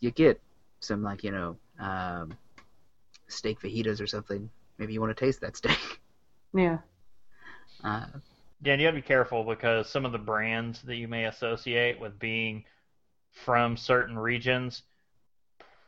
you 0.01 0.11
get 0.11 0.41
some 0.80 1.03
like, 1.03 1.22
you 1.24 1.30
know, 1.33 1.57
um, 1.80 2.33
steak 3.28 3.61
fajitas 3.61 4.01
or 4.01 4.07
something. 4.07 4.49
Maybe 4.78 4.93
you 4.93 5.01
want 5.01 5.16
to 5.16 5.24
taste 5.24 5.41
that 5.41 5.57
steak. 5.57 5.78
Yeah. 6.55 6.78
Uh, 7.83 8.07
Yeah, 8.62 8.72
and 8.74 8.80
you 8.80 8.87
got 8.87 8.93
to 8.93 8.97
be 8.97 9.03
careful 9.03 9.43
because 9.45 9.89
some 9.89 10.05
of 10.05 10.12
the 10.12 10.18
brands 10.18 10.83
that 10.83 10.97
you 10.97 11.09
may 11.09 11.24
associate 11.26 11.99
with 11.99 12.18
being 12.18 12.64
from 13.33 13.76
certain 13.76 14.18
regions 14.18 14.83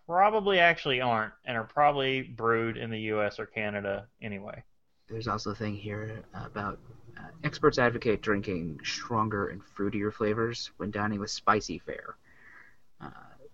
probably 0.06 0.58
actually 0.58 1.00
aren't 1.00 1.32
and 1.44 1.56
are 1.56 1.64
probably 1.64 2.22
brewed 2.22 2.76
in 2.76 2.90
the 2.90 3.00
U.S. 3.00 3.38
or 3.38 3.46
Canada 3.46 4.06
anyway. 4.20 4.62
There's 5.08 5.28
also 5.28 5.50
a 5.50 5.54
thing 5.54 5.76
here 5.76 6.24
about 6.34 6.78
uh, 7.18 7.28
experts 7.42 7.78
advocate 7.78 8.22
drinking 8.22 8.80
stronger 8.82 9.48
and 9.48 9.62
fruitier 9.62 10.12
flavors 10.12 10.70
when 10.78 10.90
dining 10.90 11.20
with 11.20 11.30
spicy 11.30 11.78
fare, 11.78 12.16
uh, 13.00 13.10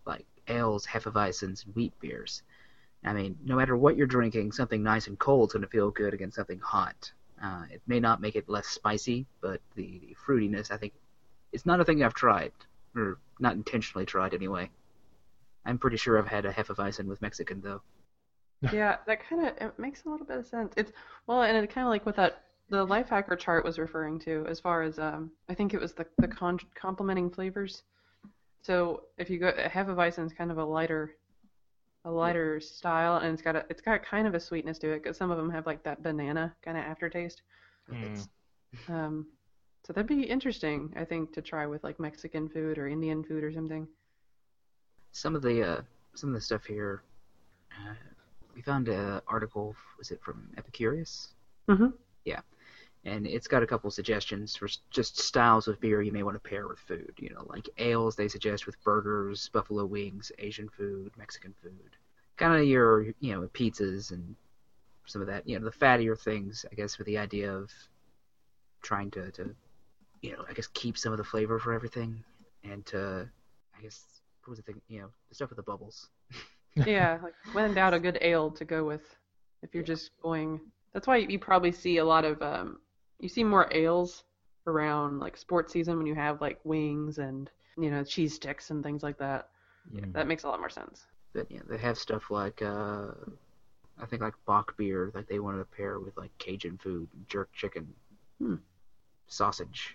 like 0.07 0.27
ales, 0.49 0.87
hefeweizens, 0.87 1.67
and 1.67 1.75
wheat 1.75 1.93
beers. 2.01 2.43
I 3.05 3.13
mean, 3.13 3.37
no 3.45 3.57
matter 3.57 3.77
what 3.77 3.97
you're 3.97 4.07
drinking, 4.07 4.53
something 4.53 4.83
nice 4.83 5.07
and 5.07 5.19
cold 5.19 5.49
is 5.49 5.53
going 5.55 5.63
to 5.63 5.69
feel 5.69 5.91
good 5.91 6.15
against 6.15 6.37
something 6.37 6.61
hot. 6.61 7.11
Uh, 7.43 7.65
it 7.71 7.81
may 7.87 7.99
not 7.99 8.21
make 8.21 8.37
it 8.37 8.49
less 8.49 8.67
spicy, 8.67 9.27
but 9.41 9.61
the, 9.75 9.99
the 10.01 10.17
fruitiness, 10.27 10.71
I 10.71 10.77
think, 10.77 10.93
it's 11.53 11.67
not 11.67 11.81
a 11.81 11.85
thing 11.85 12.03
I've 12.03 12.15
tried, 12.15 12.53
or 12.95 13.19
not 13.39 13.55
intentionally 13.55 14.07
tried 14.07 14.35
anyway. 14.35 14.71
I'm 15.65 15.79
pretty 15.79 15.97
sure 15.97 16.19
I've 16.19 16.27
had 16.27 16.47
a 16.47 16.53
hefeweizen 16.53 17.07
with 17.07 17.23
Mexican 17.23 17.61
though. 17.61 17.83
yeah, 18.73 18.97
that 19.07 19.27
kind 19.27 19.47
of 19.47 19.57
it 19.57 19.79
makes 19.79 20.05
a 20.05 20.11
little 20.11 20.27
bit 20.27 20.39
of 20.39 20.47
sense. 20.47 20.73
It's 20.77 20.93
well, 21.27 21.43
and 21.43 21.57
it 21.57 21.73
kind 21.73 21.87
of 21.87 21.91
like 21.91 22.05
what 22.05 22.17
that 22.17 22.43
the 22.69 22.87
Lifehacker 22.87 23.39
chart 23.39 23.65
was 23.65 23.79
referring 23.79 24.19
to, 24.21 24.47
as 24.49 24.61
far 24.61 24.83
as 24.83 24.99
um, 24.99 25.31
I 25.49 25.55
think 25.55 25.75
it 25.75 25.81
was 25.81 25.93
the 25.93 26.07
the 26.19 26.29
con- 26.29 26.59
complementing 26.75 27.31
flavors. 27.31 27.83
So 28.63 29.05
if 29.17 29.31
you 29.31 29.39
go 29.39 29.53
Hefeweizen 29.53 30.27
is 30.27 30.33
kind 30.33 30.51
of 30.51 30.59
a 30.59 30.65
lighter, 30.65 31.17
a 32.05 32.11
lighter 32.11 32.61
style, 32.61 33.17
and 33.17 33.33
it's 33.33 33.43
got 33.43 33.57
a 33.57 33.65
it's 33.71 33.81
got 33.81 34.05
kind 34.05 34.27
of 34.27 34.35
a 34.35 34.41
sweetness 34.41 34.79
to 34.81 34.93
it 34.93 35.03
because 35.03 35.17
some 35.17 35.31
of 35.31 35.39
them 35.39 35.51
have 35.51 35.67
like 35.67 35.83
that 35.85 36.03
banana 36.03 36.55
kind 36.63 36.77
of 36.77 36.85
aftertaste. 36.85 37.43
Mm. 37.91 38.27
Um, 38.89 39.27
so 39.87 39.93
that'd 39.93 40.07
be 40.09 40.23
interesting, 40.25 40.93
I 40.97 41.05
think, 41.05 41.33
to 41.35 41.43
try 41.43 41.67
with 41.67 41.85
like 41.85 42.01
Mexican 42.01 42.49
food 42.49 42.79
or 42.79 42.89
Indian 42.89 43.23
food 43.25 43.45
or 43.45 43.53
something. 43.53 43.89
some 45.13 45.35
of 45.35 45.43
the 45.43 45.63
uh, 45.63 45.81
some 46.15 46.31
of 46.31 46.35
the 46.35 46.41
stuff 46.41 46.65
here. 46.65 47.03
Uh, 47.73 47.95
we 48.55 48.63
found 48.63 48.89
an 48.89 49.21
article. 49.27 49.75
Was 49.99 50.11
it 50.11 50.21
from 50.23 50.49
Epicurious? 50.57 51.29
Mhm. 51.69 51.93
Yeah, 52.25 52.41
and 53.05 53.27
it's 53.27 53.49
got 53.49 53.63
a 53.63 53.67
couple 53.67 53.91
suggestions 53.91 54.57
for 54.57 54.69
just 54.91 55.19
styles 55.19 55.69
of 55.69 55.81
beer 55.81 56.03
you 56.03 56.13
may 56.13 56.23
want 56.23 56.37
to 56.43 56.49
pair 56.51 56.69
with 56.69 56.79
food. 56.81 57.13
You 57.19 57.31
know, 57.31 57.45
like 57.49 57.69
ales 57.79 58.17
they 58.17 58.29
suggest 58.29 58.67
with 58.67 58.83
burgers, 58.85 59.49
buffalo 59.53 59.85
wings, 59.85 60.33
Asian 60.39 60.69
food, 60.69 61.13
Mexican 61.17 61.55
food. 61.63 61.97
Kind 62.37 62.61
of 62.61 62.67
your 62.69 63.03
you 63.21 63.33
know 63.35 63.49
pizzas 63.55 64.13
and 64.13 64.37
some 65.07 65.23
of 65.23 65.29
that. 65.29 65.47
You 65.49 65.59
know, 65.59 65.65
the 65.65 65.73
fattier 65.73 66.19
things. 66.19 66.65
I 66.71 66.75
guess 66.75 66.99
with 66.99 67.07
the 67.07 67.19
idea 67.19 67.53
of 67.55 67.71
trying 68.83 69.11
to 69.13 69.31
to 69.33 69.55
you 70.23 70.33
know 70.33 70.45
I 70.49 70.53
guess 70.53 70.69
keep 70.75 70.99
some 70.99 71.13
of 71.13 71.19
the 71.19 71.25
flavor 71.25 71.59
for 71.59 71.73
everything 71.73 72.23
and 72.65 72.85
to 72.87 73.29
I 73.79 73.83
guess 73.83 74.05
what 74.45 74.51
was 74.51 74.59
the 74.59 74.65
thing? 74.65 74.81
You 74.89 75.01
know, 75.01 75.09
the 75.29 75.35
stuff 75.35 75.51
with 75.51 75.57
the 75.57 75.63
bubbles. 75.63 76.09
yeah, 76.87 77.19
like 77.23 77.35
when 77.53 77.67
in 77.67 77.75
doubt, 77.75 77.95
a 77.95 78.01
good 78.01 78.19
ale 78.21 78.51
to 78.53 78.65
go 78.65 78.85
with. 78.85 79.03
If 79.63 79.75
you're 79.75 79.85
just 79.85 80.11
going, 80.23 80.59
that's 80.95 81.07
why 81.07 81.19
you 81.19 81.39
probably 81.39 81.73
see 81.73 81.99
a 81.99 82.05
lot 82.05 82.25
of 82.25 82.41
um, 82.41 82.79
you 83.19 83.29
see 83.29 83.45
more 83.45 83.69
ales 83.73 84.25
around 84.67 85.19
like 85.19 85.37
sports 85.37 85.73
season 85.73 85.99
when 85.99 86.07
you 86.07 86.15
have 86.15 86.41
like 86.41 86.59
wings 86.65 87.19
and 87.19 87.51
you 87.79 87.91
know 87.91 88.03
cheese 88.03 88.35
sticks 88.35 88.71
and 88.71 88.83
things 88.83 89.03
like 89.03 89.19
that. 89.19 89.49
Yeah. 89.93 90.07
That 90.13 90.27
makes 90.27 90.45
a 90.45 90.49
lot 90.49 90.61
more 90.61 90.71
sense. 90.71 91.07
But 91.33 91.47
yeah, 91.51 91.61
they 91.69 91.79
have 91.79 91.99
stuff 91.99 92.31
like 92.31 92.63
uh, 92.63 93.09
I 94.01 94.07
think 94.07 94.23
like 94.23 94.35
bock 94.47 94.77
beer, 94.77 95.11
like 95.15 95.29
they 95.29 95.39
wanted 95.39 95.59
to 95.59 95.65
pair 95.65 95.99
with 95.99 96.17
like 96.17 96.31
Cajun 96.39 96.79
food, 96.79 97.09
jerk 97.29 97.51
chicken, 97.53 97.87
Hmm. 98.41 98.57
sausage. 99.27 99.95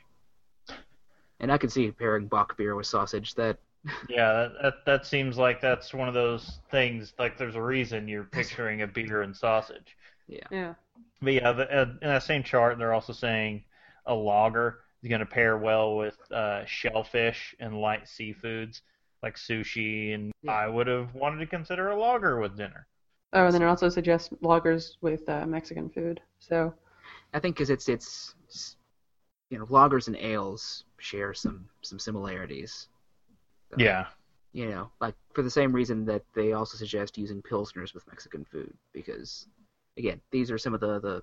And 1.40 1.52
I 1.52 1.58
can 1.58 1.70
see 1.70 1.92
pairing 1.92 2.28
bock 2.28 2.58
beer 2.58 2.76
with 2.76 2.88
sausage. 2.88 3.34
That 3.36 3.58
Yeah, 4.10 4.34
that, 4.34 4.52
that 4.62 4.74
that 4.86 5.06
seems 5.06 5.38
like 5.38 5.62
that's 5.62 5.94
one 5.94 6.08
of 6.08 6.14
those 6.14 6.60
things. 6.72 7.14
Like 7.20 7.38
there's 7.38 7.56
a 7.56 7.62
reason 7.62 8.08
you're 8.08 8.24
picturing 8.24 8.82
a 8.82 8.88
beer 8.88 9.22
and 9.22 9.36
sausage. 9.36 9.96
Yeah. 10.28 10.48
Yeah. 10.50 10.74
But 11.22 11.34
yeah, 11.34 11.52
the, 11.52 11.82
uh, 11.82 11.86
in 12.02 12.08
that 12.08 12.24
same 12.24 12.44
chart, 12.44 12.78
they're 12.78 12.94
also 12.94 13.14
saying 13.14 13.64
a 14.06 14.14
lager 14.14 14.80
is 15.04 15.10
going 15.10 15.20
to 15.20 15.26
pair 15.26 15.58
well 15.58 15.98
with 15.98 16.18
uh, 16.32 16.66
shellfish 16.66 17.56
and 17.60 17.80
light 17.80 18.06
seafoods 18.06 18.82
like 19.24 19.36
sushi, 19.36 20.14
and 20.14 20.32
Yeah. 20.44 20.52
I 20.54 20.68
would 20.68 20.88
have 20.88 21.14
wanted 21.16 21.40
to 21.40 21.46
consider 21.48 21.90
a 21.90 21.96
lager 22.00 22.40
with 22.40 22.58
dinner. 22.58 22.88
Oh, 23.34 23.46
and 23.46 23.54
then 23.54 23.62
it 23.62 23.66
also 23.68 23.90
suggests 23.90 24.30
lagers 24.44 24.94
with 25.02 25.28
uh, 25.28 25.46
Mexican 25.46 25.90
food. 25.90 26.22
So 26.40 26.74
I 27.34 27.40
think 27.40 27.56
because 27.56 27.70
it's 27.70 27.90
it's 27.90 28.36
it's- 28.48 28.78
you 29.50 29.60
know 29.60 29.66
lagers 29.66 30.08
and 30.08 30.16
ales 30.18 30.86
share 31.06 31.34
some 31.34 31.70
some 31.82 32.00
similarities. 32.00 32.88
So, 33.70 33.78
Yeah, 33.80 34.08
you 34.54 34.70
know, 34.70 34.90
like 35.00 35.16
for 35.34 35.42
the 35.44 35.50
same 35.50 35.72
reason 35.72 36.06
that 36.06 36.24
they 36.34 36.54
also 36.54 36.78
suggest 36.78 37.18
using 37.18 37.42
pilsners 37.42 37.94
with 37.94 38.08
Mexican 38.08 38.44
food, 38.46 38.74
because 38.94 39.48
again, 39.98 40.20
these 40.32 40.50
are 40.52 40.58
some 40.58 40.74
of 40.74 40.82
the 40.82 41.00
the 41.00 41.22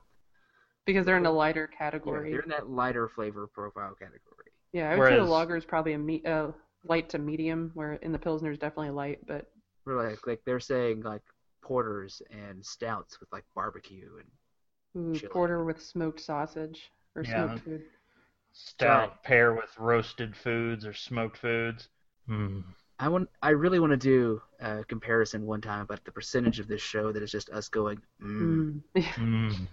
because 0.87 1.05
they're 1.07 1.17
in 1.19 1.27
a 1.27 1.31
lighter 1.31 1.69
Yeah, 1.71 1.79
category. 1.79 2.31
they're 2.31 2.41
in 2.41 2.49
that 2.51 2.69
lighter 2.71 3.09
flavor 3.09 3.47
profile 3.47 3.95
category. 3.95 4.51
Yeah, 4.73 4.91
I 4.91 4.97
would 4.97 5.03
say 5.05 5.15
the 5.15 5.21
Whereas- 5.21 5.31
lager 5.31 5.57
is 5.57 5.65
probably 5.65 5.93
a 5.93 5.99
me- 5.99 6.25
uh, 6.25 6.51
light 6.85 7.09
to 7.11 7.19
medium, 7.19 7.71
where 7.75 7.95
in 7.95 8.11
the 8.13 8.19
pilsner 8.19 8.51
is 8.51 8.59
definitely 8.59 8.91
light, 8.91 9.25
but 9.27 9.51
We're 9.85 9.97
like 10.03 10.27
like 10.27 10.43
they're 10.45 10.61
saying 10.61 11.03
like 11.03 11.23
porters 11.61 12.23
and 12.31 12.65
stouts 12.65 13.21
with 13.21 13.31
like 13.33 13.45
barbecue 13.55 14.11
and 14.21 14.31
ooh, 14.97 15.15
Chili. 15.15 15.31
porter 15.33 15.65
with 15.65 15.81
smoked 15.81 16.21
sausage 16.21 16.91
or 17.15 17.25
Yeah. 17.25 17.47
smoked 17.47 17.65
food. 17.65 17.83
Stout 18.53 19.23
pair 19.25 19.55
with 19.55 19.71
roasted 19.79 20.37
foods 20.37 20.87
or 20.87 20.93
smoked 20.93 21.39
foods. 21.39 21.89
Mm. 22.29 22.65
I 22.99 23.09
want 23.09 23.29
I 23.43 23.51
really 23.51 23.81
want 23.81 23.91
to 23.93 23.97
do 23.97 24.41
a 24.61 24.85
comparison 24.85 25.47
one 25.47 25.61
time 25.61 25.81
about 25.81 26.05
the 26.05 26.13
percentage 26.13 26.61
of 26.61 26.69
this 26.69 26.83
show 26.83 27.13
that 27.13 27.23
is 27.23 27.33
just 27.33 27.51
us 27.51 27.69
going 27.69 28.01
mm. 28.23 28.81
Mm. 28.95 29.55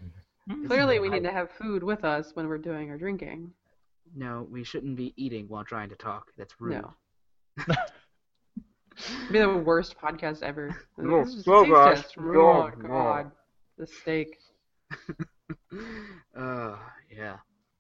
Mm. 0.50 0.66
Clearly, 0.66 1.00
we 1.00 1.10
need 1.10 1.22
to 1.24 1.32
have 1.32 1.52
food 1.52 1.84
with 1.84 2.04
us 2.04 2.32
when 2.34 2.48
we're 2.48 2.58
doing 2.58 2.90
our 2.90 2.98
drinking. 2.98 3.52
No, 4.16 4.48
we 4.50 4.64
shouldn't 4.64 4.96
be 4.96 5.14
eating 5.16 5.46
while 5.48 5.64
trying 5.64 5.90
to 5.90 5.96
talk. 5.96 6.32
That's 6.38 6.60
rude. 6.60 6.82
No. 6.82 6.94
It'd 7.68 9.32
be 9.32 9.40
the 9.40 9.50
worst 9.50 9.96
podcast 9.98 10.42
ever. 10.42 10.76
Oh, 10.98 11.24
This 11.24 11.36
is 11.36 11.44
oh, 11.48 11.64
taste 11.64 12.16
gosh. 12.16 12.18
Oh, 12.18 12.72
no. 12.82 12.88
God. 12.88 13.32
The 13.78 13.88
steak. 13.88 14.38
Uh, 16.38 16.76
yeah. 17.16 17.38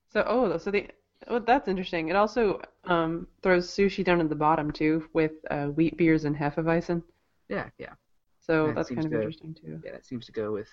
So, 0.09 0.23
oh, 0.27 0.57
so 0.57 0.71
the 0.71 0.87
well, 1.29 1.39
that's 1.41 1.67
interesting. 1.67 2.09
It 2.09 2.15
also 2.15 2.61
um, 2.85 3.27
throws 3.43 3.67
sushi 3.67 4.03
down 4.03 4.21
at 4.21 4.29
the 4.29 4.35
bottom 4.35 4.71
too, 4.71 5.07
with 5.13 5.33
uh, 5.51 5.67
wheat 5.67 5.97
beers 5.97 6.25
and 6.25 6.35
hefeweizen. 6.35 7.03
Yeah, 7.49 7.69
yeah. 7.77 7.93
So 8.39 8.67
That 8.67 8.75
that's 8.75 8.89
kind 8.89 9.05
of 9.05 9.11
to- 9.11 9.17
interesting 9.17 9.53
too. 9.53 9.79
Yeah, 9.83 9.91
that 9.91 10.05
seems 10.05 10.25
to 10.27 10.31
go 10.31 10.51
with 10.51 10.69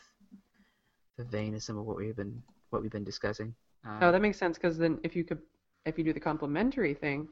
the 1.19 1.25
vein 1.25 1.55
of 1.55 1.63
some 1.63 1.79
of 1.79 1.85
what 1.85 1.97
we've 1.97 2.17
been 2.17 2.43
what 2.71 2.83
we've 2.83 2.91
been 2.93 3.05
discussing. 3.05 3.55
Um, 3.85 3.99
Oh, 4.03 4.13
that 4.13 4.23
makes 4.23 4.39
sense 4.39 4.57
because 4.57 4.79
then 4.79 4.99
if 5.03 5.15
you 5.17 5.25
could, 5.25 5.39
if 5.85 5.99
you 5.99 6.05
do 6.05 6.13
the 6.13 6.21
complimentary 6.21 6.95
thing, 6.95 7.29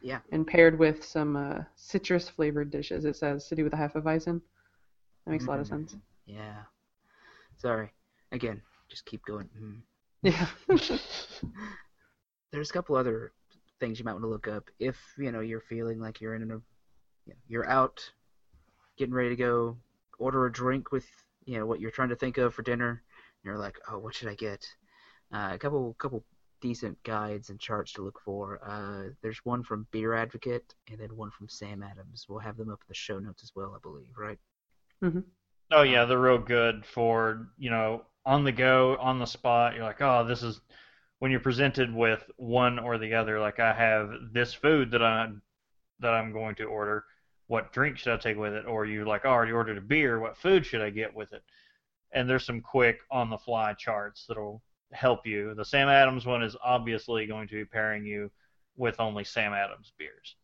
Yeah. 0.00 0.20
and 0.32 0.46
paired 0.46 0.78
with 0.78 1.04
some 1.04 1.36
uh, 1.36 1.60
citrus 1.76 2.28
flavored 2.28 2.70
dishes, 2.70 3.04
it 3.04 3.16
says 3.16 3.48
to 3.48 3.54
do 3.54 3.64
with 3.64 3.72
the 3.72 3.78
hefeweizen. 3.78 4.40
That 5.24 5.30
makes 5.32 5.46
a 5.46 5.50
lot 5.50 5.60
of 5.60 5.66
Mm. 5.66 5.70
sense. 5.70 5.96
Yeah. 6.26 6.62
Sorry. 7.56 7.92
Again, 8.32 8.62
just 8.88 9.04
keep 9.06 9.24
going. 9.24 9.48
Mm. 9.60 9.82
Yeah. 10.22 10.46
There's 12.52 12.70
a 12.70 12.72
couple 12.72 12.96
other 12.96 13.32
things 13.80 13.98
you 13.98 14.04
might 14.04 14.12
want 14.12 14.24
to 14.24 14.28
look 14.28 14.48
up. 14.48 14.64
If 14.78 14.96
you 15.18 15.30
know 15.30 15.40
you're 15.40 15.60
feeling 15.60 16.00
like 16.00 16.20
you're 16.20 16.34
in 16.34 16.42
a 16.42 16.46
you 16.46 16.54
know, 17.28 17.34
you're 17.46 17.68
out 17.68 18.00
getting 18.96 19.14
ready 19.14 19.30
to 19.30 19.36
go 19.36 19.76
order 20.18 20.46
a 20.46 20.52
drink 20.52 20.90
with 20.90 21.06
you 21.44 21.58
know 21.58 21.66
what 21.66 21.80
you're 21.80 21.90
trying 21.90 22.08
to 22.08 22.16
think 22.16 22.38
of 22.38 22.52
for 22.52 22.62
dinner 22.62 22.90
and 22.90 23.44
you're 23.44 23.58
like 23.58 23.78
oh 23.90 23.98
what 23.98 24.14
should 24.14 24.28
i 24.28 24.34
get? 24.34 24.66
Uh, 25.32 25.50
a 25.52 25.58
couple 25.58 25.94
couple 25.98 26.24
decent 26.60 27.00
guides 27.04 27.50
and 27.50 27.60
charts 27.60 27.92
to 27.92 28.02
look 28.02 28.18
for. 28.24 28.58
Uh, 28.66 29.12
there's 29.22 29.38
one 29.44 29.62
from 29.62 29.86
beer 29.92 30.14
advocate 30.14 30.74
and 30.90 30.98
then 30.98 31.16
one 31.16 31.30
from 31.30 31.48
sam 31.48 31.84
adams. 31.84 32.26
We'll 32.28 32.40
have 32.40 32.56
them 32.56 32.70
up 32.70 32.80
in 32.80 32.86
the 32.88 32.94
show 32.94 33.20
notes 33.20 33.44
as 33.44 33.52
well 33.54 33.74
i 33.76 33.78
believe 33.80 34.16
right? 34.18 34.38
Mm-hmm. 35.04 35.20
Oh 35.70 35.82
yeah, 35.82 36.04
they're 36.06 36.18
real 36.18 36.38
good 36.38 36.84
for 36.84 37.48
you 37.58 37.70
know 37.70 38.02
on 38.28 38.44
the 38.44 38.52
go, 38.52 38.96
on 39.00 39.18
the 39.18 39.26
spot. 39.26 39.74
You're 39.74 39.84
like, 39.84 40.02
oh, 40.02 40.24
this 40.26 40.42
is 40.42 40.60
when 41.20 41.30
you're 41.30 41.40
presented 41.40 41.94
with 41.94 42.22
one 42.36 42.78
or 42.78 42.98
the 42.98 43.14
other. 43.14 43.40
Like 43.40 43.60
I 43.60 43.72
have 43.72 44.10
this 44.32 44.54
food 44.54 44.90
that 44.92 45.02
I 45.02 45.28
that 46.00 46.14
I'm 46.14 46.32
going 46.32 46.54
to 46.56 46.64
order. 46.64 47.04
What 47.48 47.72
drink 47.72 47.98
should 47.98 48.12
I 48.12 48.18
take 48.18 48.36
with 48.36 48.52
it? 48.52 48.66
Or 48.66 48.86
you're 48.86 49.06
like 49.06 49.24
oh, 49.24 49.30
I 49.30 49.32
already 49.32 49.52
ordered 49.52 49.78
a 49.78 49.82
beer. 49.82 50.20
What 50.20 50.36
food 50.36 50.66
should 50.66 50.82
I 50.82 50.90
get 50.90 51.14
with 51.14 51.32
it? 51.32 51.42
And 52.12 52.28
there's 52.28 52.44
some 52.44 52.60
quick 52.60 53.00
on 53.10 53.30
the 53.30 53.38
fly 53.38 53.74
charts 53.74 54.26
that'll 54.26 54.62
help 54.92 55.26
you. 55.26 55.54
The 55.54 55.64
Sam 55.64 55.88
Adams 55.88 56.26
one 56.26 56.42
is 56.42 56.56
obviously 56.62 57.26
going 57.26 57.48
to 57.48 57.54
be 57.56 57.64
pairing 57.64 58.04
you 58.06 58.30
with 58.76 59.00
only 59.00 59.24
Sam 59.24 59.52
Adams 59.54 59.92
beers. 59.98 60.36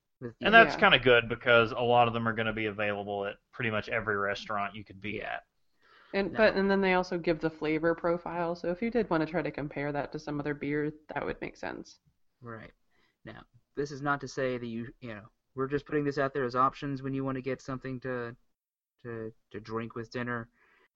And 0.42 0.54
that's 0.54 0.74
Yeah. 0.74 0.80
kind 0.80 0.94
of 0.94 1.02
good 1.02 1.28
because 1.28 1.72
a 1.72 1.80
lot 1.80 2.08
of 2.08 2.14
them 2.14 2.26
are 2.28 2.32
going 2.34 2.46
to 2.46 2.52
be 2.52 2.66
available 2.66 3.26
at 3.26 3.36
pretty 3.52 3.70
much 3.70 3.88
every 3.88 4.16
restaurant 4.16 4.74
you 4.74 4.84
could 4.84 5.00
be 5.00 5.22
at. 5.22 5.42
And 6.14 6.32
No. 6.32 6.38
but 6.38 6.54
and 6.54 6.70
then 6.70 6.80
they 6.80 6.94
also 6.94 7.18
give 7.18 7.40
the 7.40 7.50
flavor 7.50 7.94
profile. 7.94 8.54
So 8.54 8.70
if 8.70 8.80
you 8.80 8.90
did 8.90 9.10
want 9.10 9.20
to 9.22 9.30
try 9.30 9.42
to 9.42 9.50
compare 9.50 9.92
that 9.92 10.12
to 10.12 10.18
some 10.18 10.40
other 10.40 10.54
beer, 10.54 10.92
that 11.12 11.26
would 11.26 11.40
make 11.40 11.56
sense. 11.56 11.98
Right. 12.40 12.70
Now, 13.24 13.42
this 13.76 13.90
is 13.90 14.00
not 14.00 14.20
to 14.20 14.28
say 14.28 14.56
that 14.56 14.66
you, 14.66 14.88
you 15.00 15.08
know, 15.14 15.22
we're 15.56 15.66
just 15.68 15.86
putting 15.86 16.04
this 16.04 16.18
out 16.18 16.32
there 16.32 16.44
as 16.44 16.54
options 16.54 17.02
when 17.02 17.14
you 17.14 17.24
want 17.24 17.36
to 17.36 17.42
get 17.42 17.60
something 17.60 18.00
to 18.00 18.34
to 19.02 19.32
to 19.50 19.60
drink 19.60 19.94
with 19.96 20.10
dinner. 20.10 20.48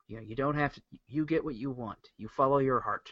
You 0.06 0.16
know, 0.16 0.22
you 0.22 0.36
don't 0.36 0.54
have 0.56 0.74
to 0.74 0.82
you 1.08 1.26
get 1.26 1.44
what 1.44 1.56
you 1.56 1.70
want. 1.70 2.10
You 2.16 2.28
follow 2.28 2.58
your 2.58 2.80
heart. 2.80 3.10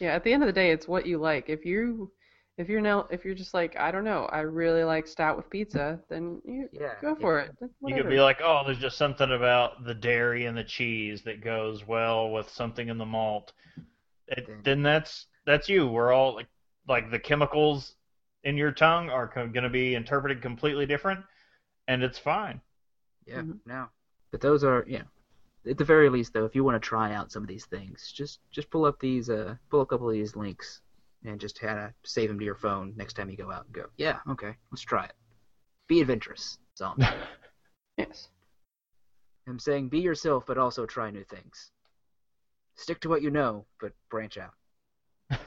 Yeah, 0.00 0.14
at 0.14 0.24
the 0.24 0.32
end 0.32 0.42
of 0.42 0.46
the 0.46 0.52
day, 0.52 0.70
it's 0.70 0.88
what 0.88 1.06
you 1.06 1.18
like. 1.18 1.48
If 1.48 1.64
you 1.66 2.10
if 2.58 2.68
you're 2.68 2.80
now 2.80 3.06
if 3.10 3.24
you're 3.24 3.34
just 3.34 3.54
like 3.54 3.76
I 3.78 3.90
don't 3.90 4.04
know, 4.04 4.24
I 4.26 4.40
really 4.40 4.84
like 4.84 5.06
stout 5.06 5.36
with 5.36 5.48
pizza, 5.48 5.98
then 6.08 6.42
you 6.44 6.68
Yeah. 6.72 6.94
go 7.00 7.14
for 7.14 7.38
it. 7.40 7.52
You 7.86 7.94
could 7.94 8.08
be 8.10 8.20
like, 8.20 8.40
oh, 8.42 8.62
there's 8.66 8.78
just 8.78 8.98
something 8.98 9.30
about 9.32 9.84
the 9.84 9.94
dairy 9.94 10.44
and 10.46 10.56
the 10.58 10.64
cheese 10.64 11.22
that 11.22 11.40
goes 11.42 11.86
well 11.86 12.30
with 12.30 12.48
something 12.48 12.88
in 12.88 12.98
the 12.98 13.06
malt. 13.06 13.52
It, 14.26 14.46
Then- 14.46 14.60
then 14.64 14.82
that's 14.82 15.26
that's 15.46 15.68
you. 15.68 15.86
We're 15.86 16.12
all 16.12 16.34
like 16.34 16.48
like 16.88 17.10
the 17.10 17.18
chemicals 17.18 17.94
in 18.44 18.56
your 18.56 18.72
tongue 18.72 19.08
are 19.08 19.28
co- 19.28 19.48
going 19.48 19.64
to 19.64 19.70
be 19.70 19.94
interpreted 19.94 20.42
completely 20.42 20.84
different, 20.86 21.24
and 21.86 22.02
it's 22.02 22.18
fine. 22.18 22.60
Yeah. 23.26 23.42
Mhm. 23.42 23.58
No. 23.66 23.88
But 24.30 24.40
those 24.40 24.64
are, 24.64 24.84
you 24.86 24.98
know, 24.98 25.04
at 25.70 25.78
the 25.78 25.84
very 25.84 26.08
least 26.08 26.32
though, 26.32 26.44
if 26.44 26.54
you 26.54 26.64
want 26.64 26.74
to 26.80 26.86
try 26.86 27.14
out 27.14 27.30
some 27.32 27.42
of 27.42 27.48
these 27.48 27.66
things, 27.66 28.10
just 28.12 28.40
just 28.50 28.68
pull 28.70 28.84
up 28.84 28.98
these 29.00 29.30
uh 29.30 29.56
pull 29.70 29.80
a 29.80 29.86
couple 29.86 30.08
of 30.08 30.14
these 30.14 30.34
links 30.36 30.80
and 31.24 31.40
just 31.40 31.60
kind 31.60 31.78
of 31.78 31.90
save 32.04 32.28
them 32.28 32.38
to 32.38 32.44
your 32.44 32.54
phone 32.54 32.94
next 32.96 33.14
time 33.14 33.30
you 33.30 33.36
go 33.36 33.50
out 33.50 33.64
and 33.66 33.74
go, 33.74 33.86
yeah, 33.96 34.18
okay, 34.30 34.54
let's 34.70 34.82
try 34.82 35.04
it. 35.04 35.14
Be 35.88 36.00
adventurous. 36.00 36.58
That's 36.70 36.82
all 36.82 36.94
I'm. 37.00 37.14
Yes. 37.96 38.28
I'm 39.48 39.58
saying 39.58 39.88
be 39.88 39.98
yourself, 39.98 40.44
but 40.46 40.58
also 40.58 40.86
try 40.86 41.10
new 41.10 41.24
things. 41.24 41.72
Stick 42.76 43.00
to 43.00 43.08
what 43.08 43.22
you 43.22 43.30
know, 43.30 43.66
but 43.80 43.92
branch 44.10 44.38
out. 44.38 44.52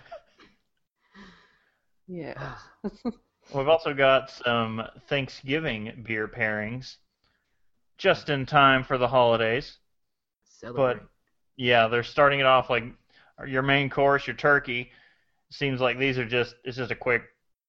Yeah. 2.11 2.55
We've 3.55 3.69
also 3.69 3.93
got 3.93 4.29
some 4.29 4.83
Thanksgiving 5.07 6.03
beer 6.05 6.27
pairings, 6.27 6.97
just 7.97 8.29
in 8.29 8.45
time 8.45 8.83
for 8.83 8.97
the 8.97 9.07
holidays. 9.07 9.77
Celebrate. 10.43 10.99
Yeah, 11.55 11.87
they're 11.87 12.03
starting 12.03 12.39
it 12.39 12.45
off 12.45 12.69
like 12.69 12.83
your 13.47 13.61
main 13.61 13.89
course, 13.89 14.27
your 14.27 14.35
turkey. 14.35 14.91
Seems 15.51 15.79
like 15.81 15.99
these 15.99 16.17
are 16.17 16.25
just 16.25 16.55
it's 16.63 16.77
just 16.77 16.91
a 16.91 16.95
quick 16.95 17.23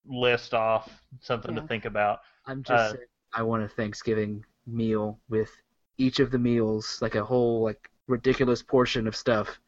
list 0.06 0.54
off, 0.54 0.90
something 1.20 1.54
Yeah. 1.54 1.60
to 1.62 1.66
think 1.66 1.84
about. 1.84 2.20
I'm 2.46 2.62
just 2.62 2.72
uh, 2.72 2.92
saying 2.92 3.04
I 3.34 3.42
want 3.42 3.62
a 3.64 3.68
Thanksgiving 3.68 4.44
meal 4.66 5.18
with 5.28 5.50
each 5.98 6.20
of 6.20 6.30
the 6.30 6.38
meals, 6.38 6.98
like 7.02 7.14
a 7.16 7.24
whole 7.24 7.62
like 7.62 7.90
ridiculous 8.06 8.62
portion 8.62 9.06
of 9.06 9.14
stuff, 9.16 9.58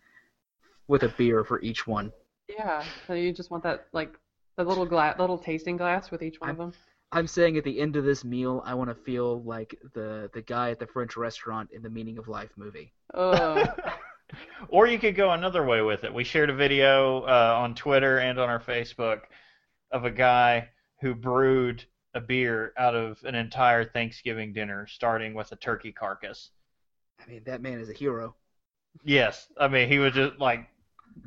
with 0.89 1.03
a 1.03 1.09
beer 1.09 1.45
for 1.45 1.61
each 1.61 1.87
one. 1.87 2.13
Yeah. 2.49 2.85
So 3.07 3.15
you 3.15 3.33
just 3.33 3.51
want 3.51 3.63
that 3.65 3.89
like 3.93 4.15
the 4.57 4.65
little 4.65 4.87
glass, 4.87 5.19
little 5.19 5.39
tasting 5.39 5.77
glass 5.77 6.11
with 6.11 6.23
each 6.23 6.41
one 6.41 6.51
of 6.51 6.57
them. 6.57 6.73
I'm 7.13 7.27
saying 7.27 7.57
at 7.57 7.65
the 7.65 7.79
end 7.81 7.95
of 7.97 8.05
this 8.05 8.25
meal, 8.25 8.63
I 8.65 8.75
want 8.75 8.91
to 8.91 8.95
feel 8.95 9.43
like 9.43 9.77
the 9.93 10.31
the 10.33 10.43
guy 10.43 10.71
at 10.71 10.79
the 10.79 10.87
French 10.87 11.17
restaurant 11.17 11.71
in 11.73 11.83
the 11.83 11.91
Meaning 11.91 12.19
of 12.19 12.29
Life 12.29 12.51
movie. 12.57 12.93
Oh. 13.13 13.65
or 14.69 14.87
you 14.87 14.99
could 14.99 15.17
go 15.17 15.31
another 15.31 15.65
way 15.65 15.83
with 15.83 16.05
it. 16.05 16.13
We 16.13 16.25
shared 16.25 16.51
a 16.51 16.55
video 16.55 17.23
uh, 17.23 17.57
on 17.59 17.75
Twitter 17.75 18.19
and 18.19 18.39
on 18.39 18.49
our 18.49 18.61
Facebook 18.61 19.23
of 19.91 20.05
a 20.05 20.11
guy 20.11 20.69
who 21.01 21.15
brewed 21.15 21.85
a 22.15 22.21
beer 22.21 22.73
out 22.79 22.95
of 22.95 23.19
an 23.25 23.35
entire 23.35 23.85
Thanksgiving 23.85 24.53
dinner, 24.53 24.87
starting 24.87 25.35
with 25.35 25.51
a 25.53 25.57
turkey 25.57 25.93
carcass. 25.93 26.51
I 27.25 27.31
mean, 27.31 27.43
that 27.47 27.63
man 27.63 27.81
is 27.81 27.91
a 27.91 27.93
hero. 27.93 28.35
Yes, 29.03 29.49
I 29.59 29.69
mean 29.69 29.89
he 29.89 29.99
was 29.99 30.13
just 30.13 30.39
like 30.39 30.69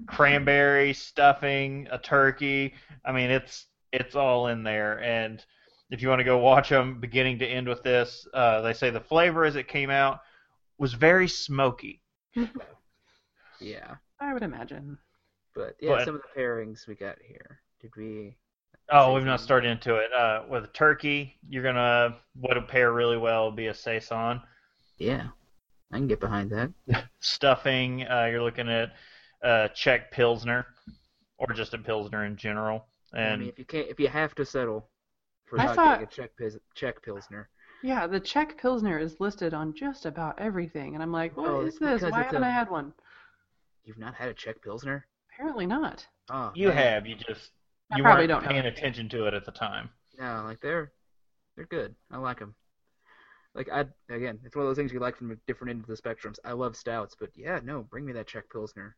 cranberry 0.08 0.94
stuffing, 0.94 1.88
a 1.92 1.98
turkey. 1.98 2.74
I 3.04 3.12
mean 3.12 3.30
it's 3.30 3.66
it's 3.92 4.16
all 4.16 4.48
in 4.48 4.64
there. 4.64 5.02
And 5.02 5.44
if 5.90 6.02
you 6.02 6.10
want 6.10 6.20
to 6.20 6.26
go 6.26 6.38
watch 6.38 6.70
them 6.70 7.00
beginning 7.00 7.40
to 7.40 7.46
end 7.46 7.68
with 7.68 7.84
this, 7.84 8.28
uh, 8.34 8.62
they 8.62 8.74
say 8.74 8.90
the 8.90 9.00
flavor 9.00 9.46
as 9.46 9.56
it 9.56 9.68
came 9.68 9.90
out 9.90 10.22
was 10.78 10.94
very 10.94 11.28
smoky. 11.28 12.02
Yeah, 13.60 13.96
I 14.20 14.34
would 14.34 14.44
imagine. 14.44 14.98
but 15.56 15.76
yeah, 15.80 15.96
But- 15.96 16.06
some 16.06 16.16
of 16.16 16.22
the 16.22 16.40
pairings 16.42 16.88
we 16.88 16.96
got 16.96 17.18
here. 17.22 17.60
Did 17.82 17.92
we? 17.96 18.36
Oh, 18.90 19.14
we've 19.14 19.26
not 19.26 19.40
started 19.42 19.70
into 19.70 19.96
it. 19.96 20.12
Uh, 20.14 20.44
with 20.50 20.64
a 20.64 20.68
turkey, 20.68 21.38
you're 21.50 21.64
gonna 21.64 22.18
what 22.40 22.56
would 22.56 22.68
pair 22.68 22.92
really 22.94 23.18
well 23.18 23.46
would 23.48 23.56
be 23.56 23.68
a 23.68 23.74
saison. 23.74 24.42
Yeah, 24.98 25.28
I 25.92 25.98
can 25.98 26.08
get 26.08 26.20
behind 26.20 26.52
that. 26.52 26.72
Stuffing, 27.20 28.08
uh, 28.08 28.26
you're 28.32 28.42
looking 28.44 28.70
at 28.70 28.94
uh, 29.44 29.68
Czech 29.70 30.12
Pilsner, 30.12 30.66
or 31.38 31.54
just 31.54 31.74
a 31.74 31.78
Pilsner 31.78 32.26
in 32.26 32.36
general. 32.38 32.86
I 33.14 33.20
And 33.22 33.42
mean, 33.42 33.50
if 33.50 33.60
you 33.60 33.66
can't, 33.66 33.88
if 33.90 34.00
you 34.00 34.08
have 34.08 34.34
to 34.36 34.46
settle 34.46 34.90
for 35.46 35.60
I 35.60 35.66
not 35.66 35.76
thought- 35.76 36.00
getting 36.00 36.08
a 36.08 36.12
Czech 36.28 36.36
pis- 36.38 36.60
Czech 36.76 37.02
Pilsner, 37.04 37.50
Yeah, 37.84 38.08
the 38.08 38.20
Czech 38.20 38.58
Pilsner 38.58 38.98
is 38.98 39.20
listed 39.20 39.54
on 39.54 39.74
just 39.76 40.06
about 40.06 40.40
everything, 40.40 40.94
and 40.96 41.04
I'm 41.04 41.12
like, 41.12 41.36
what 41.38 41.48
Oh, 41.50 41.62
is 41.62 41.78
this? 41.78 42.02
Why 42.02 42.24
haven't 42.24 42.44
a- 42.44 42.48
I 42.48 42.50
had 42.50 42.70
one? 42.72 42.94
You've 43.88 43.98
not 43.98 44.14
had 44.16 44.30
a 44.30 44.34
Czech 44.34 44.62
Pilsner. 44.62 45.06
Apparently 45.34 45.66
not. 45.66 46.06
Oh, 46.30 46.52
You 46.56 46.68
man. 46.70 46.78
have. 46.78 47.08
You 47.08 47.16
just 47.16 47.52
I 47.92 47.98
you 47.98 48.04
probably 48.04 48.28
weren't 48.28 48.42
don't 48.42 48.44
paying 48.44 48.60
anything. 48.66 48.78
attention 48.78 49.10
to 49.10 49.26
it 49.28 49.34
at 49.34 49.46
the 49.46 49.52
time. 49.52 49.90
No, 50.20 50.44
like 50.46 50.60
they're 50.62 50.92
they're 51.56 51.66
good. 51.68 51.96
I 52.12 52.18
like 52.18 52.40
them. 52.40 52.56
Like 53.56 53.70
I 53.72 53.86
again, 54.14 54.40
it's 54.44 54.56
one 54.56 54.66
of 54.66 54.70
those 54.70 54.78
things 54.78 54.92
you 54.92 55.00
like 55.00 55.16
from 55.18 55.32
a 55.32 55.36
different 55.48 55.72
end 55.72 55.82
of 55.82 55.88
the 55.88 55.96
spectrums. 56.02 56.38
I 56.44 56.52
love 56.54 56.76
stouts, 56.76 57.16
but 57.20 57.30
yeah, 57.36 57.60
no, 57.64 57.84
bring 57.84 58.06
me 58.06 58.14
that 58.14 58.28
Czech 58.28 58.50
Pilsner. 58.52 58.96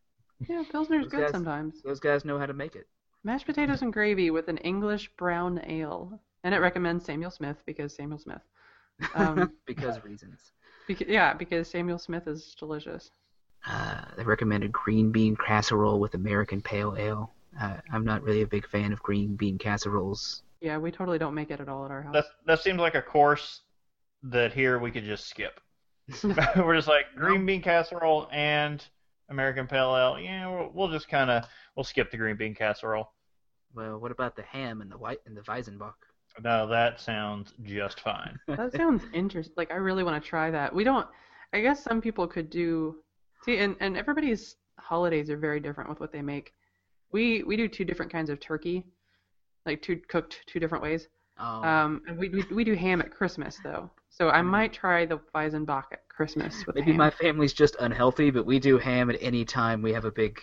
Yeah, 0.48 0.64
Pilsner's 0.70 1.04
Those 1.04 1.10
good 1.12 1.20
guys- 1.22 1.30
sometimes. 1.30 1.82
Those 1.82 2.00
guys 2.00 2.24
know 2.24 2.38
how 2.38 2.46
to 2.46 2.52
make 2.54 2.74
it. 2.74 2.86
Mashed 3.22 3.44
potatoes 3.46 3.82
and 3.82 3.92
gravy 3.92 4.30
with 4.30 4.48
an 4.48 4.56
English 4.58 5.10
brown 5.18 5.60
ale. 5.66 6.18
And 6.42 6.54
it 6.54 6.58
recommends 6.58 7.04
Samuel 7.04 7.30
Smith 7.30 7.58
because 7.66 7.94
Samuel 7.94 8.18
Smith. 8.18 8.40
Um, 9.14 9.52
because 9.66 10.02
reasons. 10.02 10.52
Beca- 10.88 11.06
yeah, 11.08 11.34
because 11.34 11.68
Samuel 11.68 11.98
Smith 11.98 12.26
is 12.26 12.54
delicious. 12.58 13.10
Uh, 13.66 14.02
they 14.16 14.24
recommended 14.24 14.72
green 14.72 15.12
bean 15.12 15.36
casserole 15.36 16.00
with 16.00 16.14
American 16.14 16.60
pale 16.60 16.94
ale. 16.98 17.32
Uh, 17.60 17.76
I'm 17.92 18.04
not 18.04 18.22
really 18.22 18.42
a 18.42 18.46
big 18.46 18.66
fan 18.68 18.92
of 18.92 19.02
green 19.02 19.36
bean 19.36 19.58
casseroles. 19.58 20.42
Yeah, 20.60 20.78
we 20.78 20.90
totally 20.90 21.18
don't 21.18 21.34
make 21.34 21.50
it 21.50 21.60
at 21.60 21.68
all 21.68 21.84
at 21.84 21.90
our 21.90 22.02
house. 22.02 22.12
That 22.14 22.24
that 22.46 22.60
seems 22.60 22.78
like 22.78 22.94
a 22.94 23.02
course 23.02 23.62
that 24.22 24.52
here 24.52 24.78
we 24.78 24.90
could 24.90 25.04
just 25.04 25.28
skip. 25.28 25.60
We're 26.24 26.74
just 26.74 26.88
like 26.88 27.06
green 27.16 27.46
bean 27.46 27.62
casserole 27.62 28.28
and 28.32 28.84
American 29.28 29.66
Pale 29.66 29.96
Ale. 29.96 30.20
Yeah, 30.20 30.48
we'll, 30.48 30.70
we'll 30.74 30.88
just 30.90 31.08
kind 31.08 31.30
of 31.30 31.44
we'll 31.76 31.84
skip 31.84 32.10
the 32.10 32.16
green 32.16 32.36
bean 32.36 32.54
casserole. 32.54 33.12
Well, 33.74 33.98
what 33.98 34.10
about 34.10 34.36
the 34.36 34.42
ham 34.42 34.80
and 34.80 34.90
the 34.90 34.98
white 34.98 35.20
and 35.26 35.36
the 35.36 35.42
Weizenbock? 35.42 35.94
No, 36.42 36.66
that 36.68 37.00
sounds 37.00 37.54
just 37.62 38.00
fine. 38.00 38.38
that 38.48 38.72
sounds 38.72 39.02
interesting. 39.12 39.54
Like 39.56 39.70
I 39.70 39.76
really 39.76 40.04
want 40.04 40.22
to 40.22 40.28
try 40.28 40.50
that. 40.50 40.74
We 40.74 40.84
don't. 40.84 41.06
I 41.52 41.60
guess 41.60 41.82
some 41.82 42.00
people 42.00 42.26
could 42.26 42.50
do. 42.50 42.96
See, 43.44 43.56
and 43.58 43.76
and 43.80 43.96
everybody's 43.96 44.56
holidays 44.78 45.30
are 45.30 45.36
very 45.36 45.60
different 45.60 45.88
with 45.90 46.00
what 46.00 46.12
they 46.12 46.22
make. 46.22 46.52
We 47.12 47.42
we 47.42 47.56
do 47.56 47.68
two 47.68 47.84
different 47.84 48.12
kinds 48.12 48.30
of 48.30 48.38
turkey, 48.40 48.84
like 49.66 49.82
two 49.82 49.96
cooked 50.08 50.40
two 50.46 50.60
different 50.60 50.82
ways. 50.84 51.08
Oh, 51.38 51.62
Um, 51.62 52.02
and 52.06 52.18
we, 52.18 52.28
we 52.28 52.44
we 52.52 52.64
do 52.64 52.74
ham 52.74 53.00
at 53.00 53.10
Christmas 53.10 53.58
though, 53.64 53.90
so 54.10 54.28
I 54.30 54.42
might 54.42 54.72
try 54.72 55.06
the 55.06 55.18
Weizenbock 55.34 55.84
at 55.92 56.06
Christmas 56.08 56.66
with 56.66 56.76
maybe 56.76 56.90
ham. 56.92 56.98
my 56.98 57.10
family's 57.10 57.54
just 57.54 57.76
unhealthy, 57.80 58.30
but 58.30 58.44
we 58.44 58.58
do 58.58 58.76
ham 58.78 59.08
at 59.10 59.16
any 59.22 59.44
time 59.46 59.80
we 59.80 59.92
have 59.94 60.04
a 60.04 60.10
big 60.10 60.38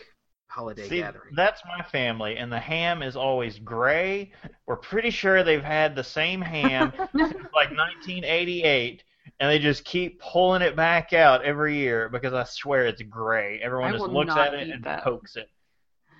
holiday 0.47 0.89
See, 0.89 0.97
gathering. 0.97 1.35
that's 1.35 1.61
my 1.67 1.83
family, 1.85 2.37
and 2.37 2.51
the 2.51 2.59
ham 2.59 3.03
is 3.03 3.15
always 3.15 3.59
gray. 3.59 4.31
We're 4.65 4.77
pretty 4.77 5.11
sure 5.11 5.43
they've 5.43 5.63
had 5.63 5.95
the 5.95 6.03
same 6.03 6.41
ham 6.41 6.91
since 7.15 7.33
like 7.53 7.69
1988, 7.77 9.03
and 9.39 9.49
they 9.49 9.59
just 9.59 9.83
keep 9.83 10.19
pulling 10.19 10.61
it 10.61 10.75
back 10.75 11.13
out 11.13 11.43
every 11.43 11.77
year 11.77 12.09
because 12.09 12.33
I 12.33 12.43
swear 12.43 12.87
it's 12.87 13.01
gray. 13.03 13.59
Everyone 13.61 13.89
I 13.89 13.97
just 13.97 14.09
looks 14.09 14.35
at 14.35 14.53
it 14.53 14.69
and 14.69 14.83
that. 14.83 15.03
pokes 15.03 15.35
it. 15.35 15.49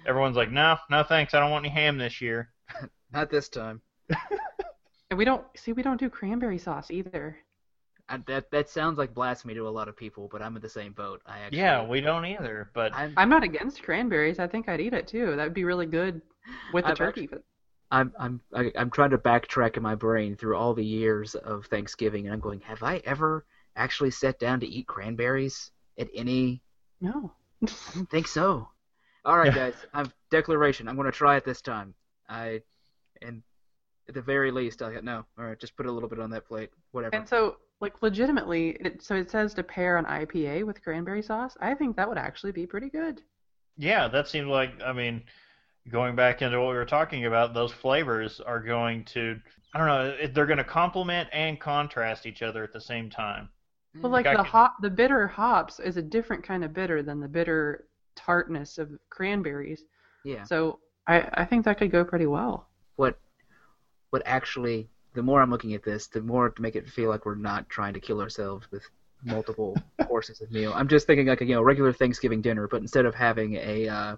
Everyone's 0.06 0.38
like, 0.38 0.52
"No, 0.52 0.78
no, 0.90 1.04
thanks. 1.04 1.34
I 1.34 1.40
don't 1.40 1.52
want 1.52 1.66
any 1.66 1.74
ham 1.74 1.98
this 1.98 2.22
year." 2.22 2.52
Not 3.12 3.30
this 3.30 3.50
time. 3.50 3.82
and 5.10 5.18
we 5.18 5.26
don't 5.26 5.44
see 5.56 5.74
we 5.74 5.84
don't 5.84 6.00
do 6.00 6.10
cranberry 6.10 6.58
sauce 6.58 6.92
either. 6.92 7.38
I, 8.10 8.18
that 8.28 8.50
that 8.52 8.70
sounds 8.70 8.98
like 8.98 9.14
blasphemy 9.14 9.54
to 9.56 9.68
a 9.68 9.70
lot 9.70 9.88
of 9.88 9.98
people, 9.98 10.30
but 10.32 10.42
I'm 10.42 10.56
in 10.56 10.62
the 10.62 10.70
same 10.70 10.94
boat. 10.94 11.22
I 11.26 11.40
actually, 11.40 11.60
Yeah, 11.60 11.86
we 11.86 12.00
don't 12.00 12.26
either. 12.26 12.70
But 12.74 12.94
I'm, 12.96 13.14
I'm 13.18 13.30
not 13.30 13.44
against 13.44 13.84
cranberries. 13.84 14.40
I 14.40 14.48
think 14.48 14.70
I'd 14.70 14.80
eat 14.80 14.94
it 14.94 15.08
too. 15.08 15.36
That'd 15.36 15.54
be 15.54 15.66
really 15.66 15.88
good 15.88 16.22
with 16.74 16.86
the 16.86 16.92
I've 16.92 16.98
turkey. 16.98 17.28
But 17.28 17.44
I'm 17.92 18.14
I'm 18.20 18.42
I, 18.54 18.72
I'm 18.76 18.90
trying 18.90 19.12
to 19.12 19.18
backtrack 19.18 19.78
in 19.78 19.84
my 19.84 19.96
brain 19.96 20.36
through 20.36 20.58
all 20.58 20.74
the 20.74 20.86
years 20.86 21.36
of 21.36 21.66
Thanksgiving, 21.68 22.26
and 22.26 22.34
I'm 22.34 22.40
going, 22.40 22.60
have 22.62 22.84
I 22.84 23.02
ever 23.06 23.46
actually 23.76 24.12
sat 24.12 24.40
down 24.40 24.60
to 24.60 24.68
eat 24.68 24.88
cranberries 24.88 25.72
at 25.98 26.10
any? 26.14 26.62
no. 27.00 27.32
I 27.64 27.68
don't 27.96 28.10
think 28.10 28.28
so. 28.28 28.70
All 29.26 29.38
right, 29.38 29.54
guys, 29.54 29.74
I'm 29.94 30.12
declaration. 30.30 30.88
I'm 30.88 30.96
going 30.96 31.06
to 31.06 31.12
try 31.12 31.38
it 31.38 31.44
this 31.44 31.62
time. 31.62 31.94
I, 32.30 32.62
and 33.22 33.42
at 34.08 34.14
the 34.14 34.22
very 34.22 34.52
least, 34.52 34.82
I 34.82 35.00
no. 35.02 35.26
All 35.38 35.46
right, 35.46 35.60
just 35.60 35.76
put 35.76 35.86
a 35.86 35.92
little 35.92 36.08
bit 36.08 36.20
on 36.20 36.30
that 36.30 36.48
plate. 36.48 36.70
Whatever. 36.92 37.16
And 37.16 37.28
so, 37.28 37.58
like, 37.82 38.02
legitimately, 38.02 38.78
it, 38.80 39.02
so 39.02 39.16
it 39.16 39.32
says 39.32 39.54
to 39.56 39.64
pair 39.64 39.98
an 39.98 40.06
IPA 40.06 40.66
with 40.66 40.84
cranberry 40.84 41.22
sauce. 41.22 41.58
I 41.60 41.74
think 41.74 41.96
that 41.98 42.08
would 42.08 42.18
actually 42.18 42.52
be 42.52 42.66
pretty 42.68 42.90
good. 42.90 43.22
yeah, 43.78 44.08
that 44.08 44.28
seems 44.28 44.48
like 44.48 44.72
I 44.86 44.94
mean, 44.94 45.24
going 45.90 46.16
back 46.16 46.42
into 46.42 46.60
what 46.60 46.70
we 46.70 46.76
were 46.76 46.86
talking 46.86 47.26
about, 47.26 47.54
those 47.54 47.72
flavors 47.72 48.40
are 48.40 48.60
going 48.60 49.06
to 49.06 49.40
I 49.74 49.80
don't 49.80 49.88
know, 49.88 50.28
they're 50.34 50.46
going 50.46 50.58
to 50.58 50.64
complement 50.64 51.30
and 51.34 51.60
contrast 51.60 52.26
each 52.26 52.42
other 52.42 52.64
at 52.64 52.74
the 52.74 52.82
same 52.82 53.10
time. 53.10 53.50
Well, 54.02 54.12
like 54.12 54.26
I 54.26 54.34
the 54.34 54.38
could- 54.44 54.48
hop, 54.48 54.76
the 54.82 54.90
bitter 54.90 55.28
hops 55.28 55.80
is 55.80 55.98
a 55.98 56.02
different 56.02 56.44
kind 56.44 56.64
of 56.64 56.74
bitter 56.74 57.04
than 57.04 57.20
the 57.20 57.28
bitter 57.28 57.86
tartness 58.16 58.78
of 58.78 58.92
cranberries. 59.10 59.84
yeah. 60.24 60.44
So 60.44 60.80
I, 61.08 61.30
I 61.34 61.46
think 61.46 61.66
that 61.66 61.78
could 61.78 61.92
go 61.92 62.04
pretty 62.04 62.26
well. 62.28 62.68
what 62.96 63.20
what 64.10 64.22
actually 64.26 64.90
the 65.14 65.22
more 65.24 65.42
I'm 65.42 65.50
looking 65.50 65.74
at 65.74 65.84
this, 65.84 66.08
the 66.08 66.22
more 66.22 66.50
to 66.50 66.62
make 66.62 66.76
it 66.76 66.88
feel 66.88 67.10
like 67.10 67.26
we're 67.26 67.36
not 67.36 67.68
trying 67.70 67.94
to 67.94 68.00
kill 68.00 68.22
ourselves 68.22 68.68
with 68.72 68.84
multiple 69.24 69.76
courses 70.08 70.42
of 70.42 70.52
meal. 70.52 70.72
I'm 70.76 70.88
just 70.88 71.08
thinking 71.08 71.28
like 71.28 71.42
a 71.42 71.46
you 71.46 71.56
know 71.56 71.62
regular 71.62 71.92
Thanksgiving 71.92 72.42
dinner, 72.42 72.68
but 72.68 72.82
instead 72.82 73.06
of 73.06 73.16
having 73.16 73.56
a 73.56 73.88
uh, 73.88 74.16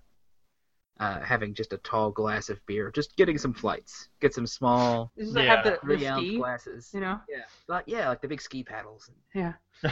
uh, 1.00 1.22
having 1.22 1.54
just 1.54 1.72
a 1.74 1.78
tall 1.80 2.12
glass 2.12 2.50
of 2.50 2.60
beer, 2.66 2.92
just 2.92 3.16
getting 3.16 3.38
some 3.38 3.54
flights, 3.54 4.10
get 4.20 4.34
some 4.34 4.46
small 4.48 5.12
Just 5.18 5.36
Yeah. 5.36 5.56
have 5.56 5.64
the, 5.64 5.72
the 5.72 5.78
three 5.78 6.06
ounce 6.08 6.26
ski, 6.26 6.38
glasses. 6.38 6.90
you 6.94 7.00
know? 7.00 7.20
Yeah, 7.30 7.44
like 7.68 7.86
yeah, 7.88 8.10
like 8.10 8.22
the 8.22 8.28
big 8.28 8.42
ski 8.42 8.64
paddles. 8.64 9.10
Yeah. 9.34 9.54
Uh, 9.84 9.90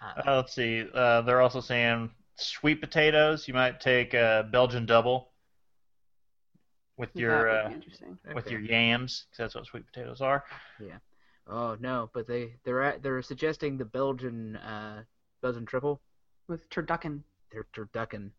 Uh, 0.00 0.36
let's 0.36 0.54
see. 0.54 0.84
Uh, 0.94 1.22
they're 1.22 1.40
also 1.40 1.60
saying 1.60 2.10
sweet 2.36 2.80
potatoes. 2.80 3.48
You 3.48 3.54
might 3.54 3.80
take 3.80 4.12
a 4.14 4.46
Belgian 4.52 4.84
double 4.86 5.32
with 6.98 7.10
your 7.14 7.44
that 7.50 7.64
uh, 7.64 7.68
be 7.70 8.34
with 8.34 8.46
okay. 8.46 8.52
your 8.52 8.60
yams, 8.60 9.26
'cause 9.30 9.38
that's 9.38 9.54
what 9.54 9.66
sweet 9.66 9.86
potatoes 9.86 10.20
are. 10.20 10.44
Yeah. 10.80 10.98
Oh 11.46 11.76
no, 11.80 12.10
but 12.12 12.26
they 12.26 12.56
they're 12.64 12.82
at, 12.82 13.02
they're 13.02 13.22
suggesting 13.22 13.78
the 13.78 13.84
Belgian 13.84 14.56
uh, 14.56 15.04
Belgian 15.42 15.64
triple. 15.66 16.00
With 16.48 16.68
turducken. 16.70 17.22
They're 17.50 17.66
turducken. 17.74 18.30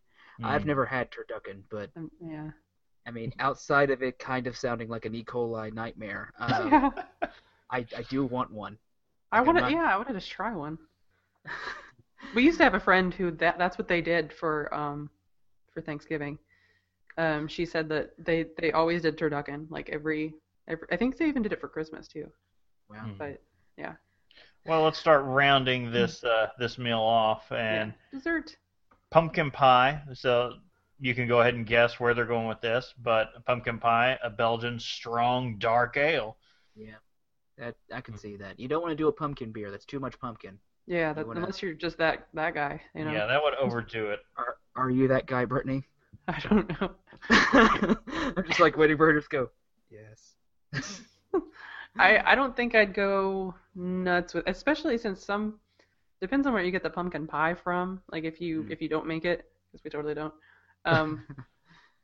I've 0.43 0.63
Mm. 0.63 0.67
never 0.67 0.85
had 0.85 1.09
turducken, 1.11 1.63
but 1.69 1.89
Um, 1.95 2.11
yeah. 2.21 2.51
I 3.05 3.11
mean, 3.11 3.31
outside 3.39 3.89
of 3.89 4.03
it 4.03 4.19
kind 4.19 4.47
of 4.47 4.57
sounding 4.57 4.89
like 4.89 5.05
an 5.05 5.15
E. 5.15 5.23
coli 5.23 5.73
nightmare, 5.73 6.31
um, 6.39 6.67
yeah. 6.69 6.89
I, 7.71 7.85
I 7.95 8.01
do 8.09 8.25
want 8.25 8.51
one. 8.51 8.77
I 9.31 9.39
Like, 9.39 9.47
I'm 9.47 9.55
want 9.55 9.57
to. 9.57 9.61
not- 9.63 9.71
Yeah, 9.71 9.93
I 9.93 9.95
want 9.97 10.07
to 10.09 10.13
just 10.13 10.31
try 10.31 10.55
one. 10.55 10.77
We 12.35 12.43
used 12.43 12.57
to 12.57 12.63
have 12.65 12.73
a 12.73 12.79
friend 12.79 13.13
who 13.13 13.31
that 13.31 13.57
that's 13.57 13.77
what 13.77 13.87
they 13.87 14.01
did 14.01 14.33
for 14.33 14.73
um 14.73 15.09
for 15.73 15.81
Thanksgiving. 15.81 16.37
Um, 17.17 17.47
she 17.47 17.65
said 17.65 17.87
that 17.89 18.09
they 18.19 18.45
they 18.59 18.71
always 18.73 19.03
did 19.03 19.17
turducken 19.17 19.67
like 19.69 19.89
every, 19.89 20.33
every 20.67 20.87
I 20.91 20.97
think 20.97 21.17
they 21.17 21.27
even 21.27 21.41
did 21.41 21.53
it 21.53 21.61
for 21.61 21.69
Christmas 21.69 22.07
too. 22.07 22.29
Wow. 22.89 23.05
Mm. 23.05 23.17
But 23.17 23.41
Well, 24.65 24.83
let's 24.83 24.99
start 24.99 25.23
rounding 25.23 25.91
this 25.91 26.23
uh, 26.23 26.47
this 26.59 26.77
meal 26.77 26.99
off 26.99 27.49
and 27.51 27.93
yeah, 27.93 28.17
dessert. 28.19 28.57
Pumpkin 29.11 29.51
pie. 29.51 30.01
So 30.13 30.53
you 30.99 31.13
can 31.13 31.27
go 31.27 31.41
ahead 31.41 31.53
and 31.53 31.65
guess 31.65 31.99
where 31.99 32.13
they're 32.13 32.25
going 32.25 32.47
with 32.47 32.61
this, 32.61 32.93
but 33.01 33.45
pumpkin 33.45 33.79
pie, 33.79 34.17
a 34.23 34.29
Belgian 34.29 34.79
strong 34.79 35.57
dark 35.57 35.97
ale. 35.97 36.37
Yeah, 36.75 36.95
that 37.57 37.75
I 37.93 38.01
can 38.01 38.17
see 38.17 38.35
that. 38.37 38.59
You 38.59 38.67
don't 38.67 38.81
want 38.81 38.91
to 38.91 38.95
do 38.95 39.07
a 39.07 39.11
pumpkin 39.11 39.51
beer. 39.51 39.71
That's 39.71 39.85
too 39.85 39.99
much 39.99 40.19
pumpkin. 40.19 40.57
Yeah, 40.85 41.13
that, 41.13 41.27
wanna- 41.27 41.41
unless 41.41 41.61
you're 41.61 41.73
just 41.73 41.97
that 41.97 42.27
that 42.33 42.53
guy, 42.53 42.81
you 42.95 43.03
know. 43.05 43.11
Yeah, 43.11 43.25
that 43.27 43.43
would 43.43 43.55
overdo 43.55 44.11
it. 44.11 44.19
Are 44.37 44.57
Are 44.75 44.89
you 44.89 45.07
that 45.09 45.25
guy, 45.25 45.45
Brittany? 45.45 45.83
I 46.27 46.39
don't 46.49 46.81
know. 46.81 46.91
I'm 47.29 48.45
just 48.47 48.59
like 48.59 48.77
waiting 48.77 48.97
for 48.97 49.11
her 49.11 49.19
to 49.19 49.27
go. 49.29 49.49
Yes. 49.89 50.35
I 51.99 52.19
I 52.19 52.35
don't 52.35 52.55
think 52.55 52.75
I'd 52.75 52.93
go 52.93 53.53
nuts 53.75 54.33
with, 54.33 54.43
especially 54.47 54.97
since 54.97 55.23
some 55.23 55.59
depends 56.21 56.47
on 56.47 56.53
where 56.53 56.63
you 56.63 56.71
get 56.71 56.83
the 56.83 56.89
pumpkin 56.89 57.27
pie 57.27 57.55
from. 57.55 58.01
Like 58.11 58.23
if 58.23 58.41
you 58.41 58.63
Mm. 58.63 58.71
if 58.71 58.81
you 58.81 58.89
don't 58.89 59.07
make 59.07 59.25
it, 59.25 59.45
because 59.71 59.83
we 59.83 59.89
totally 59.89 60.13
don't. 60.15 60.33
Um, 60.85 61.25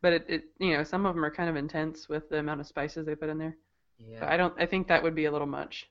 but 0.01 0.11
it, 0.13 0.25
it 0.27 0.43
you 0.59 0.75
know 0.75 0.83
some 0.83 1.05
of 1.05 1.15
them 1.15 1.23
are 1.23 1.31
kind 1.31 1.49
of 1.49 1.55
intense 1.55 2.09
with 2.09 2.27
the 2.29 2.39
amount 2.39 2.59
of 2.59 2.67
spices 2.67 3.05
they 3.05 3.15
put 3.15 3.29
in 3.29 3.37
there. 3.37 3.55
yeah. 3.97 4.19
But 4.19 4.29
I 4.29 4.37
don't. 4.37 4.53
I 4.59 4.65
think 4.65 4.87
that 4.87 5.01
would 5.03 5.15
be 5.15 5.25
a 5.25 5.31
little 5.31 5.47
much. 5.47 5.87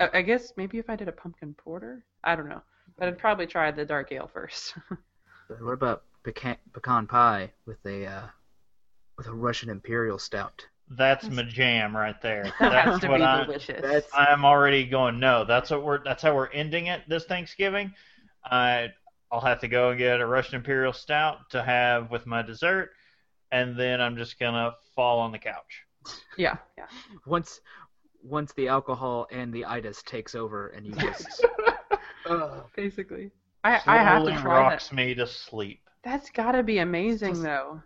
I, 0.00 0.08
I 0.14 0.22
guess 0.22 0.52
maybe 0.56 0.78
if 0.78 0.88
I 0.88 0.94
did 0.96 1.08
a 1.08 1.12
pumpkin 1.12 1.54
porter, 1.54 2.04
I 2.22 2.36
don't 2.36 2.48
know. 2.48 2.62
But 2.96 3.08
I'd 3.08 3.18
probably 3.18 3.46
try 3.46 3.70
the 3.72 3.84
dark 3.84 4.12
ale 4.12 4.30
first. 4.32 4.74
What 5.60 5.72
about 5.72 6.02
pecan, 6.22 6.56
pecan 6.72 7.06
pie 7.08 7.52
with 7.66 7.84
a 7.84 8.06
uh, 8.06 8.26
with 9.18 9.26
a 9.26 9.34
Russian 9.34 9.68
Imperial 9.70 10.18
Stout? 10.18 10.66
That's 10.90 11.28
my 11.28 11.42
jam 11.44 11.96
right 11.96 12.20
there. 12.20 12.52
That's 12.60 12.98
to 13.00 13.08
what 13.08 13.18
be 13.18 13.22
I, 13.24 13.44
delicious. 13.44 14.04
I 14.12 14.32
am 14.32 14.44
already 14.44 14.84
going. 14.84 15.20
No, 15.20 15.44
that's 15.44 15.70
what 15.70 15.84
we're. 15.84 16.02
That's 16.02 16.22
how 16.22 16.34
we're 16.34 16.48
ending 16.50 16.86
it 16.88 17.02
this 17.08 17.24
Thanksgiving. 17.26 17.92
I 18.44 18.88
I'll 19.30 19.40
have 19.40 19.60
to 19.60 19.68
go 19.68 19.90
and 19.90 19.98
get 19.98 20.20
a 20.20 20.26
Russian 20.26 20.56
Imperial 20.56 20.92
Stout 20.92 21.48
to 21.50 21.62
have 21.62 22.10
with 22.10 22.26
my 22.26 22.42
dessert, 22.42 22.90
and 23.52 23.78
then 23.78 24.00
I'm 24.00 24.16
just 24.16 24.40
gonna 24.40 24.72
fall 24.96 25.20
on 25.20 25.30
the 25.30 25.38
couch. 25.38 25.84
yeah, 26.36 26.56
yeah. 26.76 26.86
once 27.26 27.60
once 28.24 28.52
the 28.54 28.66
alcohol 28.66 29.28
and 29.30 29.52
the 29.52 29.64
itis 29.64 30.02
takes 30.02 30.34
over 30.34 30.68
and 30.70 30.84
you 30.86 30.92
just 30.94 31.44
Ugh. 32.26 32.64
Basically, 32.74 33.30
I 33.62 33.80
I 33.86 33.98
have 33.98 34.22
to 34.24 34.28
Slowly 34.30 34.42
try 34.42 34.54
that. 34.56 34.60
rocks 34.70 34.92
me 34.92 35.14
to 35.14 35.26
sleep. 35.26 35.80
That's 36.02 36.30
gotta 36.30 36.64
be 36.64 36.78
amazing 36.78 37.30
Just- 37.34 37.42
though. 37.44 37.80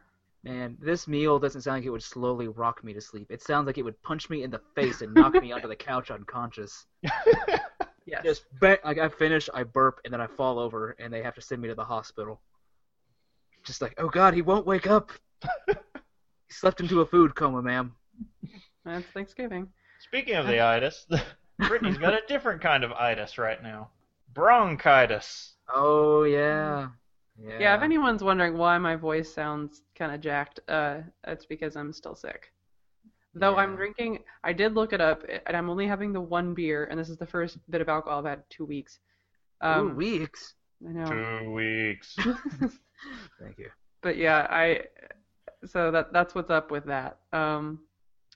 Man, 0.45 0.77
this 0.81 1.09
meal 1.09 1.39
doesn't 1.39 1.63
sound 1.63 1.79
like 1.79 1.87
it 1.87 1.91
would 1.91 2.03
slowly 2.03 2.49
rock 2.49 2.85
me 2.85 2.93
to 2.93 3.01
sleep. 3.01 3.31
It 3.31 3.43
sounds 3.43 3.67
like 3.67 3.79
it 3.79 3.83
would 3.83 4.01
punch 4.03 4.29
me 4.29 4.43
in 4.43 4.51
the 4.51 4.61
face 4.75 5.01
and 5.01 5.15
knock 5.15 5.33
me 5.35 5.53
onto 5.53 5.69
the 5.69 5.77
couch 5.77 6.11
unconscious. 6.11 6.87
Yes. 8.07 8.23
Just 8.23 8.45
bang, 8.61 8.79
like 8.85 8.99
I 8.99 9.09
finish, 9.09 9.49
I 9.53 9.63
burp, 9.63 10.01
and 10.05 10.13
then 10.13 10.21
I 10.21 10.27
fall 10.27 10.59
over, 10.59 10.95
and 10.99 11.13
they 11.13 11.23
have 11.23 11.35
to 11.37 11.41
send 11.41 11.63
me 11.63 11.69
to 11.69 11.75
the 11.75 11.85
hospital. 11.85 12.41
Just 13.65 13.81
like, 13.81 13.95
oh 13.99 14.09
god, 14.09 14.35
he 14.35 14.43
won't 14.43 14.67
wake 14.67 14.87
up. 14.87 15.11
he 15.67 15.75
slept 16.51 16.81
into 16.81 17.01
a 17.01 17.07
food 17.07 17.35
coma, 17.35 17.63
ma'am. 17.63 17.95
That's 18.85 19.07
Thanksgiving. 19.07 19.69
Speaking 20.01 20.35
of 20.35 20.47
the 20.47 20.61
itis, 20.61 21.07
Brittany's 21.59 21.97
got 21.97 22.13
a 22.13 22.21
different 22.29 22.61
kind 22.61 22.85
of 22.85 22.93
itis 22.93 23.39
right 23.39 23.63
now. 23.63 23.89
Bronchitis. 24.35 25.55
Oh 25.73 26.25
yeah, 26.25 26.89
yeah. 27.43 27.59
Yeah. 27.59 27.77
if 27.77 27.83
anyone's 27.83 28.23
wondering 28.23 28.57
why 28.57 28.79
my 28.79 28.97
voice 28.97 29.33
sounds 29.33 29.83
kind 29.95 30.13
of 30.13 30.21
jacked, 30.21 30.61
uh, 30.69 30.99
that's 31.25 31.47
because 31.47 31.77
I'm 31.77 31.93
still 31.93 32.15
sick. 32.15 32.53
Though 33.37 33.57
I'm 33.57 33.75
drinking, 33.75 34.21
I 34.45 34.53
did 34.53 34.75
look 34.75 34.93
it 34.93 35.01
up, 35.01 35.25
and 35.47 35.57
I'm 35.57 35.69
only 35.69 35.89
having 35.89 36.13
the 36.13 36.21
one 36.21 36.55
beer, 36.55 36.85
and 36.89 36.99
this 37.01 37.09
is 37.09 37.17
the 37.17 37.27
first 37.27 37.59
bit 37.69 37.81
of 37.81 37.89
alcohol 37.89 38.21
I've 38.21 38.25
had 38.27 38.39
in 38.39 38.45
two 38.49 38.65
weeks. 38.65 39.01
Um, 39.61 39.91
Two 39.91 39.97
weeks. 39.97 40.55
I 40.89 40.93
know. 40.93 41.07
Two 41.43 41.51
weeks. 41.53 42.15
Thank 43.41 43.59
you. 43.59 43.71
but 44.03 44.17
yeah, 44.17 44.47
I 44.51 44.83
so 45.67 45.91
that 45.91 46.13
that's 46.13 46.35
what's 46.35 46.51
up 46.51 46.71
with 46.71 46.85
that. 46.87 47.19
Um, 47.33 47.81